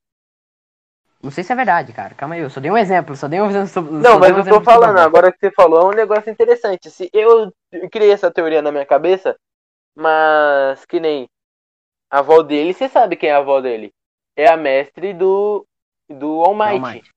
Não 1.21 1.31
sei 1.31 1.43
se 1.43 1.51
é 1.51 1.55
verdade, 1.55 1.93
cara. 1.93 2.13
Calma 2.15 2.35
aí, 2.35 2.41
eu 2.41 2.49
só 2.49 2.59
dei 2.59 2.71
um 2.71 2.77
exemplo, 2.77 3.15
só 3.15 3.27
dei 3.27 3.41
um 3.41 3.49
exemplo. 3.49 3.91
Não, 3.91 4.19
mas 4.19 4.33
um 4.33 4.39
eu 4.39 4.45
tô 4.45 4.61
falando, 4.61 4.99
agora 4.99 5.31
que 5.31 5.39
você 5.39 5.51
falou, 5.51 5.81
é 5.81 5.85
um 5.93 5.97
negócio 5.97 6.29
interessante. 6.31 6.89
Se 6.89 7.09
eu 7.11 7.51
criei 7.91 8.11
essa 8.11 8.31
teoria 8.31 8.61
na 8.61 8.71
minha 8.71 8.85
cabeça, 8.85 9.35
mas 9.95 10.85
que 10.85 10.99
nem 10.99 11.27
a 12.09 12.19
avó 12.19 12.41
dele, 12.41 12.73
você 12.73 12.87
sabe 12.87 13.15
quem 13.15 13.29
é 13.29 13.33
a 13.33 13.39
avó 13.39 13.59
dele? 13.59 13.91
É 14.35 14.47
a 14.47 14.55
mestre 14.55 15.13
do 15.13 15.65
do 16.09 16.41
All 16.41 16.53
Might. 16.53 16.73
All 16.73 16.79
Might. 16.79 17.09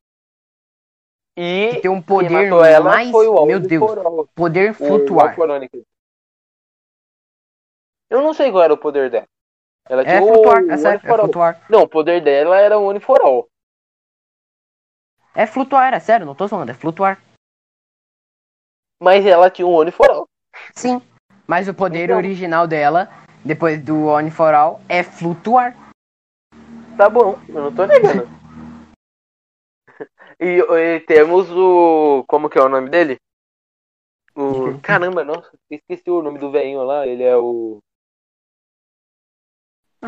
E 1.43 1.77
Que 1.77 1.81
tem 1.81 1.91
um 1.91 2.03
poder 2.03 2.49
ela 2.49 2.85
mais. 2.91 3.11
foi 3.11 3.27
o 3.27 3.47
Meu 3.47 3.59
Deus. 3.59 3.83
Alforone. 3.83 4.29
Poder 4.35 4.75
flutuar. 4.75 5.29
Alforone. 5.31 5.71
Eu 8.11 8.21
não 8.21 8.35
sei 8.35 8.51
qual 8.51 8.63
era 8.63 8.75
o 8.75 8.79
poder 8.79 9.09
dela. 9.11 9.27
Ela 9.89 10.03
É 10.03 10.19
flutuar, 10.21 10.63
é 10.69 10.77
sério, 10.77 11.01
é 11.03 11.17
flutuar. 11.19 11.67
Não, 11.71 11.83
o 11.83 11.89
poder 11.89 12.23
dela 12.23 12.59
era 12.59 12.79
o 12.79 12.85
One 12.85 13.01
for 13.01 13.19
All. 13.23 13.49
É 15.35 15.47
flutuar, 15.47 15.95
é 15.95 15.99
sério, 16.01 16.27
não 16.27 16.35
tô 16.35 16.47
falando, 16.47 16.69
é 16.69 16.75
flutuar. 16.75 17.19
Mas 19.01 19.25
ela 19.25 19.51
tinha 19.51 19.67
um 19.67 19.73
One 19.73 19.91
for 19.91 20.11
All. 20.11 20.29
Sim. 20.75 21.01
Mas 21.47 21.69
o 21.69 21.75
poder 21.75 22.05
Então. 22.05 22.19
original 22.19 22.67
dela, 22.67 23.09
depois 23.43 23.83
do 23.83 24.09
Oni 24.09 24.31
for 24.31 24.53
All, 24.53 24.81
é 24.91 25.03
flutuar. 25.03 25.75
Tá 26.99 27.09
bom, 27.09 27.39
eu 27.49 27.55
não 27.55 27.75
tô 27.75 27.87
negando. 27.87 28.40
E, 30.41 30.61
e 30.97 31.01
temos 31.01 31.51
o. 31.51 32.25
Como 32.27 32.49
que 32.49 32.59
é 32.59 32.63
o 32.63 32.69
nome 32.69 32.89
dele? 32.91 33.17
O. 34.35 34.79
Caramba, 34.81 35.23
nossa, 35.25 35.51
esqueci 35.71 36.11
o 36.11 36.23
nome 36.23 36.39
do 36.39 36.51
velhinho 36.51 36.83
lá. 36.83 37.07
Ele 37.07 37.23
é 37.23 37.37
o. 37.37 37.79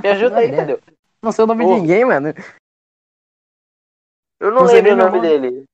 Me 0.02 0.08
ajuda 0.08 0.38
aí, 0.38 0.48
entendeu? 0.48 0.80
Não 1.22 1.30
sei 1.32 1.44
o 1.44 1.46
nome 1.46 1.64
Ô. 1.64 1.74
de 1.74 1.80
ninguém, 1.80 2.04
mano. 2.04 2.28
Eu 4.40 4.50
não, 4.50 4.64
Não 4.64 4.72
lembro 4.72 4.92
o 4.92 4.96
nome 4.96 5.20
meu 5.20 5.20
dele. 5.20 5.64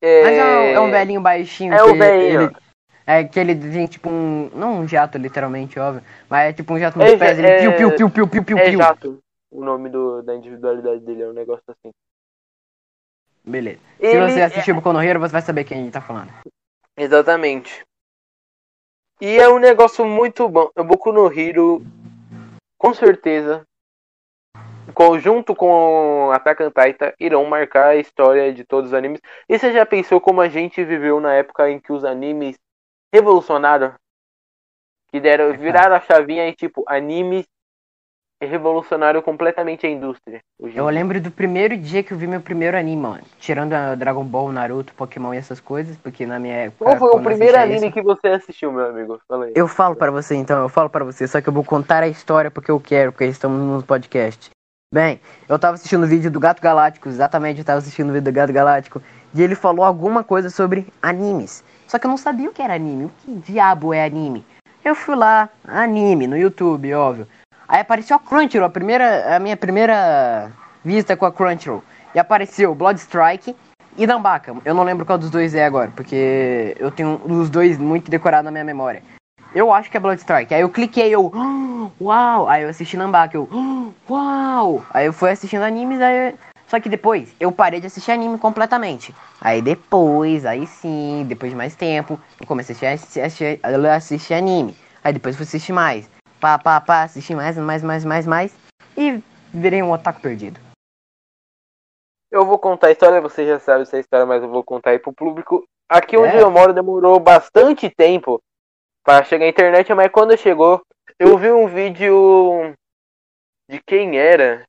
É... 0.00 0.22
Mas 0.22 0.38
é 0.38 0.44
um, 0.44 0.62
é 0.62 0.80
um 0.80 0.90
velhinho 0.90 1.20
baixinho. 1.20 1.74
É 1.74 1.82
o 1.82 1.94
velhinho. 1.96 2.42
ele- 2.42 2.56
É 3.04 3.24
que 3.24 3.40
ele 3.40 3.54
tem 3.54 3.86
tipo 3.86 4.08
um. 4.08 4.48
Não 4.50 4.80
um 4.80 4.88
jato, 4.88 5.18
literalmente, 5.18 5.78
óbvio. 5.78 6.02
Mas 6.28 6.50
é 6.50 6.52
tipo 6.52 6.72
um 6.72 6.78
jato 6.78 7.00
É, 7.02 7.10
nos 7.10 7.18
pés. 7.18 7.38
Ele 7.38 7.46
é- 7.48 7.58
piu, 7.58 7.76
piu, 7.76 7.90
piu, 7.96 8.10
piu, 8.10 8.28
piu, 8.28 8.44
piu, 8.44 8.58
É 8.58 8.70
piu. 8.70 8.78
jato. 8.78 9.18
O 9.50 9.64
nome 9.64 9.88
do, 9.88 10.22
da 10.22 10.34
individualidade 10.34 11.00
dele 11.00 11.22
é 11.22 11.28
um 11.28 11.32
negócio 11.32 11.64
assim. 11.68 11.90
Beleza. 13.48 13.80
Se 13.98 14.06
Ele 14.06 14.30
você 14.30 14.40
é- 14.40 14.44
assistiu 14.44 14.74
Boku 14.74 14.92
no 14.92 15.02
Hero, 15.02 15.18
você 15.18 15.32
vai 15.32 15.42
saber 15.42 15.64
quem 15.64 15.90
tá 15.90 16.00
falando. 16.00 16.32
Exatamente. 16.96 17.84
E 19.20 19.38
é 19.38 19.48
um 19.48 19.58
negócio 19.58 20.04
muito 20.04 20.48
bom. 20.48 20.70
O 20.76 20.84
Boku 20.84 21.12
no 21.12 21.32
Hero, 21.32 21.82
com 22.76 22.94
certeza, 22.94 23.64
conjunto 24.94 25.54
com 25.54 26.28
on 26.30 26.32
Titan, 26.70 27.12
irão 27.18 27.44
marcar 27.44 27.88
a 27.88 27.96
história 27.96 28.52
de 28.52 28.64
todos 28.64 28.90
os 28.90 28.94
animes. 28.94 29.20
E 29.48 29.58
você 29.58 29.72
já 29.72 29.84
pensou 29.86 30.20
como 30.20 30.40
a 30.40 30.48
gente 30.48 30.84
viveu 30.84 31.20
na 31.20 31.34
época 31.34 31.70
em 31.70 31.80
que 31.80 31.92
os 31.92 32.04
animes 32.04 32.56
revolucionaram? 33.12 33.94
Que 35.10 35.18
deram, 35.20 35.56
viraram 35.56 35.96
a 35.96 36.00
chavinha 36.00 36.46
e 36.48 36.54
tipo, 36.54 36.84
animes 36.86 37.46
revolucionaram 38.46 39.20
completamente 39.20 39.86
a 39.86 39.90
indústria. 39.90 40.40
Eu 40.60 40.88
lembro 40.88 41.20
do 41.20 41.30
primeiro 41.30 41.76
dia 41.76 42.02
que 42.02 42.12
eu 42.12 42.18
vi 42.18 42.26
meu 42.26 42.40
primeiro 42.40 42.76
anime, 42.76 43.02
mano. 43.02 43.22
Tirando 43.38 43.72
a 43.72 43.94
Dragon 43.94 44.24
Ball, 44.24 44.52
Naruto, 44.52 44.94
Pokémon 44.94 45.34
e 45.34 45.38
essas 45.38 45.60
coisas, 45.60 45.96
porque 45.96 46.24
na 46.24 46.38
minha 46.38 46.54
época. 46.54 46.84
Qual 46.84 46.96
foi 46.96 47.20
o 47.20 47.22
primeiro 47.22 47.58
anime 47.58 47.86
isso- 47.86 47.92
que 47.92 48.02
você 48.02 48.28
assistiu, 48.28 48.72
meu 48.72 48.86
amigo? 48.86 49.18
Eu 49.54 49.66
falo 49.66 49.96
pra 49.96 50.10
você 50.10 50.34
então, 50.36 50.62
eu 50.62 50.68
falo 50.68 50.88
pra 50.88 51.04
você, 51.04 51.26
só 51.26 51.40
que 51.40 51.48
eu 51.48 51.52
vou 51.52 51.64
contar 51.64 52.02
a 52.02 52.08
história 52.08 52.50
porque 52.50 52.70
eu 52.70 52.78
quero, 52.78 53.12
porque 53.12 53.24
estamos 53.24 53.60
no 53.60 53.82
podcast. 53.82 54.50
Bem, 54.94 55.20
eu 55.48 55.58
tava 55.58 55.74
assistindo 55.74 56.04
o 56.04 56.06
vídeo 56.06 56.30
do 56.30 56.40
Gato 56.40 56.62
Galáctico, 56.62 57.08
exatamente, 57.08 57.58
eu 57.58 57.64
tava 57.64 57.78
assistindo 57.78 58.08
o 58.08 58.12
vídeo 58.12 58.24
do 58.24 58.34
Gato 58.34 58.52
Galáctico, 58.52 59.02
e 59.34 59.42
ele 59.42 59.54
falou 59.54 59.84
alguma 59.84 60.24
coisa 60.24 60.48
sobre 60.48 60.86
animes. 61.02 61.62
Só 61.86 61.98
que 61.98 62.06
eu 62.06 62.10
não 62.10 62.16
sabia 62.16 62.48
o 62.48 62.52
que 62.52 62.62
era 62.62 62.74
anime, 62.74 63.04
o 63.04 63.10
que 63.18 63.34
diabo 63.34 63.92
é 63.92 64.04
anime? 64.04 64.46
Eu 64.82 64.94
fui 64.94 65.14
lá, 65.14 65.50
anime, 65.66 66.26
no 66.26 66.38
YouTube, 66.38 66.94
óbvio. 66.94 67.26
Aí 67.68 67.80
apareceu 67.80 68.16
a 68.16 68.18
Crunchyroll, 68.18 68.66
a, 68.66 68.70
primeira, 68.70 69.36
a 69.36 69.38
minha 69.38 69.56
primeira 69.56 70.50
vista 70.84 71.16
com 71.16 71.26
a 71.26 71.32
Crunchyroll. 71.32 71.84
E 72.14 72.18
apareceu 72.18 72.74
Blood 72.74 72.98
Strike 72.98 73.54
e 73.96 74.06
Nambaka. 74.06 74.54
Eu 74.64 74.74
não 74.74 74.84
lembro 74.84 75.04
qual 75.04 75.18
dos 75.18 75.28
dois 75.30 75.54
é 75.54 75.64
agora, 75.66 75.92
porque 75.94 76.74
eu 76.78 76.90
tenho 76.90 77.20
os 77.26 77.50
dois 77.50 77.76
muito 77.76 78.10
decorados 78.10 78.46
na 78.46 78.50
minha 78.50 78.64
memória. 78.64 79.02
Eu 79.54 79.72
acho 79.72 79.90
que 79.90 79.96
é 79.96 80.00
Blood 80.00 80.18
Strike. 80.20 80.54
Aí 80.54 80.62
eu 80.62 80.70
cliquei, 80.70 81.10
eu. 81.14 81.30
"Ah, 81.34 81.88
Uau! 82.00 82.48
Aí 82.48 82.62
eu 82.62 82.68
assisti 82.70 82.96
Nambaka, 82.96 83.36
eu. 83.36 83.48
"Ah, 83.52 83.88
Uau! 84.10 84.84
Aí 84.92 85.06
eu 85.06 85.12
fui 85.12 85.30
assistindo 85.30 85.62
animes, 85.62 86.00
aí. 86.00 86.34
Só 86.66 86.78
que 86.80 86.88
depois 86.88 87.34
eu 87.40 87.50
parei 87.50 87.80
de 87.80 87.86
assistir 87.86 88.12
anime 88.12 88.38
completamente. 88.38 89.14
Aí 89.40 89.60
depois, 89.62 90.44
aí 90.44 90.66
sim, 90.66 91.24
depois 91.26 91.50
de 91.50 91.56
mais 91.56 91.74
tempo, 91.74 92.18
eu 92.40 92.46
comecei 92.46 92.88
a 92.88 92.92
assistir, 92.92 93.20
assistir, 93.20 93.60
assistir 93.94 94.34
anime. 94.34 94.76
Aí 95.02 95.12
depois 95.12 95.34
fui 95.34 95.44
assistir 95.44 95.72
mais. 95.72 96.08
Pá, 96.40 96.58
pá, 96.58 96.80
pá, 96.80 97.02
assisti 97.02 97.34
mais, 97.34 97.56
mais, 97.58 97.82
mais, 97.82 98.04
mais, 98.04 98.26
mais. 98.26 98.56
E 98.96 99.22
virei 99.52 99.82
um 99.82 99.90
otaku 99.90 100.20
perdido. 100.20 100.60
Eu 102.30 102.44
vou 102.44 102.58
contar 102.58 102.88
a 102.88 102.92
história, 102.92 103.20
você 103.20 103.46
já 103.46 103.58
sabe 103.58 103.82
essa 103.82 103.98
história, 103.98 104.26
mas 104.26 104.42
eu 104.42 104.48
vou 104.48 104.62
contar 104.62 104.90
aí 104.90 104.98
pro 104.98 105.12
público. 105.12 105.64
Aqui 105.88 106.16
onde 106.16 106.36
É. 106.36 106.42
eu 106.42 106.50
moro 106.50 106.74
demorou 106.74 107.18
bastante 107.18 107.88
tempo 107.90 108.38
para 109.02 109.24
chegar 109.24 109.46
a 109.46 109.48
internet, 109.48 109.92
mas 109.94 110.12
quando 110.12 110.36
chegou, 110.36 110.82
eu 111.18 111.38
vi 111.38 111.50
um 111.50 111.66
vídeo 111.66 112.74
de 113.68 113.80
quem 113.86 114.18
era? 114.18 114.62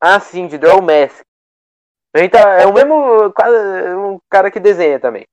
Ah, 0.00 0.20
sim, 0.20 0.46
de 0.46 0.58
Draw 0.58 0.82
Mask. 0.82 1.22
Tá- 2.30 2.60
é 2.60 2.66
o 2.66 2.74
mesmo 2.74 3.32
quase, 3.32 3.94
um 3.94 4.18
cara 4.30 4.50
que 4.50 4.60
desenha 4.60 5.00
também. 5.00 5.24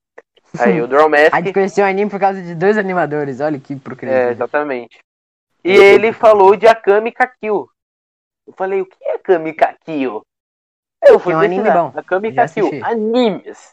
Aí 0.58 0.80
o 0.80 0.88
Draw 0.88 1.08
Mask, 1.10 1.34
A 1.34 1.40
gente 1.40 1.52
conheceu 1.52 1.84
o 1.84 1.88
anime 1.88 2.10
por 2.10 2.18
causa 2.18 2.40
de 2.40 2.54
dois 2.54 2.78
animadores, 2.78 3.40
olha 3.40 3.60
que 3.60 3.74
é, 3.74 3.78
procurei. 3.78 4.14
exatamente. 4.30 4.98
E 5.68 5.76
ele 5.76 6.12
falou 6.12 6.56
de 6.56 6.66
Akami 6.66 7.12
Kakil. 7.12 7.68
Eu 8.46 8.52
falei, 8.54 8.80
o 8.80 8.86
que 8.86 8.96
é 9.02 9.14
Akami 9.16 9.52
Kakil? 9.52 10.22
Eu 11.02 11.18
fui 11.18 11.32
é 11.32 11.36
um 11.36 11.40
anime 11.40 11.70
bom. 11.70 11.92
Akami 11.94 12.38
assisti. 12.38 12.82
animes. 12.82 13.72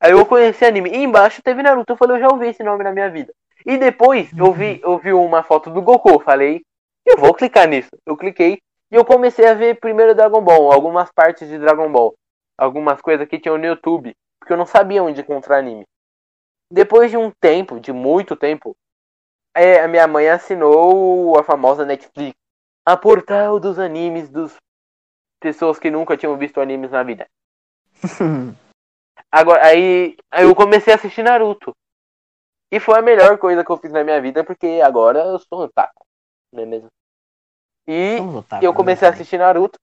Aí 0.00 0.12
eu 0.12 0.26
conheci 0.26 0.64
anime. 0.64 0.90
E 0.90 0.98
embaixo 0.98 1.42
teve 1.42 1.62
Naruto. 1.62 1.92
Eu 1.92 1.96
falei, 1.96 2.16
eu 2.16 2.20
já 2.20 2.28
ouvi 2.28 2.48
esse 2.48 2.62
nome 2.62 2.84
na 2.84 2.92
minha 2.92 3.10
vida. 3.10 3.32
E 3.64 3.78
depois 3.78 4.30
eu 4.36 4.52
vi, 4.52 4.80
eu 4.82 4.98
vi 4.98 5.12
uma 5.12 5.42
foto 5.42 5.70
do 5.70 5.80
Goku. 5.80 6.10
Eu 6.10 6.20
falei, 6.20 6.62
eu 7.04 7.16
vou 7.16 7.32
clicar 7.32 7.66
nisso. 7.66 7.90
Eu 8.04 8.16
cliquei 8.16 8.60
e 8.90 8.94
eu 8.94 9.04
comecei 9.04 9.46
a 9.46 9.54
ver 9.54 9.80
primeiro 9.80 10.14
Dragon 10.14 10.42
Ball, 10.42 10.70
algumas 10.70 11.10
partes 11.10 11.48
de 11.48 11.58
Dragon 11.58 11.90
Ball. 11.90 12.14
Algumas 12.58 13.00
coisas 13.00 13.26
que 13.26 13.38
tinham 13.38 13.58
no 13.58 13.66
YouTube. 13.66 14.14
Porque 14.38 14.52
eu 14.52 14.56
não 14.56 14.66
sabia 14.66 15.02
onde 15.02 15.20
encontrar 15.22 15.58
anime. 15.58 15.84
Depois 16.70 17.10
de 17.10 17.16
um 17.16 17.30
tempo, 17.40 17.80
de 17.80 17.92
muito 17.92 18.36
tempo, 18.36 18.76
é, 19.56 19.80
a 19.80 19.88
minha 19.88 20.06
mãe 20.06 20.28
assinou 20.28 21.38
a 21.38 21.42
famosa 21.42 21.84
Netflix. 21.84 22.36
A 22.84 22.96
portal 22.96 23.58
dos 23.58 23.78
animes 23.78 24.28
dos 24.28 24.54
pessoas 25.40 25.78
que 25.78 25.90
nunca 25.90 26.16
tinham 26.16 26.36
visto 26.36 26.60
animes 26.60 26.90
na 26.90 27.02
vida. 27.02 27.26
Agora, 29.32 29.66
aí, 29.66 30.16
aí 30.30 30.44
eu 30.44 30.54
comecei 30.54 30.92
a 30.92 30.96
assistir 30.96 31.22
Naruto. 31.22 31.74
E 32.70 32.78
foi 32.78 32.98
a 32.98 33.02
melhor 33.02 33.38
coisa 33.38 33.64
que 33.64 33.70
eu 33.70 33.76
fiz 33.78 33.90
na 33.90 34.04
minha 34.04 34.20
vida, 34.20 34.44
porque 34.44 34.80
agora 34.84 35.20
eu 35.20 35.38
sou 35.38 35.60
um 35.60 35.64
otaku. 35.64 36.04
Não 36.52 36.62
é 36.62 36.66
mesmo? 36.66 36.88
E 37.86 38.18
otaku, 38.20 38.64
eu 38.64 38.74
comecei 38.74 39.06
a 39.06 39.10
né, 39.10 39.14
assistir 39.14 39.38
Naruto. 39.38 39.78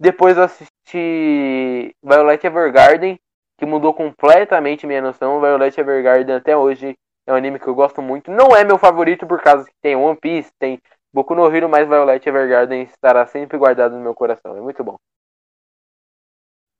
Depois 0.00 0.36
eu 0.36 0.44
assisti 0.44 1.94
Violet 2.02 2.44
Evergarden, 2.46 3.18
que 3.58 3.66
mudou 3.66 3.92
completamente 3.92 4.86
minha 4.86 5.02
noção. 5.02 5.40
Violet 5.40 5.78
Evergarden 5.78 6.36
até 6.36 6.56
hoje 6.56 6.96
é 7.26 7.32
um 7.32 7.36
anime 7.36 7.58
que 7.58 7.66
eu 7.66 7.74
gosto 7.74 8.02
muito. 8.02 8.30
Não 8.30 8.54
é 8.56 8.64
meu 8.64 8.78
favorito 8.78 9.26
por 9.26 9.40
causa 9.40 9.64
que 9.64 9.74
tem 9.80 9.96
One 9.96 10.18
Piece, 10.18 10.50
tem 10.58 10.80
Boku 11.12 11.34
no 11.34 11.54
Hero, 11.54 11.68
mas 11.68 11.86
Violet 11.86 12.26
Evergarden 12.26 12.82
estará 12.82 13.26
sempre 13.26 13.58
guardado 13.58 13.94
no 13.94 14.00
meu 14.00 14.14
coração. 14.14 14.56
É 14.56 14.60
muito 14.60 14.82
bom. 14.82 14.96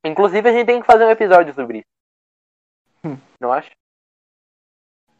Inclusive 0.05 0.49
a 0.49 0.53
gente 0.53 0.66
tem 0.66 0.80
que 0.80 0.86
fazer 0.86 1.05
um 1.05 1.11
episódio 1.11 1.55
sobre 1.55 1.78
isso. 1.78 1.86
Hum. 3.05 3.16
Não 3.40 3.53
acha? 3.53 3.70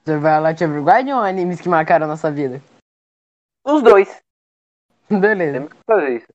Vai 0.05 0.41
lá 0.41 0.51
Evergarden 0.51 1.15
ou 1.15 1.21
animes 1.21 1.61
que 1.61 1.69
marcaram 1.69 2.07
a 2.07 2.09
nossa 2.09 2.31
vida? 2.31 2.61
Os 3.65 3.83
dois. 3.83 4.21
Beleza. 5.09 5.53
Temos 5.53 5.73
que 5.73 5.79
fazer 5.87 6.17
isso. 6.17 6.27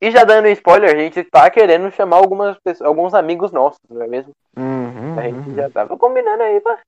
E 0.00 0.10
já 0.10 0.24
dando 0.24 0.48
spoiler, 0.48 0.94
a 0.94 0.98
gente 0.98 1.24
tá 1.24 1.50
querendo 1.50 1.90
chamar 1.90 2.18
algumas 2.18 2.58
pessoas, 2.60 2.86
alguns 2.86 3.14
amigos 3.14 3.50
nossos, 3.50 3.80
não 3.88 4.02
é 4.02 4.06
mesmo? 4.06 4.32
Uhum, 4.56 5.18
A 5.18 5.22
gente 5.22 5.48
uhum. 5.48 5.54
já 5.54 5.70
tava 5.70 5.96
combinando 5.96 6.42
aí 6.42 6.60
pra, 6.60 6.78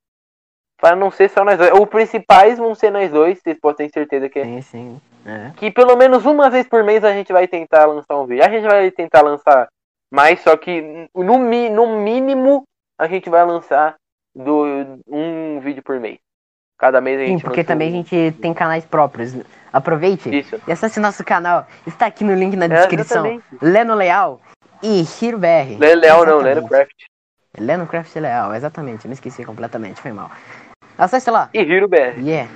pra 0.80 0.94
não 0.96 1.10
ser 1.10 1.28
só 1.30 1.44
nós 1.44 1.58
dois. 1.58 1.72
Os 1.72 1.88
principais 1.88 2.58
vão 2.58 2.74
ser 2.74 2.90
nós 2.90 3.10
dois, 3.10 3.38
vocês 3.40 3.58
podem 3.60 3.88
ter 3.88 3.92
certeza 4.00 4.28
que, 4.28 4.42
Sim, 4.44 4.60
sim. 4.62 5.00
É. 5.26 5.50
que 5.56 5.70
pelo 5.70 5.96
menos 5.96 6.24
uma 6.24 6.48
vez 6.48 6.66
por 6.66 6.82
mês 6.84 7.04
a 7.04 7.12
gente 7.12 7.32
vai 7.32 7.46
tentar 7.46 7.84
lançar 7.86 8.16
um 8.16 8.24
vídeo. 8.26 8.44
A 8.44 8.48
gente 8.48 8.64
vai 8.66 8.90
tentar 8.90 9.22
lançar 9.22 9.68
mais, 10.10 10.40
só 10.40 10.56
que 10.56 11.06
no, 11.14 11.38
mi- 11.38 11.68
no 11.68 11.98
mínimo 12.00 12.62
a 12.98 13.06
gente 13.06 13.28
vai 13.28 13.44
lançar 13.44 13.96
do, 14.34 14.98
um 15.06 15.60
vídeo 15.60 15.82
por 15.82 15.98
mês. 16.00 16.18
Cada 16.78 17.00
mês 17.00 17.20
a 17.20 17.24
gente 17.26 17.40
Sim, 17.40 17.44
porque 17.44 17.64
também 17.64 17.88
a 17.88 17.90
um. 17.90 17.94
gente 18.04 18.32
tem 18.40 18.54
canais 18.54 18.84
próprios. 18.84 19.34
Aproveite 19.72 20.34
Isso. 20.34 20.58
e 20.66 20.72
acesse 20.72 20.98
nosso 21.00 21.22
canal. 21.24 21.66
Está 21.86 22.06
aqui 22.06 22.24
no 22.24 22.34
link 22.34 22.56
na 22.56 22.64
É, 22.66 22.68
descrição. 22.68 23.26
exatamente. 23.26 23.44
Leno 23.60 23.94
Leal 23.94 24.40
e 24.82 25.02
Hiro 25.20 25.38
BR. 25.38 25.76
Lê 25.78 25.94
Leal 25.96 26.24
não. 26.24 26.38
Leno 26.38 26.66
Craft. 26.68 26.92
Leno 27.58 27.86
Craft 27.86 28.14
Leal, 28.16 28.54
exatamente. 28.54 29.04
Eu 29.04 29.08
me 29.08 29.14
esqueci 29.14 29.44
completamente, 29.44 30.00
foi 30.00 30.12
mal. 30.12 30.30
Acesse 30.98 31.30
lá. 31.30 31.48
E 31.54 31.60
Hiro 31.60 31.88
BR. 31.88 32.18
Yeah. 32.20 32.50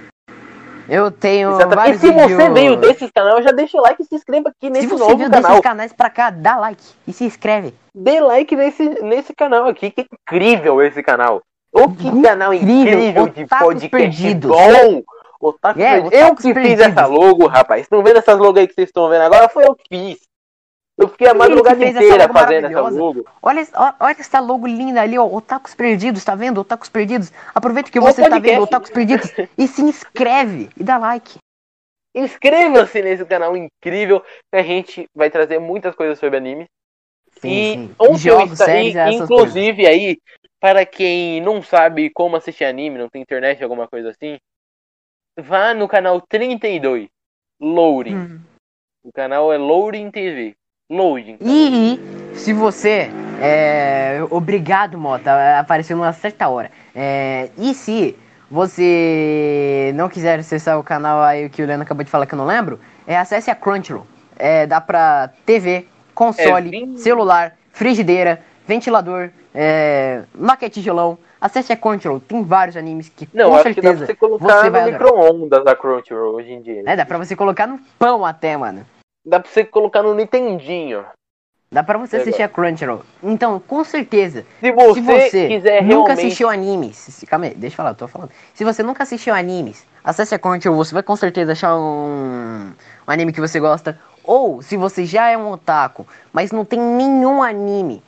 Eu 0.88 1.11
tenho 1.12 1.53
Exatamente. 1.53 1.90
E 1.97 1.99
se 2.01 2.11
você 2.11 2.26
vídeos- 2.28 2.53
veio 2.53 2.76
desses 2.76 3.11
canais, 3.12 3.45
já 3.45 3.53
deixa 3.53 3.78
o 3.78 3.80
like 3.80 4.03
e 4.03 4.05
se 4.05 4.14
inscreva 4.16 4.49
aqui 4.49 4.66
Se 4.66 4.70
nesse 4.70 4.86
você 4.88 4.99
novo 5.05 5.16
veio 5.16 5.30
canal. 5.30 5.51
desses 5.51 5.62
canais 5.62 5.93
pra 5.93 6.11
cá, 6.11 6.30
dá 6.30 6.57
like 6.59 6.82
e 7.07 7.12
se 7.12 7.24
inscreve. 7.24 7.72
Dê 7.95 8.20
like 8.20 8.55
nesse, 8.57 8.88
nesse 9.03 9.32
canal 9.32 9.66
aqui. 9.68 9.90
Que 9.90 10.07
incrível 10.12 10.82
esse 10.82 11.03
canal. 11.03 11.40
O 11.72 11.88
que 11.88 12.09
Incrível, 12.09 12.22
canal 12.22 12.53
incrível 12.53 13.28
de 13.28 13.47
podcast 13.47 13.88
Perdidos. 13.88 14.51
bom. 14.51 15.03
Otaku 15.40 15.80
É, 15.80 15.93
Perdidos. 16.01 16.18
Eu 16.20 16.34
que 16.36 16.43
fiz 16.43 16.53
Perdidos. 16.55 16.86
essa 16.86 17.07
logo, 17.07 17.47
rapaz. 17.47 17.82
Estão 17.82 18.03
vendo 18.03 18.18
essas 18.18 18.38
logos 18.38 18.61
aí 18.61 18.66
que 18.68 18.74
vocês 18.74 18.88
estão 18.88 19.09
vendo 19.09 19.22
agora? 19.22 19.49
Foi 19.49 19.64
eu 19.64 19.74
que 19.74 19.84
fiz. 19.88 20.18
Eu 20.97 21.09
fiquei 21.09 21.26
a 21.26 21.34
madrugada 21.34 21.84
essa 21.84 21.99
inteira 21.99 22.26
logo 22.26 22.38
fazendo 22.38 22.66
essa 22.66 22.80
logo. 22.80 23.26
Olha, 23.43 23.66
olha 23.99 24.16
essa 24.18 24.40
logo 24.40 24.66
linda 24.66 25.01
ali, 25.01 25.18
ó. 25.18 25.26
Otakus 25.26 25.74
Perdidos, 25.74 26.24
tá 26.24 26.34
vendo? 26.34 26.61
Otakus 26.61 26.88
Perdidos. 26.88 27.32
Aproveita 27.55 27.90
que 27.90 27.99
você 27.99 28.28
tá 28.28 28.38
vendo 28.38 28.62
Otakus 28.62 28.90
Perdidos 28.90 29.32
e 29.57 29.66
se 29.66 29.82
inscreve 29.82 30.68
e 30.76 30.84
dá 30.84 30.99
like. 30.99 31.38
Inscreva-se 32.14 33.01
nesse 33.03 33.24
canal 33.24 33.57
incrível 33.57 34.20
que 34.20 34.59
a 34.59 34.62
gente 34.62 35.07
vai 35.14 35.30
trazer 35.30 35.59
muitas 35.59 35.95
coisas 35.95 36.18
sobre 36.18 36.36
anime. 36.36 36.66
e 37.43 37.90
onde 37.99 38.28
eu 38.28 38.40
Jogos, 38.40 38.59
séries, 38.59 38.95
e, 38.95 39.14
inclusive 39.14 39.86
aí, 39.86 40.18
para 40.61 40.84
quem 40.84 41.40
não 41.40 41.62
sabe 41.62 42.11
como 42.11 42.36
assistir 42.36 42.64
anime, 42.64 42.99
não 42.99 43.09
tem 43.09 43.22
internet, 43.22 43.62
alguma 43.62 43.88
coisa 43.88 44.11
assim, 44.11 44.38
vá 45.38 45.72
no 45.72 45.88
canal 45.88 46.20
32, 46.20 47.09
Loading. 47.59 48.14
Hum. 48.14 48.40
O 49.03 49.11
canal 49.11 49.51
é 49.53 49.57
Loading 49.57 50.11
TV. 50.11 50.55
Loading. 50.93 51.38
E 51.40 51.99
se 52.34 52.53
você. 52.53 53.11
É, 53.40 54.20
obrigado, 54.30 54.99
Mota. 54.99 55.59
Apareceu 55.59 55.97
numa 55.97 56.12
certa 56.12 56.49
hora. 56.49 56.70
É, 56.95 57.49
e 57.57 57.72
se 57.74 58.16
você 58.51 59.90
não 59.95 60.09
quiser 60.09 60.38
acessar 60.38 60.78
o 60.78 60.84
canal 60.84 61.22
aí 61.22 61.49
que 61.49 61.62
o 61.62 61.66
Leandro 61.66 61.84
acabou 61.84 62.05
de 62.05 62.11
falar 62.11 62.26
que 62.26 62.34
eu 62.34 62.38
não 62.38 62.47
lembro, 62.47 62.78
é, 63.07 63.16
acesse 63.16 63.51
a 63.51 63.55
Crunchyroll. 63.55 64.07
É, 64.38 64.66
dá 64.66 64.80
pra 64.80 65.30
TV, 65.47 65.86
console, 66.14 66.95
É, 66.95 66.99
celular, 66.99 67.57
frigideira, 67.72 68.43
ventilador, 68.66 69.30
é, 69.55 70.22
maquete 70.34 70.80
tijolão. 70.80 71.18
Acesse 71.40 71.72
a 71.72 71.76
Crunchyroll. 71.76 72.20
Tem 72.20 72.45
vários 72.45 72.76
animes 72.76 73.09
que 73.09 73.28
Não, 73.34 73.51
com 73.51 73.57
acho 73.57 73.74
que 73.74 73.80
dá 73.80 73.88
certeza 73.88 73.97
pra 73.97 74.07
você 74.07 74.14
colocar 74.14 74.62
você 74.62 74.70
no 74.70 74.84
micro-ondas 74.84 75.64
da 75.64 75.74
Crunchyroll 75.74 76.36
hoje 76.36 76.53
em 76.53 76.62
dia. 76.62 76.82
É, 76.86 76.95
dá 76.95 77.05
pra 77.05 77.18
você 77.18 77.34
colocar 77.34 77.66
no 77.66 77.80
pão 77.99 78.24
até, 78.24 78.57
mano. 78.57 78.86
Dá 79.25 79.39
pra 79.41 79.51
você 79.51 79.64
colocar 79.64 80.03
no 80.03 80.14
Nintendinho. 80.14 81.05
Dá 81.70 81.83
pra 81.83 81.97
você 81.97 82.16
É, 82.16 82.20
assistir 82.20 82.43
a 82.43 82.49
Crunchyroll. 82.49 83.03
Então, 83.23 83.59
com 83.59 83.83
certeza, 83.83 84.45
Se 84.61 84.70
você, 84.73 84.95
Se 84.95 85.01
você 85.01 85.49
quiser 85.49 85.83
nunca 85.83 85.95
realmente... 85.95 86.12
assistiu 86.27 86.51
animes, 86.51 86.97
se- 86.97 87.25
calma 87.27 87.47
aí, 87.47 87.55
deixa 87.55 87.73
eu 87.75 87.77
falar, 87.79 87.91
eu 87.91 87.95
tô 87.95 88.07
falando. 88.09 88.31
Se 88.53 88.62
você 88.62 88.83
nunca 88.83 89.05
assistiu 89.05 89.35
animes, 89.35 89.87
acesse 90.05 90.35
a 90.35 90.39
Crunchyroll, 90.39 90.77
você 90.77 90.93
vai 90.93 91.03
com 91.03 91.16
certeza 91.16 91.53
achar 91.53 91.75
um, 91.77 92.66
um 92.66 92.75
anime 93.07 93.33
que 93.33 93.41
você 93.41 93.59
gosta. 93.59 93.99
Ou, 94.23 94.61
se 94.61 94.77
você 94.77 95.07
já 95.07 95.31
é 95.31 95.37
um 95.37 95.51
otaku, 95.51 96.07
mas 96.33 96.53
não 96.53 96.64
tem 96.64 96.79
nenhum 96.79 97.43
anime 97.43 98.03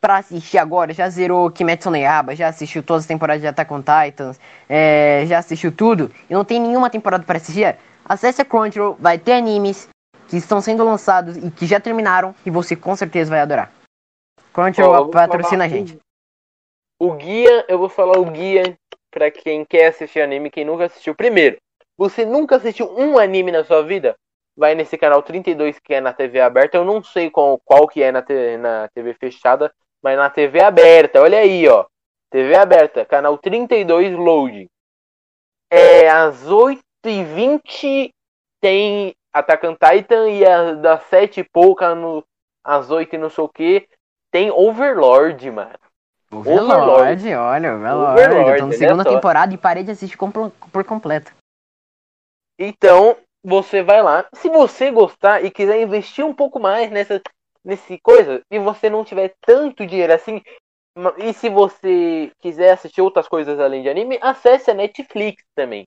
pra 0.00 0.18
assistir 0.18 0.58
agora, 0.58 0.94
já 0.94 1.10
zerou 1.10 1.50
Kimetsu 1.50 1.90
no 1.90 1.96
Yaiba, 1.96 2.36
já 2.36 2.46
assistiu 2.46 2.84
todas 2.84 3.02
as 3.02 3.08
temporadas 3.08 3.42
de 3.42 3.48
Attack 3.48 3.72
on 3.74 3.82
Titans, 3.82 4.38
é, 4.68 5.24
já 5.26 5.38
assistiu 5.38 5.72
tudo, 5.72 6.08
e 6.30 6.32
não 6.34 6.44
tem 6.44 6.60
nenhuma 6.60 6.88
temporada 6.88 7.24
pra 7.24 7.36
assistir, 7.38 7.76
acesse 8.04 8.40
a 8.40 8.44
Crunchyroll, 8.44 8.96
vai 9.00 9.18
ter 9.18 9.32
animes 9.32 9.88
que 10.28 10.36
estão 10.36 10.60
sendo 10.60 10.84
lançados 10.84 11.36
e 11.36 11.50
que 11.50 11.66
já 11.66 11.80
terminaram, 11.80 12.34
e 12.44 12.50
você 12.50 12.76
com 12.76 12.94
certeza 12.94 13.30
vai 13.30 13.40
adorar. 13.40 13.72
Crunchyroll 14.52 15.04
vou 15.04 15.10
patrocina 15.10 15.64
a 15.64 15.68
gente. 15.68 15.98
O 17.00 17.14
guia, 17.14 17.64
eu 17.68 17.78
vou 17.78 17.88
falar 17.88 18.18
o 18.18 18.24
guia 18.24 18.76
pra 19.10 19.30
quem 19.30 19.64
quer 19.64 19.86
assistir 19.86 20.20
anime, 20.20 20.50
quem 20.50 20.64
nunca 20.64 20.84
assistiu. 20.86 21.14
Primeiro, 21.14 21.56
você 21.96 22.24
nunca 22.24 22.56
assistiu 22.56 22.92
um 22.96 23.18
anime 23.18 23.52
na 23.52 23.64
sua 23.64 23.82
vida? 23.82 24.14
Vai 24.56 24.74
nesse 24.74 24.98
canal 24.98 25.22
32 25.22 25.78
que 25.78 25.94
é 25.94 26.00
na 26.00 26.12
TV 26.12 26.40
aberta. 26.40 26.76
Eu 26.76 26.84
não 26.84 27.02
sei 27.02 27.30
qual, 27.30 27.58
qual 27.64 27.86
que 27.86 28.02
é 28.02 28.10
na, 28.10 28.20
te- 28.22 28.56
na 28.56 28.88
TV 28.92 29.14
fechada, 29.14 29.72
mas 30.02 30.18
na 30.18 30.28
TV 30.28 30.60
aberta. 30.60 31.22
Olha 31.22 31.38
aí, 31.38 31.68
ó. 31.68 31.86
TV 32.30 32.56
aberta, 32.56 33.04
canal 33.04 33.38
32 33.38 34.16
Loading. 34.16 34.68
É 35.70 36.10
às 36.10 36.44
8h20 36.44 38.10
tem 38.60 39.14
Attack 39.32 39.66
on 39.66 39.74
Titan 39.76 40.28
e 40.28 40.44
a, 40.44 40.74
das 40.74 41.02
7 41.04 41.40
e 41.40 41.44
pouca 41.44 41.94
no, 41.94 42.24
às 42.64 42.90
8 42.90 43.14
e 43.14 43.18
não 43.18 43.30
sei 43.30 43.44
o 43.44 43.48
que 43.48 43.88
tem 44.30 44.50
Overlord, 44.50 45.50
mano. 45.50 45.78
Overlord, 46.30 47.34
olha, 47.34 47.74
Overlord. 47.74 48.20
Overlord, 48.20 48.58
tô 48.58 48.66
na 48.66 48.72
segunda 48.72 49.04
temporada 49.04 49.54
e 49.54 49.58
parei 49.58 49.82
de 49.82 49.92
assistir 49.92 50.16
compl- 50.16 50.50
por 50.70 50.84
completo. 50.84 51.32
Então, 52.58 53.16
você 53.42 53.82
vai 53.82 54.02
lá. 54.02 54.26
Se 54.34 54.48
você 54.48 54.90
gostar 54.90 55.44
e 55.44 55.50
quiser 55.50 55.80
investir 55.80 56.24
um 56.24 56.34
pouco 56.34 56.60
mais 56.60 56.90
nessa 56.90 57.20
nesse 57.64 57.98
coisa, 57.98 58.42
e 58.50 58.58
você 58.58 58.88
não 58.88 59.04
tiver 59.04 59.34
tanto 59.40 59.86
dinheiro 59.86 60.12
assim, 60.12 60.42
e 61.18 61.32
se 61.34 61.48
você 61.48 62.32
quiser 62.40 62.72
assistir 62.72 63.02
outras 63.02 63.28
coisas 63.28 63.58
além 63.60 63.82
de 63.82 63.88
anime, 63.88 64.18
acesse 64.22 64.70
a 64.70 64.74
Netflix 64.74 65.42
também. 65.54 65.84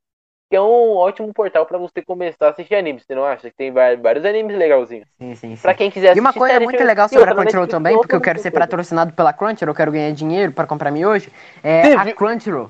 Que 0.52 0.58
é 0.58 0.62
um 0.62 0.98
ótimo 0.98 1.34
portal 1.34 1.66
pra 1.66 1.78
você 1.78 2.02
começar 2.02 2.48
a 2.48 2.50
assistir 2.50 2.76
animes. 2.76 3.06
Você 3.08 3.16
não 3.16 3.24
acha 3.24 3.50
que 3.50 3.56
tem 3.56 3.72
vários 3.72 4.26
animes 4.26 4.58
legalzinhos? 4.58 5.08
Sim, 5.18 5.34
sim, 5.34 5.56
sim. 5.56 5.62
Pra 5.62 5.74
quem 5.74 5.90
quiser 5.90 6.14
E 6.14 6.20
uma 6.20 6.32
assistir 6.32 6.40
coisa 6.40 6.54
série, 6.56 6.66
muito 6.66 6.84
legal 6.84 7.08
sobre 7.08 7.30
a 7.30 7.34
Crunchyroll 7.34 7.68
também, 7.68 7.96
porque 7.96 8.14
eu 8.14 8.20
quero 8.20 8.38
ser 8.38 8.52
patrocinado 8.52 9.14
pela 9.14 9.32
Crunchyroll, 9.32 9.72
eu 9.72 9.76
quero 9.78 9.94
ganhar 9.94 10.12
dinheiro 10.12 10.52
pra 10.52 10.68
comprar 10.68 10.92
miojo. 10.92 11.32
É, 11.64 11.84
Você 11.84 12.10
a 12.10 12.14
Crunchyroll 12.14 12.70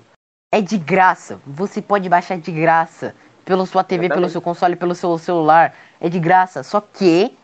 é 0.53 0.61
de 0.61 0.77
graça. 0.77 1.41
Você 1.43 1.81
pode 1.81 2.07
baixar 2.07 2.37
de 2.37 2.51
graça 2.51 3.15
pela 3.43 3.65
sua 3.65 3.83
TV, 3.83 4.09
pelo 4.09 4.29
seu 4.29 4.43
console, 4.43 4.75
pelo 4.75 4.93
seu 4.93 5.17
celular. 5.17 5.73
É 5.99 6.07
de 6.07 6.19
graça. 6.19 6.61
Só 6.61 6.81
que 6.81 7.35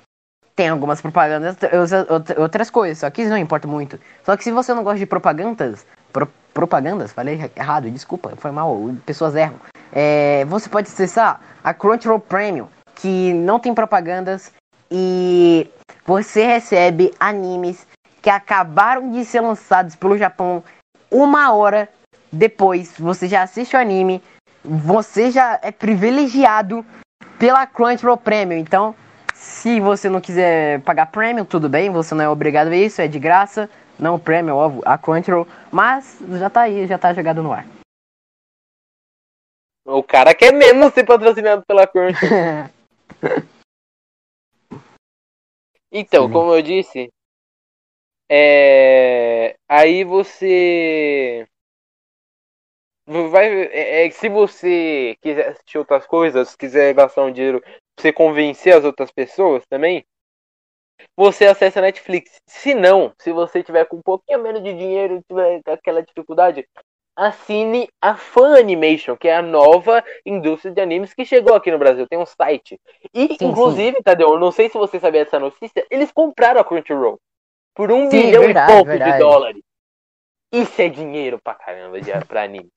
tem 0.56 0.70
algumas 0.70 1.02
propagandas, 1.02 1.58
outras 2.38 2.70
coisas. 2.70 3.00
Só 3.00 3.10
que 3.10 3.24
isso 3.24 3.32
não 3.32 3.40
importa 3.40 3.68
muito. 3.68 4.00
Só 4.24 4.38
que 4.38 4.44
se 4.44 4.52
você 4.52 4.72
não 4.72 4.84
gosta 4.84 5.00
de 5.00 5.08
propagandas, 5.08 5.84
pro, 6.14 6.28
propagandas, 6.54 7.12
falei 7.12 7.50
errado, 7.56 7.90
desculpa, 7.90 8.36
foi 8.38 8.52
mal, 8.52 8.78
pessoas 9.04 9.36
erram. 9.36 9.60
É, 10.00 10.46
você 10.46 10.70
pode 10.70 10.90
acessar 10.90 11.42
a 11.64 11.74
Crunchyroll 11.74 12.20
Premium, 12.20 12.68
que 12.94 13.34
não 13.34 13.60
tem 13.60 13.74
propagandas 13.74 14.52
e 14.92 15.68
você 16.06 16.46
recebe 16.46 17.12
animes 17.20 17.88
que 18.22 18.30
acabaram 18.30 19.10
de 19.10 19.26
ser 19.26 19.42
lançados 19.42 19.96
pelo 19.96 20.16
Japão 20.16 20.64
uma 21.10 21.52
hora 21.52 21.90
depois. 22.32 22.94
Você 23.00 23.28
já 23.28 23.42
assiste 23.42 23.76
o 23.76 23.80
anime, 23.80 24.22
você 24.64 25.32
já 25.32 25.60
é 25.64 25.72
privilegiado 25.72 26.86
pela 27.40 27.66
Crunchyroll 27.66 28.18
Premium. 28.18 28.60
Então, 28.60 28.94
se 29.34 29.80
você 29.80 30.10
não 30.10 30.22
quiser 30.22 30.80
pagar 30.82 31.08
Premium, 31.08 31.44
tudo 31.44 31.68
bem, 31.68 31.90
você 31.90 32.14
não 32.14 32.24
é 32.24 32.30
obrigado 32.30 32.68
a 32.68 32.78
isso, 32.78 33.02
é 33.02 33.08
de 33.08 33.18
graça. 33.18 33.68
Não 33.98 34.14
o 34.14 34.20
Premium, 34.20 34.58
óbvio, 34.58 34.84
a 34.86 34.96
Crunchyroll, 34.96 35.48
mas 35.72 36.20
já 36.34 36.52
tá 36.52 36.62
aí, 36.62 36.86
já 36.86 37.00
tá 37.00 37.12
jogado 37.16 37.42
no 37.42 37.52
ar. 37.52 37.66
O 39.90 40.04
cara 40.04 40.36
quer 40.36 40.52
mesmo 40.52 40.92
ser 40.92 41.06
patrocinado 41.06 41.66
pela 41.66 41.88
Crunchyroll. 41.88 42.70
então, 45.90 46.28
Sim. 46.28 46.34
como 46.34 46.54
eu 46.54 46.62
disse, 46.62 47.10
é... 48.30 49.56
aí 49.70 50.04
você 50.04 51.48
vai 53.32 53.48
é, 53.68 54.06
é, 54.08 54.12
se 54.12 54.28
você 54.28 55.18
quiser 55.22 55.52
assistir 55.52 55.78
outras 55.78 56.06
coisas, 56.06 56.54
quiser 56.58 56.94
gastar 56.94 57.24
um 57.24 57.32
dinheiro 57.32 57.62
pra 57.62 57.72
você 57.98 58.12
convencer 58.12 58.76
as 58.76 58.84
outras 58.84 59.10
pessoas 59.10 59.64
também, 59.70 60.06
você 61.16 61.46
acessa 61.46 61.80
a 61.80 61.84
Netflix. 61.84 62.42
Se 62.46 62.76
não, 62.76 63.14
se 63.18 63.32
você 63.32 63.64
tiver 63.64 63.86
com 63.86 63.98
um 63.98 64.02
pouquinho 64.02 64.44
menos 64.44 64.62
de 64.62 64.74
dinheiro, 64.74 65.24
tiver 65.30 65.62
aquela 65.68 66.04
dificuldade, 66.04 66.68
assine 67.18 67.90
a 68.00 68.16
Fan 68.16 68.60
Animation, 68.60 69.18
que 69.18 69.28
é 69.28 69.36
a 69.36 69.42
nova 69.42 70.04
indústria 70.24 70.72
de 70.72 70.80
animes 70.80 71.14
que 71.16 71.26
chegou 71.26 71.56
aqui 71.56 71.72
no 71.72 71.80
Brasil. 71.80 72.08
Tem 72.08 72.20
um 72.20 72.26
site. 72.26 72.80
E, 73.12 73.28
sim, 73.28 73.38
inclusive, 73.42 73.98
sim. 73.98 74.04
Tadeu, 74.04 74.30
eu 74.30 74.40
não 74.40 74.52
sei 74.52 74.70
se 74.70 74.78
você 74.78 75.00
sabia 75.00 75.26
dessa 75.26 75.40
notícia, 75.40 75.84
eles 75.90 76.12
compraram 76.12 76.62
a 76.62 76.64
Crunchyroll 76.64 77.20
por 77.76 77.92
um 77.92 78.10
sim, 78.12 78.22
bilhão 78.22 78.44
verdade, 78.44 78.72
e 78.72 78.76
pouco 78.76 78.90
verdade. 78.90 79.12
de 79.14 79.20
dólares. 79.20 79.64
Isso 80.54 80.82
é 80.82 80.88
dinheiro 80.88 81.40
pra 81.44 81.56
caramba 81.56 82.00
de, 82.00 82.12
pra 82.26 82.44
animes. 82.44 82.72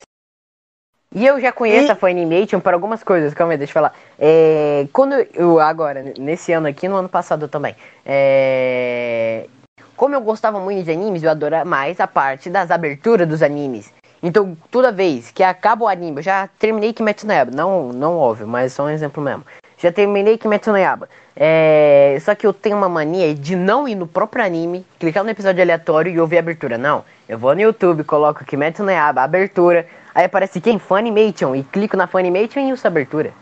E 1.12 1.26
eu 1.26 1.40
já 1.40 1.52
conheço 1.52 1.88
e... 1.88 1.90
a 1.90 1.96
Funimation 1.96 2.60
por 2.60 2.72
algumas 2.72 3.02
coisas, 3.02 3.34
calma 3.34 3.52
aí, 3.52 3.58
deixa 3.58 3.72
eu 3.72 3.74
falar. 3.74 3.94
É, 4.18 4.86
quando 4.92 5.14
eu, 5.34 5.58
agora, 5.58 6.14
nesse 6.18 6.52
ano 6.52 6.68
aqui, 6.68 6.88
no 6.88 6.96
ano 6.96 7.08
passado 7.08 7.48
também, 7.48 7.74
é, 8.06 9.48
como 9.96 10.14
eu 10.14 10.20
gostava 10.20 10.60
muito 10.60 10.84
de 10.84 10.90
animes, 10.90 11.22
eu 11.22 11.30
adorava 11.30 11.64
mais 11.64 12.00
a 12.00 12.06
parte 12.06 12.48
das 12.48 12.70
aberturas 12.70 13.28
dos 13.28 13.42
animes. 13.42 13.92
Então, 14.22 14.56
toda 14.70 14.92
vez 14.92 15.30
que 15.30 15.42
acaba 15.42 15.84
o 15.84 15.88
anime, 15.88 16.18
eu 16.18 16.22
já 16.22 16.48
terminei 16.58 16.92
Kimetsu 16.92 17.26
no 17.26 17.32
Yaiba, 17.32 17.50
não, 17.54 17.88
não 17.92 18.16
óbvio, 18.16 18.46
mas 18.46 18.72
só 18.72 18.84
um 18.84 18.90
exemplo 18.90 19.22
mesmo. 19.22 19.44
Já 19.78 19.90
terminei 19.90 20.36
Kimetsu 20.36 20.70
no 20.70 20.78
Yaiba. 20.78 21.08
É, 21.34 22.18
só 22.20 22.34
que 22.34 22.46
eu 22.46 22.52
tenho 22.52 22.76
uma 22.76 22.88
mania 22.88 23.34
de 23.34 23.56
não 23.56 23.88
ir 23.88 23.94
no 23.94 24.06
próprio 24.06 24.44
anime, 24.44 24.84
clicar 24.98 25.24
no 25.24 25.30
episódio 25.30 25.62
aleatório 25.62 26.12
e 26.12 26.20
ouvir 26.20 26.36
a 26.36 26.40
abertura. 26.40 26.76
Não, 26.76 27.04
eu 27.28 27.38
vou 27.38 27.54
no 27.54 27.60
YouTube, 27.62 28.04
coloco 28.04 28.44
Kimetsu 28.44 28.82
no 28.84 28.90
Yaiba, 28.90 29.22
abertura, 29.22 29.86
Aí 30.14 30.24
aparece 30.24 30.60
quem? 30.60 30.78
Funimation. 30.78 31.54
E 31.54 31.64
clico 31.64 31.96
na 31.96 32.06
Funimation 32.06 32.60
e 32.60 32.72
uso 32.72 32.86
a 32.86 32.90
abertura. 32.90 33.32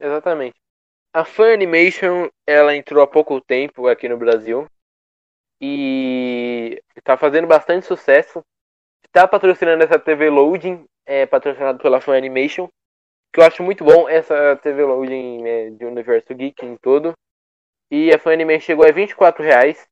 Exatamente. 0.00 0.56
A 1.14 1.24
Funimation, 1.24 2.28
ela 2.46 2.74
entrou 2.74 3.02
há 3.02 3.06
pouco 3.06 3.40
tempo 3.40 3.86
aqui 3.86 4.08
no 4.08 4.16
Brasil. 4.16 4.66
E 5.60 6.82
tá 7.04 7.16
fazendo 7.16 7.46
bastante 7.46 7.86
sucesso. 7.86 8.42
Está 9.14 9.28
patrocinando 9.28 9.84
essa 9.84 9.98
TV 9.98 10.30
Loading, 10.30 10.86
é 11.04 11.26
patrocinado 11.26 11.78
pela 11.78 12.00
Funimation. 12.00 12.66
Que 13.30 13.40
eu 13.40 13.44
acho 13.44 13.62
muito 13.62 13.84
bom 13.84 14.08
essa 14.08 14.56
TV 14.62 14.82
Loading 14.86 15.44
é, 15.46 15.68
de 15.68 15.84
Universo 15.84 16.34
Geek 16.34 16.64
em 16.64 16.78
todo. 16.78 17.12
E 17.90 18.10
a 18.10 18.18
Funimation 18.18 18.64
chegou 18.64 18.86
a 18.86 18.90
24 18.90 19.44
reais. 19.44 19.86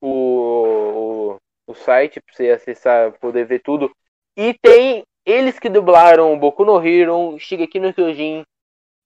O, 0.00 1.38
o 1.66 1.74
site 1.74 2.20
para 2.20 2.36
você 2.36 2.50
acessar, 2.50 3.18
poder 3.18 3.44
ver 3.46 3.62
tudo. 3.62 3.90
E 4.36 4.54
tem 4.54 5.02
eles 5.26 5.58
que 5.58 5.68
dublaram 5.68 6.38
Boku 6.38 6.64
no 6.64 6.80
Hero, 6.80 7.36
Shigeki 7.36 7.80
no 7.80 7.92
Kyojin, 7.92 8.44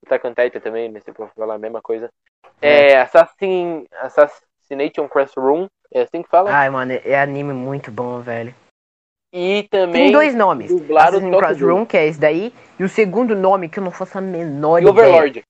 Attack 0.04 0.28
Titan 0.34 0.60
também, 0.60 0.90
né, 0.90 1.00
se 1.00 1.14
for 1.14 1.30
falar 1.34 1.54
a 1.54 1.58
mesma 1.58 1.80
coisa. 1.80 2.10
É, 2.60 2.90
é 2.90 3.00
Assassin, 3.00 3.86
Assassination 4.02 5.08
Classroom, 5.08 5.66
é 5.90 6.02
assim 6.02 6.22
que 6.22 6.28
fala? 6.28 6.54
Ai, 6.54 6.68
mano, 6.68 6.92
é 6.92 7.18
anime 7.18 7.54
muito 7.54 7.90
bom, 7.90 8.20
velho. 8.20 8.54
E 9.32 9.66
também. 9.70 10.04
Tem 10.04 10.12
dois 10.12 10.34
nomes. 10.34 10.70
Assassin's 10.70 11.38
Classroom, 11.38 11.86
que 11.86 11.96
é 11.96 12.06
esse 12.06 12.20
daí, 12.20 12.52
e 12.78 12.84
o 12.84 12.88
segundo 12.88 13.34
nome 13.34 13.68
que 13.68 13.78
eu 13.78 13.84
não 13.84 13.90
faço 13.90 14.18
a 14.18 14.20
menor 14.20 14.78
e 14.78 14.82
ideia. 14.82 15.08
Overlord. 15.08 15.44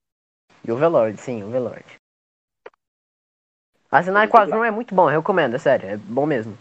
E 0.65 0.73
Overlord, 0.73 1.21
sim, 1.21 1.43
Overlord. 1.43 1.85
Assassin's 3.91 4.31
Classroom 4.31 4.65
é 4.65 4.71
muito 4.71 4.95
bom, 4.95 5.11
eu 5.11 5.19
recomendo, 5.19 5.57
é 5.57 5.59
sério, 5.59 5.89
é 5.89 5.97
bom 5.97 6.25
mesmo. 6.25 6.57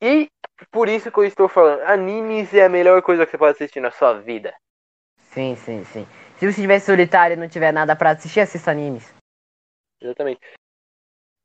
E 0.00 0.28
por 0.70 0.88
isso 0.88 1.10
que 1.10 1.18
eu 1.18 1.24
estou 1.24 1.48
falando, 1.48 1.80
animes 1.82 2.52
é 2.52 2.64
a 2.64 2.68
melhor 2.68 3.02
coisa 3.02 3.24
que 3.24 3.32
você 3.32 3.38
pode 3.38 3.52
assistir 3.52 3.80
na 3.80 3.90
sua 3.90 4.14
vida. 4.20 4.54
Sim, 5.32 5.56
sim, 5.56 5.84
sim. 5.84 6.06
Se 6.36 6.46
você 6.46 6.50
estiver 6.50 6.78
solitário 6.80 7.34
e 7.34 7.36
não 7.36 7.48
tiver 7.48 7.72
nada 7.72 7.96
para 7.96 8.10
assistir, 8.10 8.40
assista 8.40 8.70
animes. 8.70 9.12
Exatamente. 10.00 10.40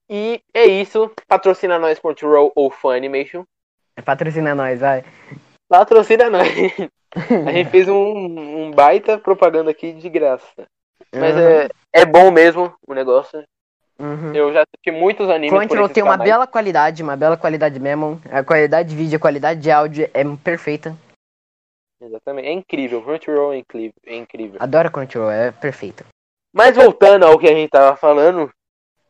E 0.10 0.42
é 0.54 0.66
isso. 0.66 1.12
Patrocina 1.28 1.80
nós 1.80 1.98
Crunchyroll 1.98 2.52
ou 2.56 2.70
Funimation. 2.70 3.44
É 3.96 4.02
patrocina 4.02 4.56
nós, 4.56 4.80
vai. 4.80 5.04
Patrocina 5.70 6.30
nós. 6.30 6.50
A 7.48 7.52
gente 7.52 7.70
fez 7.70 7.88
um, 7.88 7.96
um 7.96 8.72
baita 8.72 9.18
propaganda 9.18 9.72
aqui 9.72 9.94
de 9.94 10.10
graça. 10.10 10.66
Mas 11.14 11.36
uhum. 11.36 11.42
é, 11.42 11.70
é 11.94 12.06
bom 12.06 12.32
mesmo 12.32 12.74
o 12.88 12.94
negócio. 12.94 13.44
Uhum. 14.00 14.34
Eu 14.34 14.52
já 14.52 14.64
assisti 14.64 14.92
muitos 14.92 15.30
animes. 15.30 15.56
Crunchyroll 15.56 15.90
tem 15.90 16.04
uma 16.04 16.18
bela 16.18 16.48
qualidade, 16.48 17.04
uma 17.04 17.16
bela 17.16 17.38
qualidade 17.38 17.80
mesmo. 17.80 18.20
A 18.32 18.44
qualidade 18.44 18.90
de 18.90 18.96
vídeo, 18.96 19.18
a 19.18 19.20
qualidade 19.20 19.60
de 19.60 19.70
áudio 19.70 20.10
é 20.14 20.24
perfeita. 20.44 20.98
Exatamente, 22.02 22.48
é 22.48 22.52
incrível. 22.52 23.02
Crunchyroll 23.04 23.54
é 23.54 23.58
incrível. 23.58 23.94
É 24.06 24.16
incrível. 24.16 24.58
Adoro 24.60 24.92
Crunchyroll, 24.92 25.32
é 25.32 25.52
perfeito. 25.52 26.04
Mas 26.52 26.76
voltando 26.76 27.26
ao 27.26 27.38
que 27.38 27.48
a 27.48 27.54
gente 27.54 27.70
tava 27.70 27.96
falando. 27.96 28.52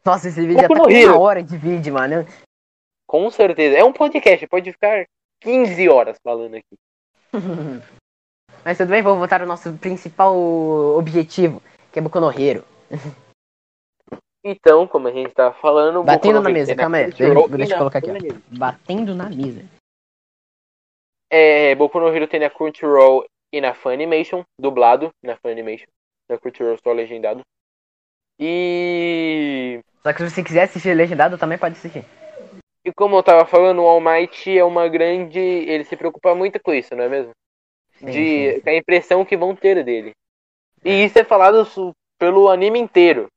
Nossa, 0.06 0.28
esse 0.28 0.42
vídeo 0.42 0.62
já 0.62 0.68
tá 0.68 0.76
com 0.76 0.84
uma 0.84 1.20
hora 1.20 1.42
de 1.42 1.58
vídeo, 1.58 1.94
mano. 1.94 2.26
Com 3.14 3.30
certeza. 3.30 3.78
É 3.78 3.84
um 3.84 3.94
podcast, 3.94 4.48
pode 4.48 4.72
ficar 4.72 5.06
15 5.42 5.88
horas 5.88 6.18
falando 6.24 6.56
aqui. 6.56 6.76
Mas 8.66 8.80
tudo 8.80 8.90
bem, 8.90 9.04
vamos 9.04 9.20
voltar 9.20 9.40
ao 9.40 9.48
nosso 9.48 9.72
principal 9.78 10.36
objetivo, 10.36 11.62
que 11.92 12.00
é 12.00 12.02
Boku 12.02 12.20
no 12.20 12.32
Hero. 12.32 12.66
Então, 14.44 14.88
como 14.88 15.08
a 15.08 15.12
gente 15.12 15.30
estava 15.30 15.54
falando. 15.54 16.04
Batendo 16.04 16.42
na 16.42 16.50
mesa, 16.50 16.76
calma 16.76 16.98
aí. 16.98 17.12
Deixa, 17.12 17.48
deixa 17.50 17.74
eu 17.76 17.78
colocar 17.78 18.00
aqui. 18.00 18.10
Ó. 18.10 18.58
Batendo 18.58 19.14
na 19.14 19.30
mesa. 19.30 19.64
É, 21.30 21.76
Boku 21.76 22.00
no 22.00 22.08
Hero 22.08 22.28
tem 22.28 22.40
na 22.40 22.50
Crunchyroll 22.50 23.26
e 23.54 23.62
na 23.62 23.76
Funimation, 23.76 24.44
dublado 24.60 25.12
na 25.22 25.38
Funimation. 25.38 25.88
Na 26.28 26.40
Crunchyroll 26.40 26.80
só 26.84 26.92
legendado. 26.92 27.42
E. 28.40 29.82
Só 30.02 30.12
que 30.12 30.18
se 30.18 30.32
você 30.32 30.44
quiser 30.44 30.64
assistir 30.64 30.96
legendado, 30.96 31.38
também 31.38 31.60
pode 31.60 31.78
assistir. 31.78 32.04
E 32.86 32.92
como 32.92 33.16
eu 33.16 33.24
tava 33.24 33.46
falando, 33.46 33.82
o 33.82 33.88
All 33.88 34.02
Might 34.02 34.58
é 34.58 34.64
uma 34.64 34.88
grande. 34.88 35.40
Ele 35.40 35.86
se 35.86 35.96
preocupa 35.96 36.36
muito 36.36 36.60
com 36.62 36.74
isso, 36.74 36.96
não 36.96 37.04
é 37.04 37.10
mesmo? 37.10 37.32
Sim, 37.94 38.06
De 38.06 38.62
sim, 38.62 38.70
a 38.70 38.76
impressão 38.76 39.24
que 39.24 39.38
vão 39.38 39.56
ter 39.56 39.84
dele. 39.84 40.12
É. 40.84 40.90
E 40.90 41.06
isso 41.06 41.18
é 41.18 41.24
falado 41.24 41.66
pelo 42.18 42.50
anime 42.50 42.80
inteiro. 42.80 43.28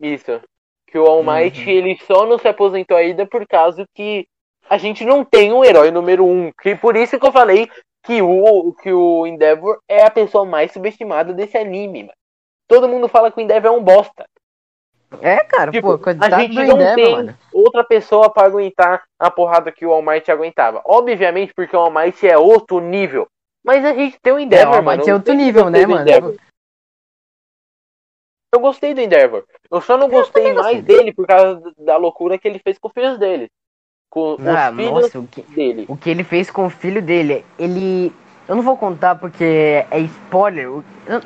Isso. 0.00 0.40
Que 0.86 0.98
o 0.98 1.06
All 1.06 1.24
Might, 1.24 1.60
uhum. 1.60 1.70
ele 1.70 1.98
só 2.06 2.24
não 2.24 2.38
se 2.38 2.46
aposentou 2.46 2.96
ainda 2.96 3.26
por 3.26 3.46
causa 3.46 3.84
que 3.94 4.26
a 4.68 4.78
gente 4.78 5.04
não 5.04 5.24
tem 5.24 5.52
um 5.52 5.64
herói 5.64 5.90
número 5.90 6.24
um. 6.24 6.52
Que 6.52 6.76
por 6.76 6.96
isso 6.96 7.18
que 7.18 7.26
eu 7.26 7.32
falei 7.32 7.68
que 8.04 8.22
o, 8.22 8.72
que 8.74 8.92
o 8.92 9.26
Endeavor 9.26 9.80
é 9.88 10.04
a 10.04 10.10
pessoa 10.10 10.44
mais 10.44 10.72
subestimada 10.72 11.32
desse 11.32 11.56
anime, 11.56 12.04
mano. 12.04 12.14
Todo 12.68 12.88
mundo 12.88 13.08
fala 13.08 13.30
que 13.30 13.38
o 13.38 13.40
Endeavor 13.40 13.72
é 13.72 13.74
um 13.74 13.82
bosta. 13.82 14.24
É, 15.20 15.44
cara, 15.44 15.70
tipo, 15.70 15.98
pô, 15.98 16.10
a 16.10 16.40
gente 16.40 16.54
não 16.54 16.64
Endeavor, 16.64 16.94
tem 16.94 17.12
mano. 17.12 17.38
outra 17.52 17.84
pessoa 17.84 18.30
para 18.30 18.46
aguentar 18.46 19.04
a 19.18 19.30
porrada 19.30 19.72
que 19.72 19.84
o 19.84 19.92
All 19.92 20.02
Might 20.02 20.30
aguentava. 20.30 20.82
Obviamente, 20.84 21.52
porque 21.54 21.76
o 21.76 21.80
All 21.80 21.90
Might 21.90 22.26
é 22.26 22.36
outro 22.38 22.80
nível. 22.80 23.28
Mas 23.64 23.84
a 23.84 23.94
gente 23.94 24.18
tem 24.20 24.32
o 24.32 24.38
Endeavor, 24.38 24.76
é, 24.76 24.80
o 24.80 24.84
mano. 24.84 25.02
é 25.08 25.14
outro 25.14 25.32
nível, 25.32 25.70
né, 25.70 25.86
mano? 25.86 26.02
Endeavor. 26.02 26.36
Eu 28.54 28.60
gostei 28.60 28.94
do 28.94 29.00
Endeavor. 29.00 29.44
Eu 29.70 29.80
só 29.80 29.96
não 29.96 30.08
gostei 30.08 30.52
mais 30.52 30.82
dele 30.82 31.12
por 31.12 31.26
causa 31.26 31.72
da 31.78 31.96
loucura 31.96 32.38
que 32.38 32.46
ele 32.46 32.60
fez 32.60 32.78
com 32.78 32.88
os 32.88 32.94
filhos 32.94 33.18
dele. 33.18 33.50
Com 34.08 34.36
ah, 34.40 34.70
os 34.70 34.76
filhos 34.76 34.92
nossa, 34.92 35.18
o 35.18 35.26
que, 35.26 35.42
dele. 35.42 35.86
O 35.88 35.96
que 35.96 36.08
ele 36.08 36.22
fez 36.22 36.50
com 36.50 36.66
o 36.66 36.70
filho 36.70 37.02
dele, 37.02 37.44
ele 37.58 38.12
Eu 38.46 38.54
não 38.54 38.62
vou 38.62 38.76
contar 38.76 39.14
porque 39.14 39.84
é 39.90 39.98
spoiler. 40.00 40.68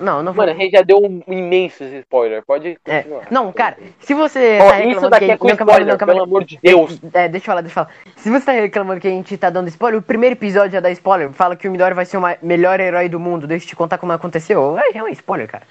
Não, 0.01 0.19
eu 0.19 0.23
não 0.23 0.33
vou. 0.33 0.47
Mano, 0.47 0.53
a 0.53 0.55
gente 0.63 0.71
já 0.71 0.83
deu 0.83 0.99
um 0.99 1.21
imenso 1.27 1.83
spoiler. 1.83 2.45
Pode 2.47 2.79
É. 2.85 3.03
continuar. 3.03 3.27
Não, 3.29 3.53
cara, 3.53 3.77
se 3.99 4.15
você 4.15 4.59
Ó, 4.61 4.71
tá 4.71 4.85
isso 4.85 5.11
daqui 5.11 5.27
que 5.27 5.31
é 5.33 5.37
com 5.37 5.49
spoiler, 5.49 5.99
pelo 5.99 6.23
amor 6.23 6.45
de 6.45 6.59
Deus. 6.63 7.01
É, 7.13 7.29
deixa 7.29 7.45
eu 7.45 7.47
falar, 7.47 7.61
deixa 7.63 7.81
eu 7.81 7.85
falar. 7.85 7.97
Se 8.17 8.31
você 8.31 8.47
tá 8.47 8.53
reclamando 8.53 9.01
que 9.01 9.09
a 9.09 9.11
gente 9.11 9.37
tá 9.37 9.51
dando 9.51 9.67
spoiler, 9.69 9.99
o 9.99 10.03
primeiro 10.03 10.35
episódio 10.37 10.71
já 10.73 10.81
dá 10.81 10.91
spoiler. 10.93 11.33
Fala 11.33 11.57
que 11.57 11.67
o 11.67 11.73
Midori 11.73 11.93
vai 11.95 12.05
ser 12.05 12.19
o 12.19 12.23
melhor 12.41 12.79
herói 12.79 13.09
do 13.09 13.19
mundo. 13.19 13.49
Deixa 13.49 13.65
eu 13.65 13.69
te 13.71 13.77
contar 13.77 13.99
como 13.99 14.13
aconteceu. 14.13 14.79
É, 14.79 14.97
é 14.97 15.03
um 15.03 15.09
spoiler, 15.09 15.49
cara. 15.49 15.67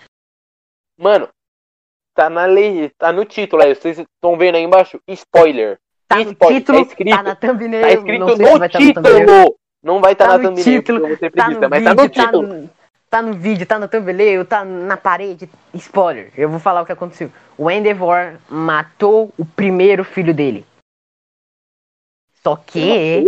Mano, 1.00 1.30
tá 2.14 2.30
na 2.30 2.46
lei, 2.46 2.92
tá 2.98 3.14
no 3.14 3.24
título 3.24 3.64
aí. 3.64 3.74
Vocês 3.74 4.00
estão 4.00 4.36
vendo 4.38 4.56
aí 4.56 4.64
embaixo? 4.64 5.00
Spoiler. 5.08 5.78
Tá 6.10 6.18
no 6.18 6.32
Spoiler, 6.32 6.60
título, 6.60 6.78
tá 6.80 6.88
escrito, 6.88 7.16
tá 7.16 7.24
na 7.24 7.36
thumbnail. 7.36 7.82
Tá 7.84 7.92
escrito 7.94 8.20
não 8.20 8.36
sei 8.36 8.46
se 8.46 8.54
no 8.54 8.60
tá 8.60 8.80
no 8.80 8.94
thumbnail. 8.94 9.26
título. 9.26 9.56
Não 9.84 10.02
vai 10.02 10.14
estar 10.14 10.28
Tá 10.28 10.32
na 10.32 10.38
no 10.38 10.44
thumbnail, 10.50 10.64
título, 10.64 11.08
vou 11.08 11.18
ser 11.18 11.32
Tá 11.32 11.48
mas 11.70 11.84
vídeo, 11.84 11.84
tá 11.84 11.90
no 11.94 11.96
tá 11.96 12.10
título. 12.10 12.48
no, 12.48 12.70
tá 13.10 13.22
no 13.22 13.34
vídeo, 13.34 13.66
tá 13.66 13.80
no 13.80 13.88
thumbnail, 13.88 14.46
tá 14.46 14.66
na 14.66 14.98
parede. 14.98 15.50
Spoiler. 15.74 16.32
Eu 16.36 16.50
vou 16.50 16.60
falar 16.60 16.82
o 16.82 16.86
que 16.86 16.92
aconteceu. 16.92 17.32
O 17.58 17.70
Endeavor 17.70 18.38
matou 18.50 19.34
o 19.38 19.46
primeiro 19.46 20.04
filho 20.04 20.34
dele. 20.34 20.66
Só 22.44 22.56
que... 22.56 23.26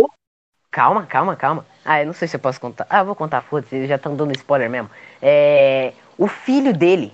Calma, 0.70 1.04
calma, 1.06 1.34
calma. 1.34 1.66
Ah, 1.84 2.00
eu 2.00 2.06
não 2.06 2.12
sei 2.12 2.28
se 2.28 2.36
eu 2.36 2.40
posso 2.40 2.60
contar. 2.60 2.86
Ah, 2.88 3.00
eu 3.00 3.04
vou 3.06 3.16
contar, 3.16 3.40
foda-se, 3.42 3.74
eles 3.74 3.88
já 3.88 3.96
estão 3.96 4.14
dando 4.14 4.32
spoiler 4.32 4.70
mesmo. 4.70 4.90
É... 5.20 5.92
O 6.16 6.28
filho 6.28 6.72
dele 6.72 7.12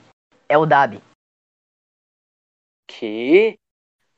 é 0.49 0.59
o 0.59 0.67
Dabi. 0.67 1.01
Que? 2.87 3.59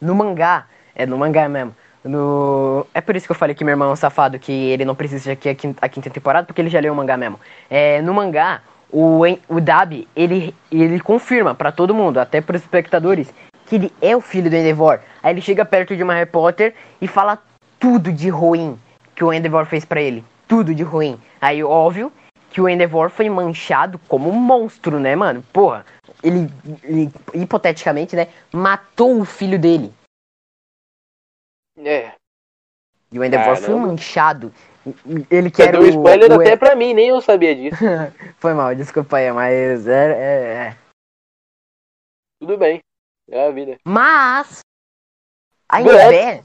No 0.01 0.15
mangá, 0.15 0.69
é 0.95 1.07
no 1.07 1.19
mangá 1.19 1.49
mesmo. 1.49 1.75
No... 2.09 2.87
É 2.95 3.03
por 3.03 3.15
isso 3.15 3.27
que 3.27 3.33
eu 3.33 3.37
falei 3.37 3.55
que 3.55 3.63
meu 3.63 3.73
irmão 3.73 3.91
é 3.91 3.93
um 3.93 3.97
safado, 3.97 4.39
que 4.39 4.51
ele 4.51 4.85
não 4.85 4.95
precisa 4.95 5.33
aqui 5.33 5.49
a 5.49 5.55
quinta, 5.55 6.11
temporada, 6.11 6.47
porque 6.47 6.61
ele 6.61 6.71
já 6.71 6.81
leu 6.81 6.93
o 6.93 6.97
mangá 6.97 7.17
mesmo. 7.17 7.39
É, 7.69 8.01
no 8.01 8.15
mangá, 8.15 8.63
o, 8.91 9.21
o 9.49 9.61
Dabi, 9.61 10.09
ele, 10.17 10.55
ele 10.73 10.99
confirma 11.01 11.55
pra 11.55 11.71
todo 11.71 11.95
mundo, 11.95 12.19
até 12.19 12.41
pros 12.41 12.63
espectadores, 12.63 13.33
que 13.67 13.75
ele 13.75 13.93
é 14.01 14.17
o 14.17 14.23
filho 14.23 14.49
do 14.49 14.57
Endeavor. 14.57 15.01
Aí 15.23 15.35
ele 15.35 15.43
chega 15.43 15.67
perto 15.67 15.95
de 15.95 16.03
uma 16.03 16.15
repórter 16.15 16.75
e 17.01 17.07
fala 17.07 17.39
tudo 17.79 18.11
de 18.11 18.31
ruim 18.31 18.79
que 19.15 19.23
o 19.23 19.33
Endeavor 19.33 19.67
fez 19.67 19.85
pra 19.85 20.01
ele. 20.01 20.25
Tudo 20.47 20.75
de 20.75 20.83
ruim. 20.83 21.19
Aí, 21.41 21.63
óbvio, 21.63 22.11
que 22.51 22.61
o 22.61 22.69
Endeavor 22.69 23.11
foi 23.11 23.29
manchado 23.29 24.01
como 24.09 24.31
um 24.31 24.41
monstro, 24.41 24.99
né, 24.99 25.15
mano? 25.15 25.45
Porra, 25.53 25.85
ele, 26.23 26.51
ele, 26.83 27.11
hipoteticamente, 27.35 28.17
né, 28.17 28.29
matou 28.51 29.21
o 29.21 29.27
filho 29.27 29.59
dele. 29.59 29.93
É. 31.79 32.13
E 33.11 33.19
o 33.19 33.25
Endeavor 33.25 33.57
foi 33.57 33.67
Caramba. 33.67 33.87
manchado. 33.87 34.53
Ele 35.31 35.51
que 35.51 35.57
Você 35.57 35.63
era 35.69 35.73
deu 35.73 35.83
o, 35.83 35.87
spoiler 35.89 36.31
o- 36.33 36.41
até 36.41 36.57
pra 36.57 36.75
mim, 36.75 36.95
nem 36.95 37.09
eu 37.09 37.21
sabia 37.21 37.55
disso. 37.55 37.77
Foi 38.39 38.55
mal, 38.55 38.75
desculpa 38.75 39.19
aí, 39.19 39.31
mas 39.33 39.87
é, 39.87 40.13
é, 40.13 40.55
é. 40.69 40.77
Tudo 42.41 42.57
bem. 42.57 42.81
É 43.31 43.47
a 43.49 43.51
vida. 43.51 43.79
Mas 43.85 44.61
ao 45.71 45.81
invés 45.83 46.45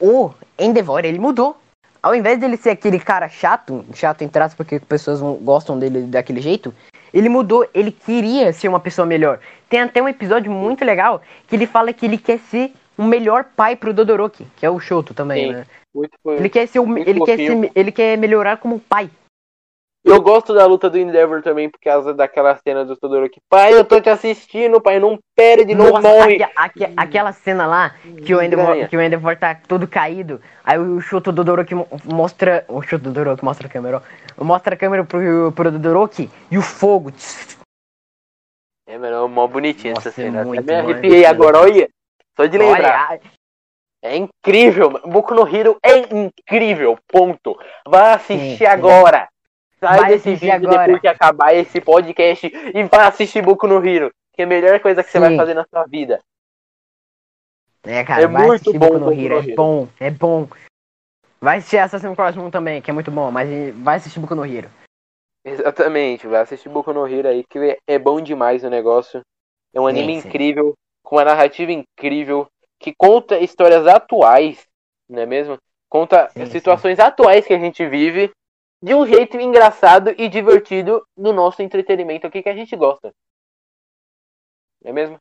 o 0.00 0.30
Endeavor 0.58 1.04
ele 1.04 1.18
mudou. 1.18 1.56
Ao 2.02 2.14
invés 2.14 2.38
dele 2.38 2.56
ser 2.56 2.70
aquele 2.70 3.00
cara 3.00 3.28
chato, 3.28 3.84
chato 3.94 4.22
em 4.22 4.28
traços 4.28 4.54
porque 4.56 4.78
pessoas 4.78 5.20
não 5.22 5.34
gostam 5.36 5.78
dele 5.78 6.02
daquele 6.02 6.40
jeito, 6.40 6.72
ele 7.12 7.28
mudou, 7.30 7.66
ele 7.72 7.90
queria 7.90 8.52
ser 8.52 8.68
uma 8.68 8.78
pessoa 8.78 9.06
melhor. 9.06 9.40
Tem 9.70 9.80
até 9.80 10.02
um 10.02 10.08
episódio 10.08 10.52
muito 10.52 10.84
legal 10.84 11.22
que 11.48 11.56
ele 11.56 11.66
fala 11.66 11.92
que 11.94 12.04
ele 12.04 12.18
quer 12.18 12.38
ser 12.40 12.72
um 12.98 13.06
melhor 13.06 13.44
pai 13.56 13.76
pro 13.76 13.92
Dodoroki, 13.92 14.46
que 14.56 14.64
é 14.64 14.70
o 14.70 14.78
Shoto 14.80 15.12
também, 15.14 15.46
Sim. 15.48 15.52
né? 15.52 15.66
Ele 16.26 16.48
quer 16.48 16.66
ser 16.66 16.80
o, 16.80 16.98
ele 16.98 17.20
quer 17.24 17.36
ser, 17.36 17.72
ele 17.74 17.92
quer 17.92 18.18
melhorar 18.18 18.56
como 18.56 18.80
pai. 18.80 19.08
Eu 20.04 20.20
gosto 20.20 20.52
da 20.52 20.66
luta 20.66 20.90
do 20.90 20.98
Endeavor 20.98 21.40
também 21.40 21.70
por 21.70 21.80
causa 21.80 22.12
daquela 22.12 22.54
cena 22.56 22.84
do 22.84 22.94
Todoroki. 22.94 23.40
Pai, 23.48 23.72
eu 23.72 23.82
tô 23.86 23.98
te 23.98 24.10
assistindo, 24.10 24.78
pai. 24.78 25.00
Não 25.00 25.18
perde, 25.34 25.74
não 25.74 25.92
Nossa, 25.92 26.06
morre. 26.06 26.42
aque- 26.42 26.52
aque- 26.54 26.92
aquela 26.94 27.32
cena 27.32 27.66
lá 27.66 27.94
que 28.22 28.34
o, 28.34 28.42
Endeavor, 28.42 28.86
que 28.86 28.96
o 28.96 29.00
Endeavor 29.00 29.34
tá 29.38 29.54
todo 29.54 29.88
caído, 29.88 30.42
aí 30.62 30.78
o 30.78 31.00
Shoto 31.00 31.32
Dodoroki 31.32 31.74
mo- 31.74 31.88
mostra. 32.04 32.66
O 32.68 32.82
Shoto 32.82 33.04
Dodoroki 33.04 33.42
mostra 33.42 33.66
a 33.66 33.70
câmera, 33.70 34.02
ó. 34.36 34.44
Mostra 34.44 34.74
a 34.74 34.76
câmera 34.78 35.04
pro, 35.04 35.52
pro 35.52 35.70
Dodoroki 35.72 36.28
e 36.50 36.58
o 36.58 36.62
fogo. 36.62 37.10
É, 38.86 38.98
mano, 38.98 39.24
é 39.24 39.28
mó 39.28 39.46
bonitinha 39.46 39.94
Nossa, 39.94 40.10
essa 40.10 40.20
é 40.20 40.24
cena. 40.24 40.40
Até 40.40 40.46
muito 40.48 40.66
me 40.66 40.82
bom, 40.82 40.90
arrepiei 40.90 41.24
agora, 41.24 41.58
olha. 41.60 41.88
Só 42.36 42.46
de 42.46 42.58
lembrar. 42.58 43.10
Olha, 43.10 43.20
É 44.02 44.16
incrível. 44.16 44.90
Boku 45.08 45.34
no 45.34 45.46
Hero 45.48 45.78
é 45.82 45.98
incrível. 46.14 46.98
Ponto. 47.08 47.58
Vá 47.86 48.14
assistir 48.14 48.50
Sim, 48.50 48.56
sim. 48.58 48.66
agora. 48.66 49.28
Sai 49.80 49.98
Vai 49.98 50.10
desse 50.12 50.34
vídeo 50.34 50.52
agora. 50.68 50.82
depois 50.86 51.00
que 51.00 51.08
acabar 51.08 51.54
esse 51.54 51.80
podcast 51.80 52.46
e 52.46 52.82
vá 52.84 53.06
assistir 53.08 53.42
Boku 53.42 53.66
no 53.66 53.84
Hero. 53.86 54.10
Que 54.34 54.42
é 54.42 54.44
a 54.44 54.48
melhor 54.48 54.78
coisa 54.80 55.02
que 55.02 55.10
você 55.10 55.18
Sim. 55.18 55.24
vai 55.26 55.36
fazer 55.36 55.54
na 55.54 55.64
sua 55.64 55.84
vida. 55.86 56.20
é, 57.84 58.04
cara, 58.04 58.22
É 58.22 58.26
vai 58.26 58.46
muito 58.46 58.72
bom 58.72 58.78
Boku 58.78 58.94
no 58.98 59.06
Boku 59.06 59.20
Hero, 59.20 59.42
no 59.42 59.50
é 59.50 59.54
bom, 59.54 59.88
é 60.00 60.10
bom. 60.10 60.48
Vai 61.40 61.58
assistir 61.58 61.78
Assassin's 61.78 62.16
Creed 62.16 62.36
1 62.36 62.50
também, 62.50 62.80
que 62.82 62.90
é 62.90 62.94
muito 62.94 63.10
bom, 63.10 63.30
mas 63.30 63.48
vai 63.76 63.96
assistir 63.96 64.18
Boku 64.20 64.34
no 64.34 64.44
Hero. 64.46 64.70
Exatamente. 65.44 66.26
Vai 66.26 66.40
assistir 66.40 66.68
Boku 66.68 66.92
no 66.92 67.06
Hero 67.06 67.28
aí, 67.28 67.44
que 67.48 67.78
é- 67.86 67.98
bom 67.98 68.20
demais 68.20 68.64
o 68.64 68.70
negócio. 68.70 69.20
É 69.74 69.80
um 69.80 69.84
Sim, 69.84 69.90
anime 69.90 70.20
sim. 70.20 70.28
incrível, 70.28 70.72
com 71.04 71.16
uma 71.16 71.24
narrativa 71.24 71.70
incrível, 71.70 72.48
que 72.80 72.92
conta 72.96 73.38
histórias 73.38 73.86
atuais, 73.86 74.66
não 75.08 75.22
é 75.22 75.26
mesmo? 75.26 75.58
Conta 75.88 76.28
Sim, 76.30 76.46
situações 76.46 76.98
atuais 76.98 77.46
que 77.46 77.52
a 77.52 77.58
gente 77.58 77.86
vive 77.86 78.32
de 78.82 78.94
um 78.94 79.06
jeito 79.06 79.38
engraçado 79.38 80.14
e 80.18 80.28
divertido 80.28 81.06
no 81.16 81.32
nosso 81.32 81.62
entretenimento 81.62 82.26
aqui 82.26 82.42
que 82.42 82.48
a 82.48 82.54
gente 82.54 82.74
gosta. 82.74 83.12
Não 84.82 84.90
é 84.90 84.92
mesmo? 84.92 85.18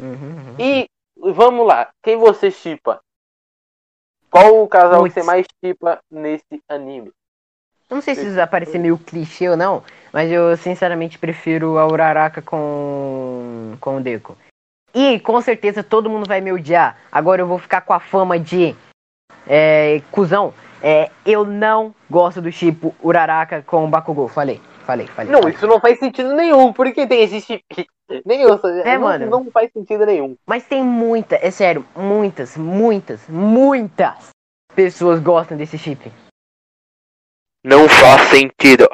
Uhum, 0.00 0.08
uhum. 0.08 0.56
E 0.58 0.88
vamos 1.16 1.66
lá, 1.66 1.92
quem 2.02 2.16
você 2.16 2.50
chipa? 2.50 3.00
Qual 4.30 4.62
o 4.62 4.68
casal 4.68 5.02
que 5.04 5.10
Putz. 5.10 5.14
você 5.14 5.22
mais 5.22 5.46
chipa 5.62 6.00
nesse 6.10 6.62
anime? 6.68 7.12
Eu 7.88 7.96
não 7.96 8.02
sei 8.02 8.14
se 8.14 8.26
isso 8.26 8.36
vai 8.36 8.46
parecer 8.46 8.78
meio 8.78 8.96
clichê 8.96 9.48
ou 9.48 9.56
não, 9.56 9.82
mas 10.12 10.30
eu 10.30 10.56
sinceramente 10.56 11.18
prefiro 11.18 11.76
a 11.76 11.86
Uraraka 11.86 12.40
com, 12.40 13.76
com 13.80 13.96
o 13.96 14.00
Deco. 14.00 14.36
E 14.94 15.20
com 15.20 15.40
certeza 15.40 15.82
todo 15.82 16.10
mundo 16.10 16.26
vai 16.26 16.40
me 16.40 16.52
odiar. 16.52 16.96
Agora 17.10 17.42
eu 17.42 17.46
vou 17.46 17.58
ficar 17.58 17.80
com 17.82 17.92
a 17.92 18.00
fama 18.00 18.38
de 18.38 18.74
é, 19.46 20.02
cuzão. 20.10 20.52
É, 20.82 21.10
eu 21.24 21.44
não 21.44 21.94
gosto 22.08 22.40
do 22.40 22.50
tipo 22.50 22.94
Uraraka 23.02 23.62
com 23.62 23.84
o 23.84 23.88
Bakugou. 23.88 24.28
Falei, 24.28 24.60
falei, 24.84 25.06
falei. 25.06 25.30
Não, 25.30 25.40
falei. 25.40 25.54
isso 25.54 25.66
não 25.66 25.80
faz 25.80 25.98
sentido 25.98 26.34
nenhum. 26.34 26.72
Por 26.72 26.92
que 26.92 27.06
tem 27.06 27.22
esse 27.22 27.40
chip? 27.40 27.64
Nem 28.24 28.42
eu, 28.42 28.58
É, 28.84 28.94
não, 28.94 29.02
mano. 29.02 29.26
não 29.26 29.50
faz 29.50 29.70
sentido 29.72 30.04
nenhum. 30.04 30.36
Mas 30.44 30.64
tem 30.64 30.82
muita, 30.82 31.36
é 31.36 31.50
sério, 31.50 31.84
muitas, 31.94 32.56
muitas, 32.56 33.28
muitas 33.28 34.30
pessoas 34.74 35.20
gostam 35.20 35.56
desse 35.56 35.78
chip. 35.78 36.10
Não 37.64 37.88
faz 37.88 38.22
sentido. 38.30 38.88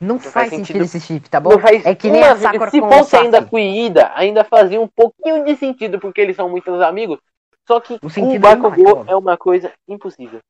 Não, 0.00 0.18
faz 0.18 0.32
faz 0.32 0.50
sentido, 0.50 0.66
sentido. 0.66 0.84
esse 0.84 1.00
chip, 1.00 1.28
tá 1.28 1.38
bom? 1.38 1.50
Não 1.50 1.60
É 1.68 1.94
que 1.94 2.08
nem 2.10 2.22
uma 2.22 2.32
a 2.32 2.36
Sakura 2.36 2.70
Se 2.70 2.80
fosse 2.80 3.16
ainda 3.16 3.36
Sasuke. 3.38 3.50
com 3.50 3.58
Ida, 3.58 4.10
ainda 4.14 4.44
fazia 4.44 4.80
um 4.80 4.88
pouquinho 4.88 5.44
de 5.44 5.54
sentido, 5.56 6.00
porque 6.00 6.20
eles 6.22 6.34
são 6.36 6.48
muitos 6.48 6.80
amigos. 6.80 7.18
Só 7.66 7.78
que 7.80 7.94
O 7.96 8.00
com 8.00 8.06
o 8.28 8.34
é 8.34 8.38
Bakugou 8.38 8.80
imbatível. 8.80 9.04
é 9.06 9.16
uma 9.16 9.36
coisa 9.36 9.72
impossível. 9.86 10.40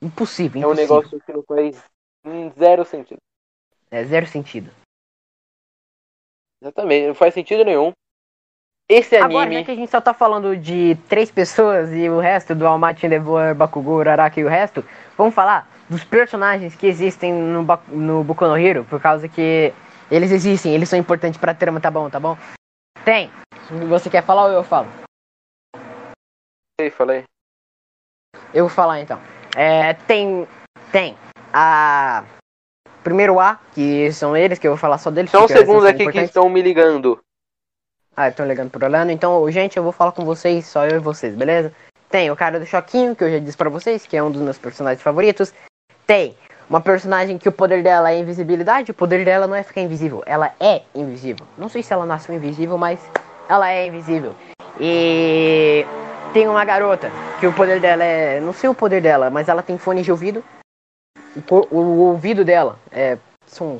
Impossível, 0.00 0.62
É 0.62 0.66
um 0.66 0.72
impossível. 0.72 0.96
negócio 0.96 1.20
que 1.20 1.32
não 1.32 1.42
faz 1.42 1.84
zero 2.58 2.84
sentido. 2.86 3.18
É 3.90 4.02
zero 4.04 4.26
sentido. 4.26 4.70
Exatamente, 6.62 7.08
não 7.08 7.14
faz 7.14 7.34
sentido 7.34 7.64
nenhum. 7.64 7.92
Esse 8.88 9.16
Agora, 9.16 9.44
anime. 9.46 9.60
já 9.60 9.64
que 9.66 9.70
a 9.70 9.74
gente 9.76 9.90
só 9.90 10.00
tá 10.00 10.12
falando 10.12 10.56
de 10.56 10.94
três 11.08 11.30
pessoas 11.30 11.90
e 11.92 12.08
o 12.08 12.18
resto 12.20 12.54
do 12.54 12.66
Almaty, 12.66 13.06
Endeavor, 13.06 13.54
Bakugou, 13.54 13.96
Uraraka 13.98 14.38
e 14.40 14.44
o 14.44 14.48
resto, 14.48 14.84
vamos 15.16 15.34
falar 15.34 15.68
dos 15.94 16.02
personagens 16.02 16.74
que 16.74 16.88
existem 16.88 17.32
no, 17.32 17.62
no 17.88 18.24
Boku 18.24 18.44
no 18.46 18.58
Hero, 18.58 18.84
por 18.84 19.00
causa 19.00 19.28
que 19.28 19.72
eles 20.10 20.32
existem, 20.32 20.74
eles 20.74 20.88
são 20.88 20.98
importantes 20.98 21.38
pra 21.38 21.54
trama, 21.54 21.80
tá 21.80 21.88
bom, 21.88 22.10
tá 22.10 22.18
bom? 22.18 22.36
Tem. 23.04 23.30
Você 23.88 24.10
quer 24.10 24.24
falar 24.24 24.46
ou 24.46 24.52
eu 24.52 24.64
falo? 24.64 24.88
Ei, 26.80 26.90
falei. 26.90 27.22
Eu 28.52 28.64
vou 28.64 28.74
falar 28.74 29.00
então. 29.00 29.20
É, 29.56 29.94
tem. 29.94 30.48
Tem. 30.90 31.16
A. 31.52 32.24
Primeiro 33.04 33.38
A, 33.38 33.60
que 33.72 34.10
são 34.12 34.36
eles, 34.36 34.58
que 34.58 34.66
eu 34.66 34.72
vou 34.72 34.78
falar 34.78 34.98
só 34.98 35.10
deles. 35.12 35.30
Só 35.30 35.38
um 35.38 35.40
porque 35.42 35.52
eles 35.52 35.66
segundo 35.66 35.82
são 35.82 35.90
aqui 35.90 35.98
que 35.98 36.02
importantes. 36.02 36.30
estão 36.30 36.48
me 36.48 36.60
ligando. 36.60 37.20
Ah, 38.16 38.28
estão 38.28 38.46
ligando 38.46 38.70
pro 38.70 38.84
Orlando. 38.84 39.12
Então, 39.12 39.48
gente, 39.50 39.76
eu 39.76 39.82
vou 39.82 39.92
falar 39.92 40.12
com 40.12 40.24
vocês, 40.24 40.66
só 40.66 40.86
eu 40.86 40.96
e 40.96 41.00
vocês, 41.00 41.36
beleza? 41.36 41.72
Tem 42.08 42.30
o 42.30 42.36
cara 42.36 42.58
do 42.58 42.66
Choquinho, 42.66 43.14
que 43.14 43.22
eu 43.22 43.30
já 43.30 43.38
disse 43.38 43.56
pra 43.56 43.70
vocês, 43.70 44.06
que 44.06 44.16
é 44.16 44.22
um 44.22 44.30
dos 44.30 44.40
meus 44.40 44.58
personagens 44.58 45.02
favoritos. 45.02 45.52
Tem 46.06 46.36
uma 46.68 46.80
personagem 46.80 47.38
que 47.38 47.48
o 47.48 47.52
poder 47.52 47.82
dela 47.82 48.10
é 48.10 48.18
invisibilidade. 48.18 48.90
O 48.90 48.94
poder 48.94 49.24
dela 49.24 49.46
não 49.46 49.54
é 49.54 49.62
ficar 49.62 49.80
invisível, 49.80 50.22
ela 50.26 50.52
é 50.60 50.82
invisível. 50.94 51.46
Não 51.56 51.68
sei 51.68 51.82
se 51.82 51.92
ela 51.92 52.06
nasceu 52.06 52.34
invisível, 52.34 52.76
mas 52.78 53.00
ela 53.48 53.70
é 53.70 53.86
invisível. 53.86 54.34
E 54.80 55.86
tem 56.32 56.48
uma 56.48 56.64
garota 56.64 57.10
que 57.38 57.46
o 57.46 57.52
poder 57.52 57.80
dela 57.80 58.04
é. 58.04 58.40
Não 58.40 58.52
sei 58.52 58.68
o 58.68 58.74
poder 58.74 59.00
dela, 59.00 59.30
mas 59.30 59.48
ela 59.48 59.62
tem 59.62 59.78
fone 59.78 60.02
de 60.02 60.10
ouvido. 60.10 60.42
o, 61.50 61.76
o 61.76 61.98
ouvido 62.08 62.44
dela 62.44 62.78
é 62.90 63.18
som 63.46 63.78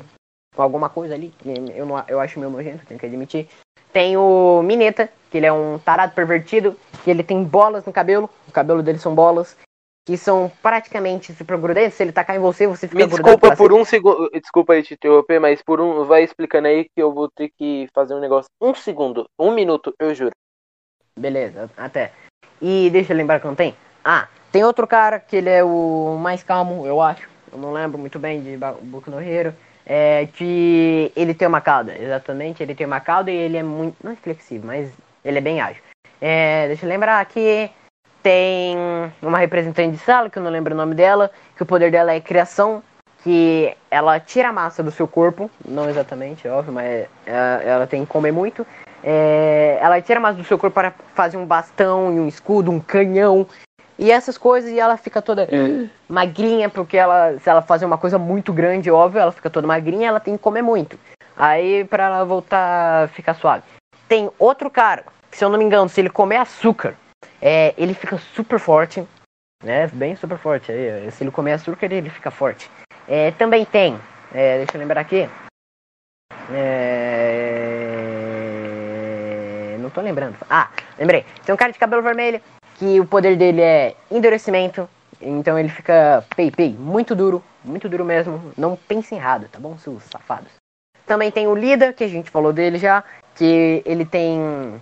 alguma 0.57 0.89
coisa 0.89 1.13
ali. 1.13 1.33
Eu, 1.75 1.85
não, 1.85 2.03
eu 2.07 2.19
acho 2.19 2.39
meio 2.39 2.51
nojento, 2.51 2.85
tenho 2.85 2.99
que 2.99 3.05
admitir. 3.05 3.49
Tem 3.91 4.17
o 4.17 4.61
Mineta, 4.63 5.09
que 5.29 5.37
ele 5.37 5.45
é 5.45 5.53
um 5.53 5.79
tarado 5.79 6.13
pervertido, 6.13 6.77
que 7.03 7.09
ele 7.09 7.23
tem 7.23 7.43
bolas 7.43 7.85
no 7.85 7.93
cabelo, 7.93 8.29
o 8.47 8.51
cabelo 8.51 8.83
dele 8.83 8.99
são 8.99 9.15
bolas, 9.15 9.55
que 10.05 10.15
são 10.15 10.51
praticamente 10.61 11.33
super 11.33 11.57
grudentes. 11.57 11.95
Se 11.95 12.03
ele 12.03 12.11
tacar 12.11 12.35
em 12.35 12.39
você, 12.39 12.67
você 12.67 12.87
fica 12.87 13.03
Me 13.03 13.09
desculpa 13.09 13.55
por 13.55 13.73
um 13.73 13.83
segundo. 13.83 14.29
Desculpa 14.29 14.73
aí 14.73 14.83
te 14.83 14.93
interromper, 14.93 15.39
mas 15.39 15.63
por 15.63 15.81
um. 15.81 16.05
Vai 16.05 16.23
explicando 16.23 16.67
aí 16.67 16.83
que 16.83 17.01
eu 17.01 17.11
vou 17.11 17.27
ter 17.29 17.49
que 17.57 17.87
fazer 17.93 18.13
um 18.13 18.19
negócio. 18.19 18.49
Um 18.61 18.75
segundo, 18.75 19.27
um 19.37 19.51
minuto, 19.51 19.93
eu 19.99 20.13
juro. 20.13 20.31
Beleza, 21.17 21.71
até. 21.75 22.11
E 22.61 22.89
deixa 22.91 23.13
eu 23.13 23.17
lembrar 23.17 23.39
que 23.39 23.47
não 23.47 23.55
tem. 23.55 23.75
Ah, 24.03 24.27
tem 24.51 24.63
outro 24.63 24.85
cara 24.85 25.19
que 25.19 25.35
ele 25.37 25.49
é 25.49 25.63
o 25.63 26.17
mais 26.19 26.43
calmo, 26.43 26.85
eu 26.85 27.01
acho. 27.01 27.27
Eu 27.51 27.57
não 27.57 27.73
lembro 27.73 27.97
muito 27.97 28.19
bem 28.19 28.43
de 28.43 28.57
Boku 28.57 29.09
no 29.09 29.19
Hero. 29.19 29.55
É 29.87 30.27
que 30.33 31.11
ele 31.15 31.33
tem 31.33 31.47
uma 31.47 31.61
cauda, 31.61 31.97
exatamente. 31.97 32.61
Ele 32.61 32.75
tem 32.75 32.85
uma 32.85 32.99
cauda 32.99 33.31
e 33.31 33.35
ele 33.35 33.57
é 33.57 33.63
muito. 33.63 33.97
Não 34.03 34.11
é 34.11 34.15
flexível, 34.15 34.67
mas 34.67 34.91
ele 35.23 35.39
é 35.39 35.41
bem 35.41 35.61
ágil. 35.61 35.81
É, 36.21 36.67
deixa 36.67 36.85
eu 36.85 36.89
lembrar 36.89 37.23
que 37.25 37.69
tem 38.25 38.75
uma 39.21 39.37
representante 39.37 39.91
de 39.91 39.99
sala, 39.99 40.31
que 40.31 40.39
eu 40.39 40.41
não 40.41 40.49
lembro 40.49 40.73
o 40.73 40.77
nome 40.77 40.95
dela, 40.95 41.29
que 41.55 41.61
o 41.61 41.65
poder 41.65 41.91
dela 41.91 42.11
é 42.11 42.19
criação, 42.19 42.81
que 43.23 43.71
ela 43.91 44.19
tira 44.19 44.49
a 44.49 44.51
massa 44.51 44.81
do 44.81 44.89
seu 44.89 45.07
corpo, 45.07 45.47
não 45.63 45.87
exatamente, 45.87 46.47
é 46.47 46.51
óbvio, 46.51 46.73
mas 46.73 47.07
ela, 47.23 47.61
é, 47.61 47.69
ela 47.69 47.85
tem 47.85 48.03
que 48.03 48.11
comer 48.11 48.31
muito. 48.31 48.65
É, 49.03 49.77
ela 49.79 50.01
tira 50.01 50.17
a 50.17 50.23
massa 50.23 50.39
do 50.39 50.43
seu 50.43 50.57
corpo 50.57 50.73
para 50.73 50.91
fazer 51.13 51.37
um 51.37 51.45
bastão 51.45 52.11
e 52.11 52.19
um 52.19 52.27
escudo, 52.27 52.71
um 52.71 52.79
canhão 52.79 53.45
e 53.99 54.11
essas 54.11 54.39
coisas, 54.39 54.71
e 54.71 54.79
ela 54.79 54.97
fica 54.97 55.21
toda 55.21 55.43
é. 55.43 55.87
magrinha, 56.09 56.67
porque 56.67 56.97
ela, 56.97 57.37
se 57.37 57.47
ela 57.47 57.61
fazer 57.61 57.85
uma 57.85 57.99
coisa 57.99 58.17
muito 58.17 58.51
grande, 58.51 58.89
óbvio, 58.89 59.21
ela 59.21 59.31
fica 59.31 59.51
toda 59.51 59.67
magrinha, 59.67 60.07
ela 60.07 60.19
tem 60.19 60.35
que 60.35 60.41
comer 60.41 60.63
muito. 60.63 60.97
Aí, 61.37 61.85
pra 61.85 62.05
ela 62.05 62.25
voltar 62.25 63.03
a 63.03 63.07
ficar 63.07 63.35
suave. 63.35 63.61
Tem 64.07 64.31
outro 64.39 64.71
cara, 64.71 65.03
que, 65.29 65.37
se 65.37 65.45
eu 65.45 65.49
não 65.49 65.59
me 65.59 65.63
engano, 65.63 65.87
se 65.87 66.01
ele 66.01 66.09
comer 66.09 66.37
açúcar, 66.37 66.95
é, 67.41 67.73
ele 67.77 67.93
fica 67.93 68.17
super 68.17 68.59
forte, 68.59 69.05
né? 69.63 69.87
Bem 69.87 70.15
super 70.15 70.37
forte. 70.37 70.71
Aí, 70.71 71.11
se 71.11 71.23
ele 71.23 71.31
comer 71.31 71.53
açúcar, 71.53 71.91
ele 71.91 72.09
fica 72.09 72.31
forte. 72.31 72.69
É, 73.07 73.31
também 73.31 73.65
tem, 73.65 73.99
é, 74.33 74.57
deixa 74.57 74.75
eu 74.75 74.79
lembrar 74.79 75.01
aqui. 75.01 75.29
É... 76.51 77.05
Não 79.79 79.89
tô 79.89 80.01
lembrando. 80.01 80.37
Ah, 80.49 80.69
lembrei. 80.97 81.25
Tem 81.45 81.53
um 81.53 81.57
cara 81.57 81.71
de 81.71 81.79
cabelo 81.79 82.01
vermelho 82.01 82.41
que 82.75 82.99
o 82.99 83.05
poder 83.05 83.37
dele 83.37 83.61
é 83.61 83.95
endurecimento. 84.11 84.89
Então 85.21 85.57
ele 85.57 85.69
fica 85.69 86.25
pei 86.35 86.51
pei, 86.51 86.73
muito 86.73 87.15
duro, 87.15 87.41
muito 87.63 87.87
duro 87.87 88.03
mesmo. 88.03 88.51
Não 88.57 88.75
pense 88.75 89.15
errado, 89.15 89.47
tá 89.49 89.59
bom, 89.59 89.77
seus 89.77 90.03
safados? 90.03 90.51
Também 91.05 91.31
tem 91.31 91.47
o 91.47 91.55
Lida, 91.55 91.93
que 91.93 92.03
a 92.03 92.07
gente 92.07 92.29
falou 92.29 92.51
dele 92.51 92.77
já, 92.77 93.03
que 93.35 93.81
ele 93.85 94.05
tem. 94.05 94.81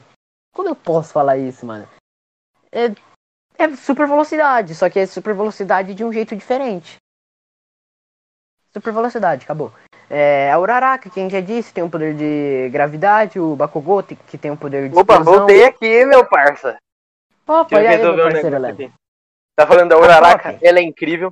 Como 0.54 0.70
eu 0.70 0.76
posso 0.76 1.14
falar 1.14 1.38
isso, 1.38 1.66
mano? 1.66 1.88
É, 2.74 3.64
é 3.64 3.76
super 3.76 4.08
velocidade, 4.08 4.74
só 4.74 4.90
que 4.90 5.00
é 5.00 5.06
super 5.06 5.36
velocidade 5.36 5.94
de 5.94 6.04
um 6.04 6.12
jeito 6.12 6.36
diferente. 6.36 6.98
Super 8.74 8.92
velocidade, 8.92 9.44
acabou. 9.44 9.72
É, 10.10 10.52
a 10.52 10.60
Uraraka, 10.60 11.10
que 11.10 11.20
a 11.20 11.24
gente 11.24 11.32
já 11.32 11.40
disse, 11.40 11.72
tem 11.72 11.84
um 11.84 11.90
poder 11.90 12.16
de 12.16 12.70
gravidade, 12.72 13.40
o 13.40 13.56
Bakugou, 13.56 14.02
que 14.04 14.38
tem 14.38 14.50
um 14.50 14.58
poder 14.58 14.90
de 14.90 14.98
Opa, 14.98 15.18
explosão. 15.18 15.40
voltei 15.40 15.64
aqui, 15.66 16.06
meu 16.06 16.26
parça. 16.26 16.78
Opa, 17.48 17.82
e 17.82 17.88
aí, 17.88 18.02
meu 18.02 18.16
parceiro 18.16 18.58
um 18.58 18.92
Tá 19.56 19.68
falando 19.68 19.90
da 19.90 19.98
Uraraka? 19.98 20.58
Ela 20.62 20.80
é 20.80 20.82
incrível. 20.82 21.32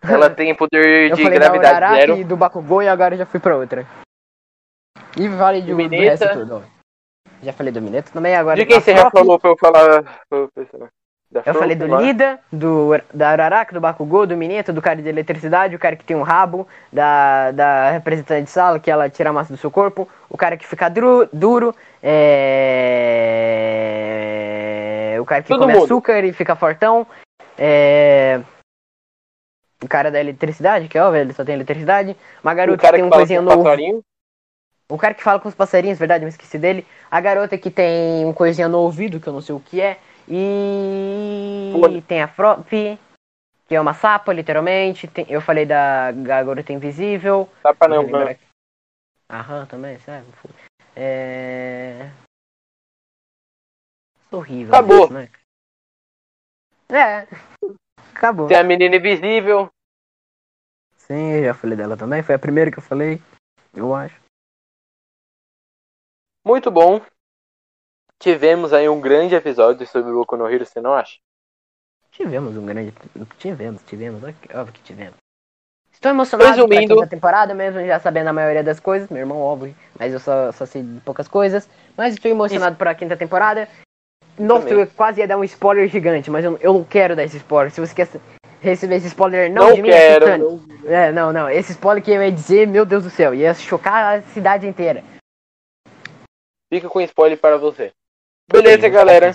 Ela 0.00 0.30
tem 0.34 0.54
poder 0.54 1.12
de 1.14 1.24
gravidade 1.28 1.80
da 1.80 1.94
zero. 1.96 2.16
e 2.16 2.24
do 2.24 2.36
Bakugou 2.36 2.82
e 2.82 2.88
agora 2.88 3.16
já 3.16 3.26
fui 3.26 3.40
pra 3.40 3.56
outra. 3.56 3.84
E 5.16 5.26
vale 5.28 5.62
de 5.62 5.74
do 5.74 5.88
resto 5.88 6.32
tudo. 6.32 6.77
Já 7.42 7.52
falei 7.52 7.72
do 7.72 7.80
Mineta 7.82 8.10
também, 8.12 8.34
agora... 8.34 8.56
De 8.56 8.66
quem 8.66 8.80
você 8.80 8.96
já 8.96 9.10
falou 9.10 9.38
pra 9.38 9.50
eu 9.50 9.56
falar... 9.56 10.04
Da 11.30 11.42
eu 11.44 11.52
falei 11.52 11.76
do 11.76 11.84
Lida, 12.00 12.40
do, 12.50 12.92
da 13.12 13.28
Araraca, 13.28 13.74
do 13.74 13.80
Bakugou, 13.82 14.26
do 14.26 14.34
Mineta, 14.34 14.72
do 14.72 14.80
cara 14.80 15.02
de 15.02 15.06
eletricidade, 15.06 15.76
o 15.76 15.78
cara 15.78 15.94
que 15.94 16.02
tem 16.02 16.16
um 16.16 16.22
rabo, 16.22 16.66
da, 16.90 17.50
da 17.50 17.90
representante 17.90 18.44
de 18.44 18.50
sala, 18.50 18.80
que 18.80 18.90
ela 18.90 19.10
tira 19.10 19.28
a 19.28 19.32
massa 19.32 19.52
do 19.52 19.58
seu 19.58 19.70
corpo, 19.70 20.08
o 20.30 20.38
cara 20.38 20.56
que 20.56 20.66
fica 20.66 20.88
duro, 20.88 21.28
duro 21.30 21.74
é... 22.02 22.38
o 25.20 25.24
cara 25.26 25.42
que 25.42 25.48
Todo 25.48 25.60
come 25.60 25.74
mundo. 25.74 25.84
açúcar 25.84 26.24
e 26.24 26.32
fica 26.32 26.56
fortão, 26.56 27.06
é... 27.58 28.40
o 29.84 29.88
cara 29.88 30.10
da 30.10 30.18
eletricidade, 30.18 30.88
que 30.88 30.96
é 30.96 31.02
óbvio, 31.02 31.20
ele 31.20 31.34
só 31.34 31.44
tem 31.44 31.56
eletricidade, 31.56 32.16
uma 32.42 32.54
garota 32.54 32.86
que 32.86 32.92
tem 32.92 33.04
um 33.04 33.10
coisinha 33.10 33.42
novo. 33.42 33.64
Passarinho. 33.64 34.02
O 34.90 34.96
cara 34.96 35.12
que 35.12 35.22
fala 35.22 35.38
com 35.38 35.48
os 35.48 35.54
passarinhos, 35.54 35.98
verdade, 35.98 36.24
eu 36.24 36.28
esqueci 36.28 36.58
dele. 36.58 36.86
A 37.10 37.20
garota 37.20 37.58
que 37.58 37.70
tem 37.70 38.24
um 38.24 38.32
coisinha 38.32 38.68
no 38.68 38.78
ouvido, 38.78 39.20
que 39.20 39.26
eu 39.26 39.32
não 39.32 39.42
sei 39.42 39.54
o 39.54 39.60
que 39.60 39.80
é. 39.80 40.00
E 40.26 41.72
tem 42.06 42.22
a 42.22 42.28
Frop, 42.28 42.66
que 42.70 43.74
é 43.74 43.80
uma 43.80 43.92
sapa, 43.92 44.32
literalmente. 44.32 45.06
Tem, 45.06 45.26
eu 45.28 45.42
falei 45.42 45.66
da 45.66 46.10
Garota 46.12 46.72
Invisível. 46.72 47.48
Sapa 47.62 47.86
não, 47.86 48.02
não. 48.02 48.34
Aham, 49.30 49.66
também, 49.66 49.98
sério. 50.00 50.26
É... 50.96 52.10
Horrível. 54.30 54.74
Acabou. 54.74 55.04
Isso, 55.04 55.12
né? 55.12 55.28
É, 56.90 57.26
acabou. 58.14 58.48
Tem 58.48 58.56
a 58.56 58.64
menina 58.64 58.96
invisível. 58.96 59.68
Sim, 60.96 61.32
eu 61.32 61.44
já 61.44 61.54
falei 61.54 61.76
dela 61.76 61.96
também. 61.96 62.22
Foi 62.22 62.34
a 62.34 62.38
primeira 62.38 62.70
que 62.70 62.78
eu 62.78 62.82
falei, 62.82 63.20
eu 63.74 63.94
acho. 63.94 64.27
Muito 66.48 66.70
bom 66.70 66.98
tivemos 68.18 68.72
aí 68.72 68.88
um 68.88 69.02
grande 69.02 69.34
episódio 69.34 69.86
sobre 69.86 70.10
o 70.10 70.14
Boku 70.14 70.34
no 70.34 70.48
Hero, 70.48 70.64
você 70.64 70.80
não 70.80 70.94
acha? 70.94 71.18
Tivemos 72.10 72.56
um 72.56 72.64
grande. 72.64 72.94
Tivemos, 73.36 73.82
tivemos, 73.82 74.22
óbvio 74.54 74.72
que 74.72 74.80
tivemos. 74.80 75.16
Estou 75.92 76.10
emocionado 76.10 76.52
Resumindo... 76.52 76.96
pra 76.96 77.06
temporada, 77.06 77.52
mesmo 77.52 77.84
já 77.86 78.00
sabendo 78.00 78.28
a 78.28 78.32
maioria 78.32 78.64
das 78.64 78.80
coisas. 78.80 79.10
Meu 79.10 79.20
irmão, 79.20 79.38
óbvio, 79.38 79.76
mas 79.98 80.14
eu 80.14 80.18
só, 80.18 80.50
só 80.50 80.64
sei 80.64 80.82
poucas 81.04 81.28
coisas. 81.28 81.68
Mas 81.94 82.14
estou 82.14 82.30
emocionado 82.30 82.72
Isso. 82.72 82.78
para 82.78 82.92
a 82.92 82.94
quinta 82.94 83.14
temporada. 83.14 83.68
Nossa, 84.38 84.70
eu 84.70 84.86
quase 84.86 85.20
ia 85.20 85.28
dar 85.28 85.36
um 85.36 85.44
spoiler 85.44 85.86
gigante, 85.86 86.30
mas 86.30 86.46
eu, 86.46 86.56
eu 86.62 86.72
não 86.72 86.82
quero 86.82 87.14
dar 87.14 87.24
esse 87.24 87.36
spoiler. 87.36 87.70
Se 87.70 87.80
você 87.82 87.94
quer 87.94 88.08
receber 88.62 88.94
esse 88.94 89.08
spoiler, 89.08 89.52
não, 89.52 89.68
não 89.68 89.74
de 89.74 89.82
mim, 89.82 89.90
quero. 89.90 90.38
Não... 90.38 90.60
É, 90.86 91.12
não, 91.12 91.30
não. 91.30 91.50
Esse 91.50 91.72
spoiler 91.72 92.02
que 92.02 92.10
eu 92.10 92.22
ia 92.22 92.32
dizer, 92.32 92.66
meu 92.66 92.86
Deus 92.86 93.04
do 93.04 93.10
céu, 93.10 93.34
ia 93.34 93.52
chocar 93.52 94.16
a 94.16 94.22
cidade 94.22 94.66
inteira. 94.66 95.04
Fica 96.68 96.88
com 96.88 97.00
spoiler 97.00 97.38
para 97.38 97.56
você. 97.56 97.92
Beleza, 98.50 98.88
galera. 98.88 99.32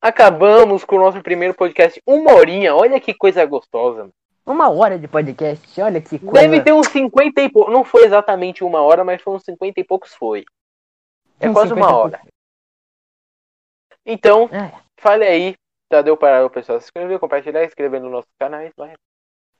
Acabamos 0.00 0.84
com 0.84 0.96
o 0.96 1.00
nosso 1.00 1.22
primeiro 1.22 1.54
podcast. 1.54 2.00
Uma 2.06 2.32
horinha, 2.34 2.74
olha 2.74 3.00
que 3.00 3.14
coisa 3.14 3.44
gostosa. 3.44 4.10
Uma 4.44 4.68
hora 4.68 4.98
de 4.98 5.06
podcast, 5.06 5.80
olha 5.80 6.00
que 6.00 6.18
coisa. 6.18 6.48
Deve 6.48 6.60
ter 6.60 6.72
uns 6.72 6.88
50 6.88 7.40
e 7.40 7.48
poucos. 7.48 7.72
Não 7.72 7.84
foi 7.84 8.04
exatamente 8.04 8.64
uma 8.64 8.80
hora, 8.80 9.04
mas 9.04 9.22
foi 9.22 9.34
uns 9.34 9.44
50 9.44 9.80
e 9.80 9.84
poucos 9.84 10.12
foi. 10.14 10.44
É 11.38 11.46
Sim, 11.46 11.52
quase 11.52 11.72
uma 11.72 11.96
hora. 11.96 12.20
Então, 14.04 14.50
é. 14.52 14.72
fale 14.98 15.24
aí. 15.24 15.54
Já 15.92 16.02
deu 16.02 16.16
para 16.16 16.44
o 16.44 16.50
pessoal 16.50 16.80
se 16.80 16.86
inscrever, 16.86 17.18
compartilhar, 17.18 17.64
inscrever 17.64 18.00
nos 18.00 18.10
nossos 18.10 18.30
canais. 18.38 18.72
Vai. 18.76 18.94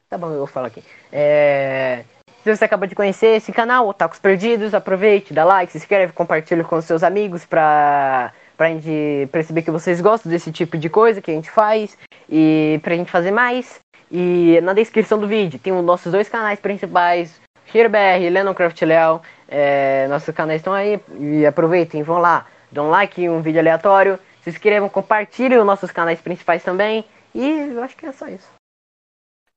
Tá 0.08 0.18
bom, 0.18 0.30
eu 0.30 0.38
vou 0.38 0.46
falar 0.46 0.68
aqui. 0.68 0.82
É... 1.12 2.04
Se 2.42 2.56
você 2.56 2.64
acabou 2.64 2.88
de 2.88 2.96
conhecer 2.96 3.36
esse 3.36 3.52
canal, 3.52 3.86
Otakus 3.86 4.18
Perdidos, 4.18 4.74
aproveite, 4.74 5.32
dá 5.32 5.44
like, 5.44 5.70
se 5.70 5.78
inscreve, 5.78 6.12
compartilha 6.12 6.64
com 6.64 6.80
seus 6.80 7.04
amigos 7.04 7.44
pra, 7.44 8.32
pra 8.56 8.68
gente 8.68 9.28
perceber 9.30 9.62
que 9.62 9.70
vocês 9.70 10.00
gostam 10.00 10.30
desse 10.30 10.50
tipo 10.50 10.76
de 10.76 10.88
coisa 10.88 11.20
que 11.20 11.30
a 11.30 11.34
gente 11.34 11.48
faz 11.48 11.96
e 12.28 12.80
pra 12.82 12.96
gente 12.96 13.12
fazer 13.12 13.30
mais. 13.30 13.78
E 14.10 14.60
na 14.60 14.72
descrição 14.72 15.20
do 15.20 15.28
vídeo 15.28 15.60
tem 15.60 15.72
os 15.72 15.84
nossos 15.84 16.10
dois 16.10 16.28
canais 16.28 16.58
principais, 16.58 17.40
HeroBR 17.72 18.20
e 18.22 18.30
Lenoncraft 18.30 18.82
Léo. 18.82 19.22
É, 19.48 20.08
nossos 20.08 20.34
canais 20.34 20.60
estão 20.60 20.72
aí 20.72 21.00
e 21.20 21.46
aproveitem, 21.46 22.02
vão 22.02 22.18
lá, 22.18 22.46
dão 22.72 22.90
like 22.90 23.22
em 23.22 23.30
um 23.30 23.40
vídeo 23.40 23.60
aleatório, 23.60 24.18
se 24.42 24.50
inscrevam, 24.50 24.88
compartilhem 24.88 25.58
os 25.58 25.66
nossos 25.66 25.92
canais 25.92 26.20
principais 26.20 26.64
também. 26.64 27.04
E 27.32 27.70
eu 27.72 27.84
acho 27.84 27.96
que 27.96 28.04
é 28.04 28.10
só 28.10 28.26
isso. 28.26 28.50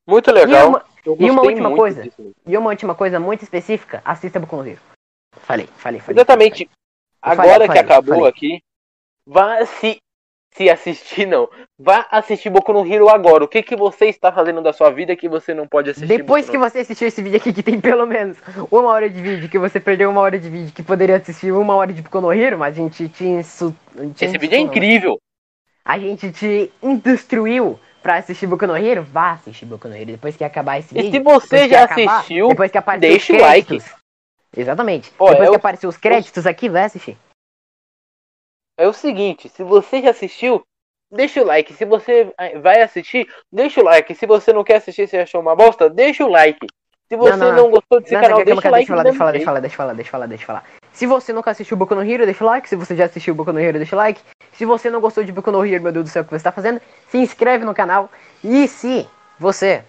Muito 0.08 0.32
legal. 0.32 0.84
E 1.06 1.30
uma 1.30 1.42
última 1.44 1.76
coisa. 1.76 2.04
Disso. 2.04 2.32
E 2.46 2.58
uma 2.58 2.70
última 2.70 2.96
coisa 2.96 3.20
muito 3.20 3.44
específica, 3.44 4.02
assista 4.04 4.40
Boku 4.40 4.56
no 4.58 4.68
Hero. 4.68 4.82
Falei, 5.42 5.68
falei, 5.78 6.00
falei. 6.00 6.18
Exatamente. 6.18 6.70
Falei. 7.24 7.40
Agora 7.40 7.68
falei, 7.68 7.70
que 7.70 7.80
acabou 7.80 8.16
falei. 8.16 8.30
aqui, 8.30 8.64
vá 9.26 9.66
se 9.66 10.00
se 10.56 10.70
assistir 10.70 11.26
não. 11.28 11.50
Vá 11.78 12.08
assistir 12.10 12.50
Boku 12.50 12.72
no 12.72 12.86
Hero 12.86 13.10
agora. 13.10 13.44
O 13.44 13.48
que 13.48 13.62
que 13.62 13.76
você 13.76 14.06
está 14.06 14.32
fazendo 14.32 14.62
da 14.62 14.72
sua 14.72 14.90
vida 14.90 15.16
que 15.16 15.28
você 15.28 15.54
não 15.54 15.68
pode 15.68 15.90
assistir? 15.90 16.08
Depois 16.08 16.50
que 16.50 16.58
você 16.58 16.80
assistiu 16.80 17.10
esse 17.10 17.22
vídeo 17.22 17.38
aqui 17.38 17.52
que 17.52 17.62
tem 17.62 17.80
pelo 17.80 18.06
menos 18.06 18.38
uma 18.72 18.90
hora 18.90 19.10
de 19.10 19.22
vídeo, 19.22 19.50
que 19.50 19.60
você 19.60 19.82
perdeu 19.82 20.10
uma 20.10 20.22
hora 20.22 20.40
de 20.40 20.50
vídeo, 20.50 20.74
que 20.74 20.82
poderia 20.82 21.18
assistir 21.18 21.52
uma 21.52 21.76
hora 21.76 21.92
de 21.92 22.02
Boku 22.02 22.22
no 22.22 22.32
Hero, 22.32 22.58
mas 22.58 22.74
a 22.78 22.82
gente 22.82 23.10
te, 23.10 23.26
Esse 23.26 24.38
vídeo 24.38 24.56
é 24.56 24.60
incrível. 24.60 25.20
A 25.84 26.00
gente 26.00 26.32
te 26.32 26.72
instruiu 26.82 27.78
pra 28.06 28.18
assistir 28.18 28.46
Boku 28.46 28.68
no 28.68 28.78
Hero, 28.78 29.02
vá 29.02 29.32
assistir 29.32 29.66
Boku 29.66 29.88
no 29.88 29.96
Hero 29.96 30.06
depois 30.12 30.38
que 30.38 30.44
acabar 30.44 30.78
esse 30.78 30.96
E 30.96 31.02
vídeo. 31.02 31.12
se 31.18 31.20
você 31.24 31.68
já 31.68 31.86
acabar, 31.86 32.18
assistiu, 32.18 32.50
depois 32.50 32.70
que 32.72 32.78
aparecer 32.78 33.10
deixa 33.10 33.34
os 33.34 33.40
o 33.40 33.42
like. 33.42 33.80
Exatamente. 34.56 35.12
Ó, 35.18 35.30
depois 35.32 35.48
eu- 35.48 35.54
que 35.54 35.58
aparecer 35.58 35.88
os 35.88 35.98
créditos 35.98 36.46
aqui, 36.46 36.70
vai 36.70 36.84
assistir. 36.84 37.18
É 38.78 38.88
o 38.88 38.94
seguinte, 38.94 39.50
se 39.50 39.64
você 39.64 40.04
já 40.04 40.12
assistiu, 40.12 40.62
deixa 41.12 41.42
o 41.42 41.46
like. 41.46 41.74
Se 41.74 41.84
você 41.84 42.32
eh, 42.38 42.60
vai 42.60 42.84
assistir, 42.84 43.28
deixa 43.52 43.82
o 43.82 43.84
like. 43.84 44.14
Se 44.14 44.28
você 44.28 44.54
não 44.54 44.64
quer 44.64 44.76
assistir, 44.76 45.08
você 45.08 45.18
achou 45.18 45.42
uma 45.42 45.56
bosta, 45.56 45.90
deixa 45.90 46.24
o 46.24 46.30
like. 46.30 46.68
Se 47.10 47.16
você 47.18 47.36
não, 47.38 47.56
não. 47.56 47.72
gostou 47.72 48.00
desse 48.02 48.14
Não, 48.14 48.22
canal, 48.22 48.38
não, 48.38 48.46
deixa 48.46 48.68
o 48.68 48.72
like. 48.72 48.72
deixa 48.72 48.84
eu 48.84 48.88
falar, 48.88 49.04
deixa 49.04 49.16
eu 49.16 49.18
falar, 49.18 49.32
deixa 49.32 49.74
eu 49.74 49.78
falar, 49.78 49.94
deixa 49.94 50.08
eu 50.10 50.12
falar, 50.12 50.28
deixa 50.28 50.44
eu 50.44 50.48
falar. 50.48 50.64
Se 50.96 51.06
você 51.06 51.34
nunca 51.34 51.52
assistiu 51.52 51.76
Boku 51.76 51.94
no 51.94 52.10
Hero, 52.10 52.26
deixa 52.26 52.42
o 52.42 52.48
like. 52.48 52.70
Se 52.70 52.76
você 52.78 52.96
já 52.96 53.04
assistiu 53.04 53.36
Boku 53.36 53.52
no 53.52 53.60
Hero, 53.60 53.78
deixa 53.78 53.98
o 53.98 54.00
like. 54.00 54.22
Se 54.54 54.64
você 54.64 54.90
não 54.90 55.02
gostou 55.02 55.26
de 55.26 55.32
Boku 55.34 55.52
no 55.52 55.66
Hero, 55.66 55.84
meu 55.84 55.92
Deus 55.92 56.06
do 56.06 56.10
céu, 56.10 56.22
o 56.22 56.26
que 56.26 56.32
você 56.32 56.44
tá 56.44 56.54
fazendo? 56.54 56.82
Se 57.10 57.18
inscreve 57.18 57.66
no 57.66 57.76
canal. 57.76 58.10
E 58.42 58.66
se 58.66 59.06
você 59.38 59.84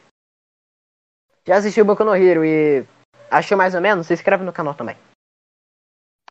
já 1.46 1.58
assistiu 1.58 1.84
Boku 1.84 2.04
no 2.04 2.16
Hero 2.16 2.44
e 2.44 2.84
achou 3.30 3.56
mais 3.56 3.72
ou 3.76 3.80
menos, 3.80 4.08
se 4.08 4.14
inscreve 4.14 4.42
no 4.42 4.52
canal 4.52 4.74
também. 4.74 4.96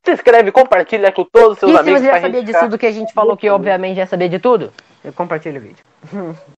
Se 0.05 0.11
inscreve, 0.11 0.51
compartilha 0.51 1.09
com 1.09 1.23
todos 1.23 1.53
os 1.53 1.59
seus 1.59 1.71
e 1.71 1.73
se 1.76 1.80
amigos. 1.80 2.01
você 2.01 2.05
já 2.07 2.11
pra 2.11 2.21
sabia 2.21 2.43
de 2.43 2.53
tudo 2.53 2.78
que 2.78 2.86
a 2.86 2.91
gente 2.91 3.13
falou, 3.13 3.38
que 3.38 3.49
obviamente 3.49 3.95
já 3.95 4.05
sabia 4.05 4.28
de 4.28 4.39
tudo, 4.39 4.73
eu 5.05 5.13
compartilho 5.13 5.57
o 5.57 5.63
vídeo. 5.63 5.84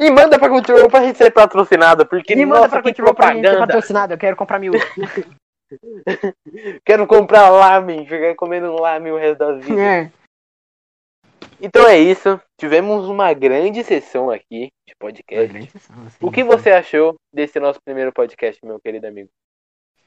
E 0.00 0.10
manda 0.10 0.36
pra 0.36 0.48
Crunchyroll 0.48 0.90
pra 0.90 1.00
gente 1.00 1.16
ser 1.16 1.30
patrocinado, 1.30 2.04
porque 2.04 2.34
E 2.34 2.44
manda 2.44 2.62
nossa, 2.62 2.70
pra 2.70 2.82
que 2.82 2.88
continuar 2.88 3.14
pra 3.14 3.32
gente 3.32 3.48
ser 3.48 3.56
patrocinado, 3.56 4.12
eu 4.12 4.18
quero 4.18 4.36
comprar 4.36 4.58
mil. 4.58 4.72
Quero 6.84 7.06
comprar 7.06 7.50
lamen, 7.50 8.06
ficar 8.06 8.34
comendo 8.34 8.72
lamen 8.72 9.12
o 9.12 9.18
resto 9.18 9.38
da 9.38 9.52
vida. 9.52 9.80
É. 9.80 10.10
Então 11.60 11.86
é 11.88 11.98
isso. 11.98 12.40
Tivemos 12.58 13.08
uma 13.08 13.32
grande 13.32 13.82
sessão 13.82 14.30
aqui 14.30 14.70
de 14.86 14.94
podcast. 14.98 15.68
O 16.20 16.30
que 16.30 16.44
você 16.44 16.70
achou 16.70 17.16
desse 17.32 17.58
nosso 17.58 17.80
primeiro 17.82 18.12
podcast, 18.12 18.64
meu 18.64 18.78
querido 18.80 19.06
amigo? 19.06 19.28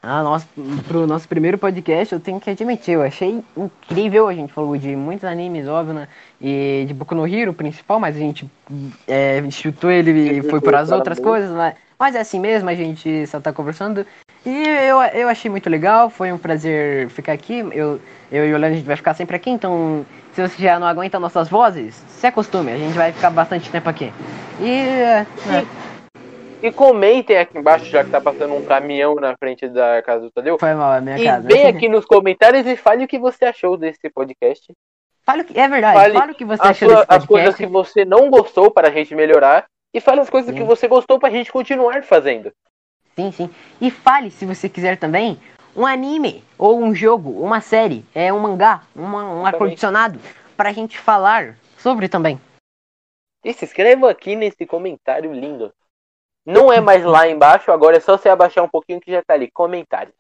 Ah, 0.02 0.24
nossa, 0.24 0.48
pro 0.88 1.06
nosso 1.06 1.28
primeiro 1.28 1.58
podcast, 1.58 2.14
eu 2.14 2.22
tenho 2.22 2.40
que 2.40 2.50
admitir, 2.50 2.94
eu 2.94 3.02
achei 3.02 3.44
incrível. 3.58 4.30
A 4.30 4.34
gente 4.34 4.54
falou 4.54 4.78
de 4.78 4.96
muitos 4.96 5.26
animes, 5.26 5.68
óbvio, 5.68 5.94
né? 5.94 6.08
E 6.40 6.86
de 6.88 6.94
Boku 6.94 7.14
no 7.14 7.28
Hero, 7.28 7.54
principal, 7.54 8.00
mas 8.00 8.16
a 8.16 8.20
gente 8.20 8.50
é, 9.06 9.42
chutou 9.52 9.92
ele 9.92 10.40
e 10.40 10.44
foi 10.44 10.62
por 10.62 10.74
as 10.74 10.90
outras 10.90 11.20
coisas, 11.20 11.52
né? 11.52 11.76
Mas 12.00 12.16
é 12.16 12.20
assim 12.22 12.40
mesmo, 12.40 12.70
a 12.70 12.76
gente 12.76 13.28
só 13.28 13.40
tá 13.42 13.52
conversando. 13.52 14.06
E 14.46 14.64
eu, 14.68 15.02
eu 15.02 15.28
achei 15.28 15.52
muito 15.52 15.70
legal, 15.70 16.10
foi 16.10 16.32
um 16.32 16.38
prazer 16.38 17.10
ficar 17.10 17.34
aqui. 17.34 17.60
Eu, 17.74 18.00
eu 18.32 18.46
e 18.48 18.54
o 18.54 18.58
Leandro, 18.58 18.68
a 18.68 18.76
gente 18.76 18.86
vai 18.86 18.96
ficar 18.96 19.14
sempre 19.14 19.36
aqui, 19.36 19.50
então 19.50 20.06
se 20.34 20.42
você 20.42 20.64
já 20.64 20.80
não 20.80 20.88
aguenta 20.88 21.20
nossas 21.20 21.50
vozes, 21.50 21.96
se 22.08 22.26
acostume, 22.26 22.72
a 22.72 22.78
gente 22.78 22.94
vai 22.94 23.12
ficar 23.12 23.30
bastante 23.30 23.70
tempo 23.70 23.90
aqui. 23.90 24.14
E. 24.62 24.70
é, 24.72 25.26
E 26.62 26.72
comentem 26.72 27.38
aqui 27.38 27.58
embaixo, 27.58 27.86
já 27.86 28.04
que 28.04 28.10
tá 28.12 28.20
passando 28.22 28.54
um 28.56 28.64
caminhão 28.66 29.16
na 29.16 29.36
frente 29.38 29.68
da 29.68 30.02
casa 30.02 30.26
do 30.26 30.32
Tadeu. 30.32 30.58
foi 30.58 30.74
mal 30.74 30.92
a 30.94 31.02
minha 31.02 31.18
E 31.18 31.26
casa. 31.26 31.48
vem 31.48 31.68
aqui 31.68 31.90
nos 31.90 32.06
comentários 32.06 32.66
e 32.66 32.76
fale 32.78 33.04
o 33.04 33.08
que 33.08 33.20
você 33.20 33.44
achou 33.46 33.76
desse 33.78 34.10
podcast. 34.14 34.72
Fale 35.26 35.42
o 35.42 35.46
que, 35.46 35.60
é 35.60 35.68
verdade, 35.68 35.98
Fale 36.00 36.14
fale 36.14 36.32
o 36.32 36.36
que 36.36 36.46
você 36.46 36.62
achou 36.62 36.90
sua- 36.90 37.00
desse 37.02 37.08
as 37.18 37.26
coisas 37.26 37.50
podcast. 37.56 37.58
que 37.66 37.66
você 37.72 38.04
não 38.06 38.30
gostou 38.30 38.72
para 38.72 38.88
a 38.88 38.92
gente 38.92 39.14
melhorar. 39.16 39.66
E 39.94 40.00
fale 40.00 40.22
as 40.22 40.30
coisas 40.30 40.52
Sim. 40.52 40.58
que 40.58 40.64
você 40.64 40.88
gostou 40.88 41.20
pra 41.20 41.30
gente 41.30 41.52
continuar 41.52 42.04
fazendo. 42.04 42.54
Sim, 43.16 43.32
sim. 43.32 43.50
E 43.82 43.90
fale, 43.90 44.32
se 44.32 44.46
você 44.46 44.70
quiser 44.70 44.98
também, 44.98 45.40
um 45.76 45.86
anime, 45.86 46.44
ou 46.58 46.80
um 46.80 46.94
jogo, 46.94 47.32
uma 47.42 47.60
série, 47.60 48.06
é 48.14 48.32
um 48.32 48.40
mangá, 48.40 48.84
uma, 48.96 49.24
um 49.24 49.46
ar-condicionado, 49.46 50.20
pra 50.56 50.72
gente 50.72 50.98
falar 50.98 51.58
sobre 51.78 52.08
também. 52.08 52.40
E 53.44 53.54
se 53.54 53.66
inscreva 53.66 54.10
aqui 54.12 54.36
nesse 54.36 54.66
comentário 54.66 55.34
lindo. 55.34 55.74
Não 56.46 56.72
é 56.72 56.80
mais 56.82 57.04
lá 57.04 57.28
embaixo, 57.28 57.72
agora 57.72 57.98
é 57.98 58.00
só 58.00 58.18
você 58.18 58.30
abaixar 58.30 58.64
um 58.64 58.70
pouquinho 58.70 59.00
que 59.00 59.12
já 59.12 59.24
tá 59.24 59.34
ali. 59.34 59.52
Comentários. 59.52 60.16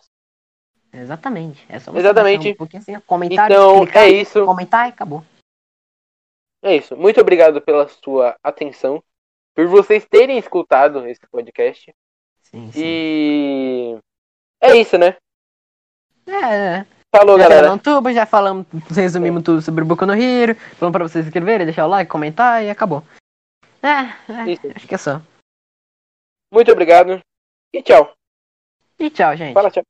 Exatamente. 0.92 1.66
É 1.70 1.80
só 1.80 1.92
você 1.92 2.00
Exatamente. 2.00 2.50
Um 2.50 2.56
pouquinho 2.56 2.82
assim, 2.82 3.00
comentário, 3.02 3.54
Então, 3.54 3.80
clicar, 3.86 4.04
é 4.04 4.10
isso. 4.10 4.46
comentar 4.46 4.88
e 4.88 4.90
acabou. 4.90 5.24
É 6.64 6.76
isso. 6.76 6.96
Muito 6.96 7.20
obrigado 7.22 7.62
pela 7.62 7.88
sua 7.88 8.36
atenção. 8.44 9.04
Por 9.60 9.68
vocês 9.68 10.06
terem 10.06 10.38
escutado 10.38 11.06
esse 11.06 11.20
podcast. 11.30 11.94
Sim, 12.44 12.72
sim. 12.72 12.82
E. 12.82 13.98
É 14.62 14.74
isso, 14.78 14.98
né? 14.98 15.18
É, 16.26 16.78
é. 16.78 16.86
Falou, 17.14 17.38
Já 17.38 17.44
galera. 17.44 17.64
falamos 17.64 17.84
tudo, 17.84 18.14
já 18.14 18.26
falamos, 18.26 18.66
resumimos 18.96 19.44
tudo 19.44 19.62
sobre 19.62 19.84
o 19.84 19.86
Boku 19.86 20.06
no 20.06 20.14
Hero, 20.14 20.56
falamos 20.56 20.94
pra 20.94 21.06
vocês 21.06 21.26
se 21.26 21.30
inscreverem, 21.30 21.66
deixar 21.66 21.88
o 21.88 21.90
like, 21.90 22.10
comentar 22.10 22.64
e 22.64 22.70
acabou. 22.70 23.04
É, 23.84 24.32
é 24.32 24.50
Isso. 24.50 24.62
acho 24.74 24.88
que 24.88 24.96
é 24.96 24.98
só. 24.98 25.22
Muito 26.54 26.72
obrigado. 26.72 27.20
E 27.74 27.84
tchau. 27.84 28.14
E 28.98 29.10
tchau, 29.10 29.36
gente. 29.36 29.54
Fala 29.54 29.70
tchau. 29.70 29.84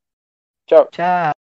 Tchau. 0.65 0.87
Tchau. 0.91 1.38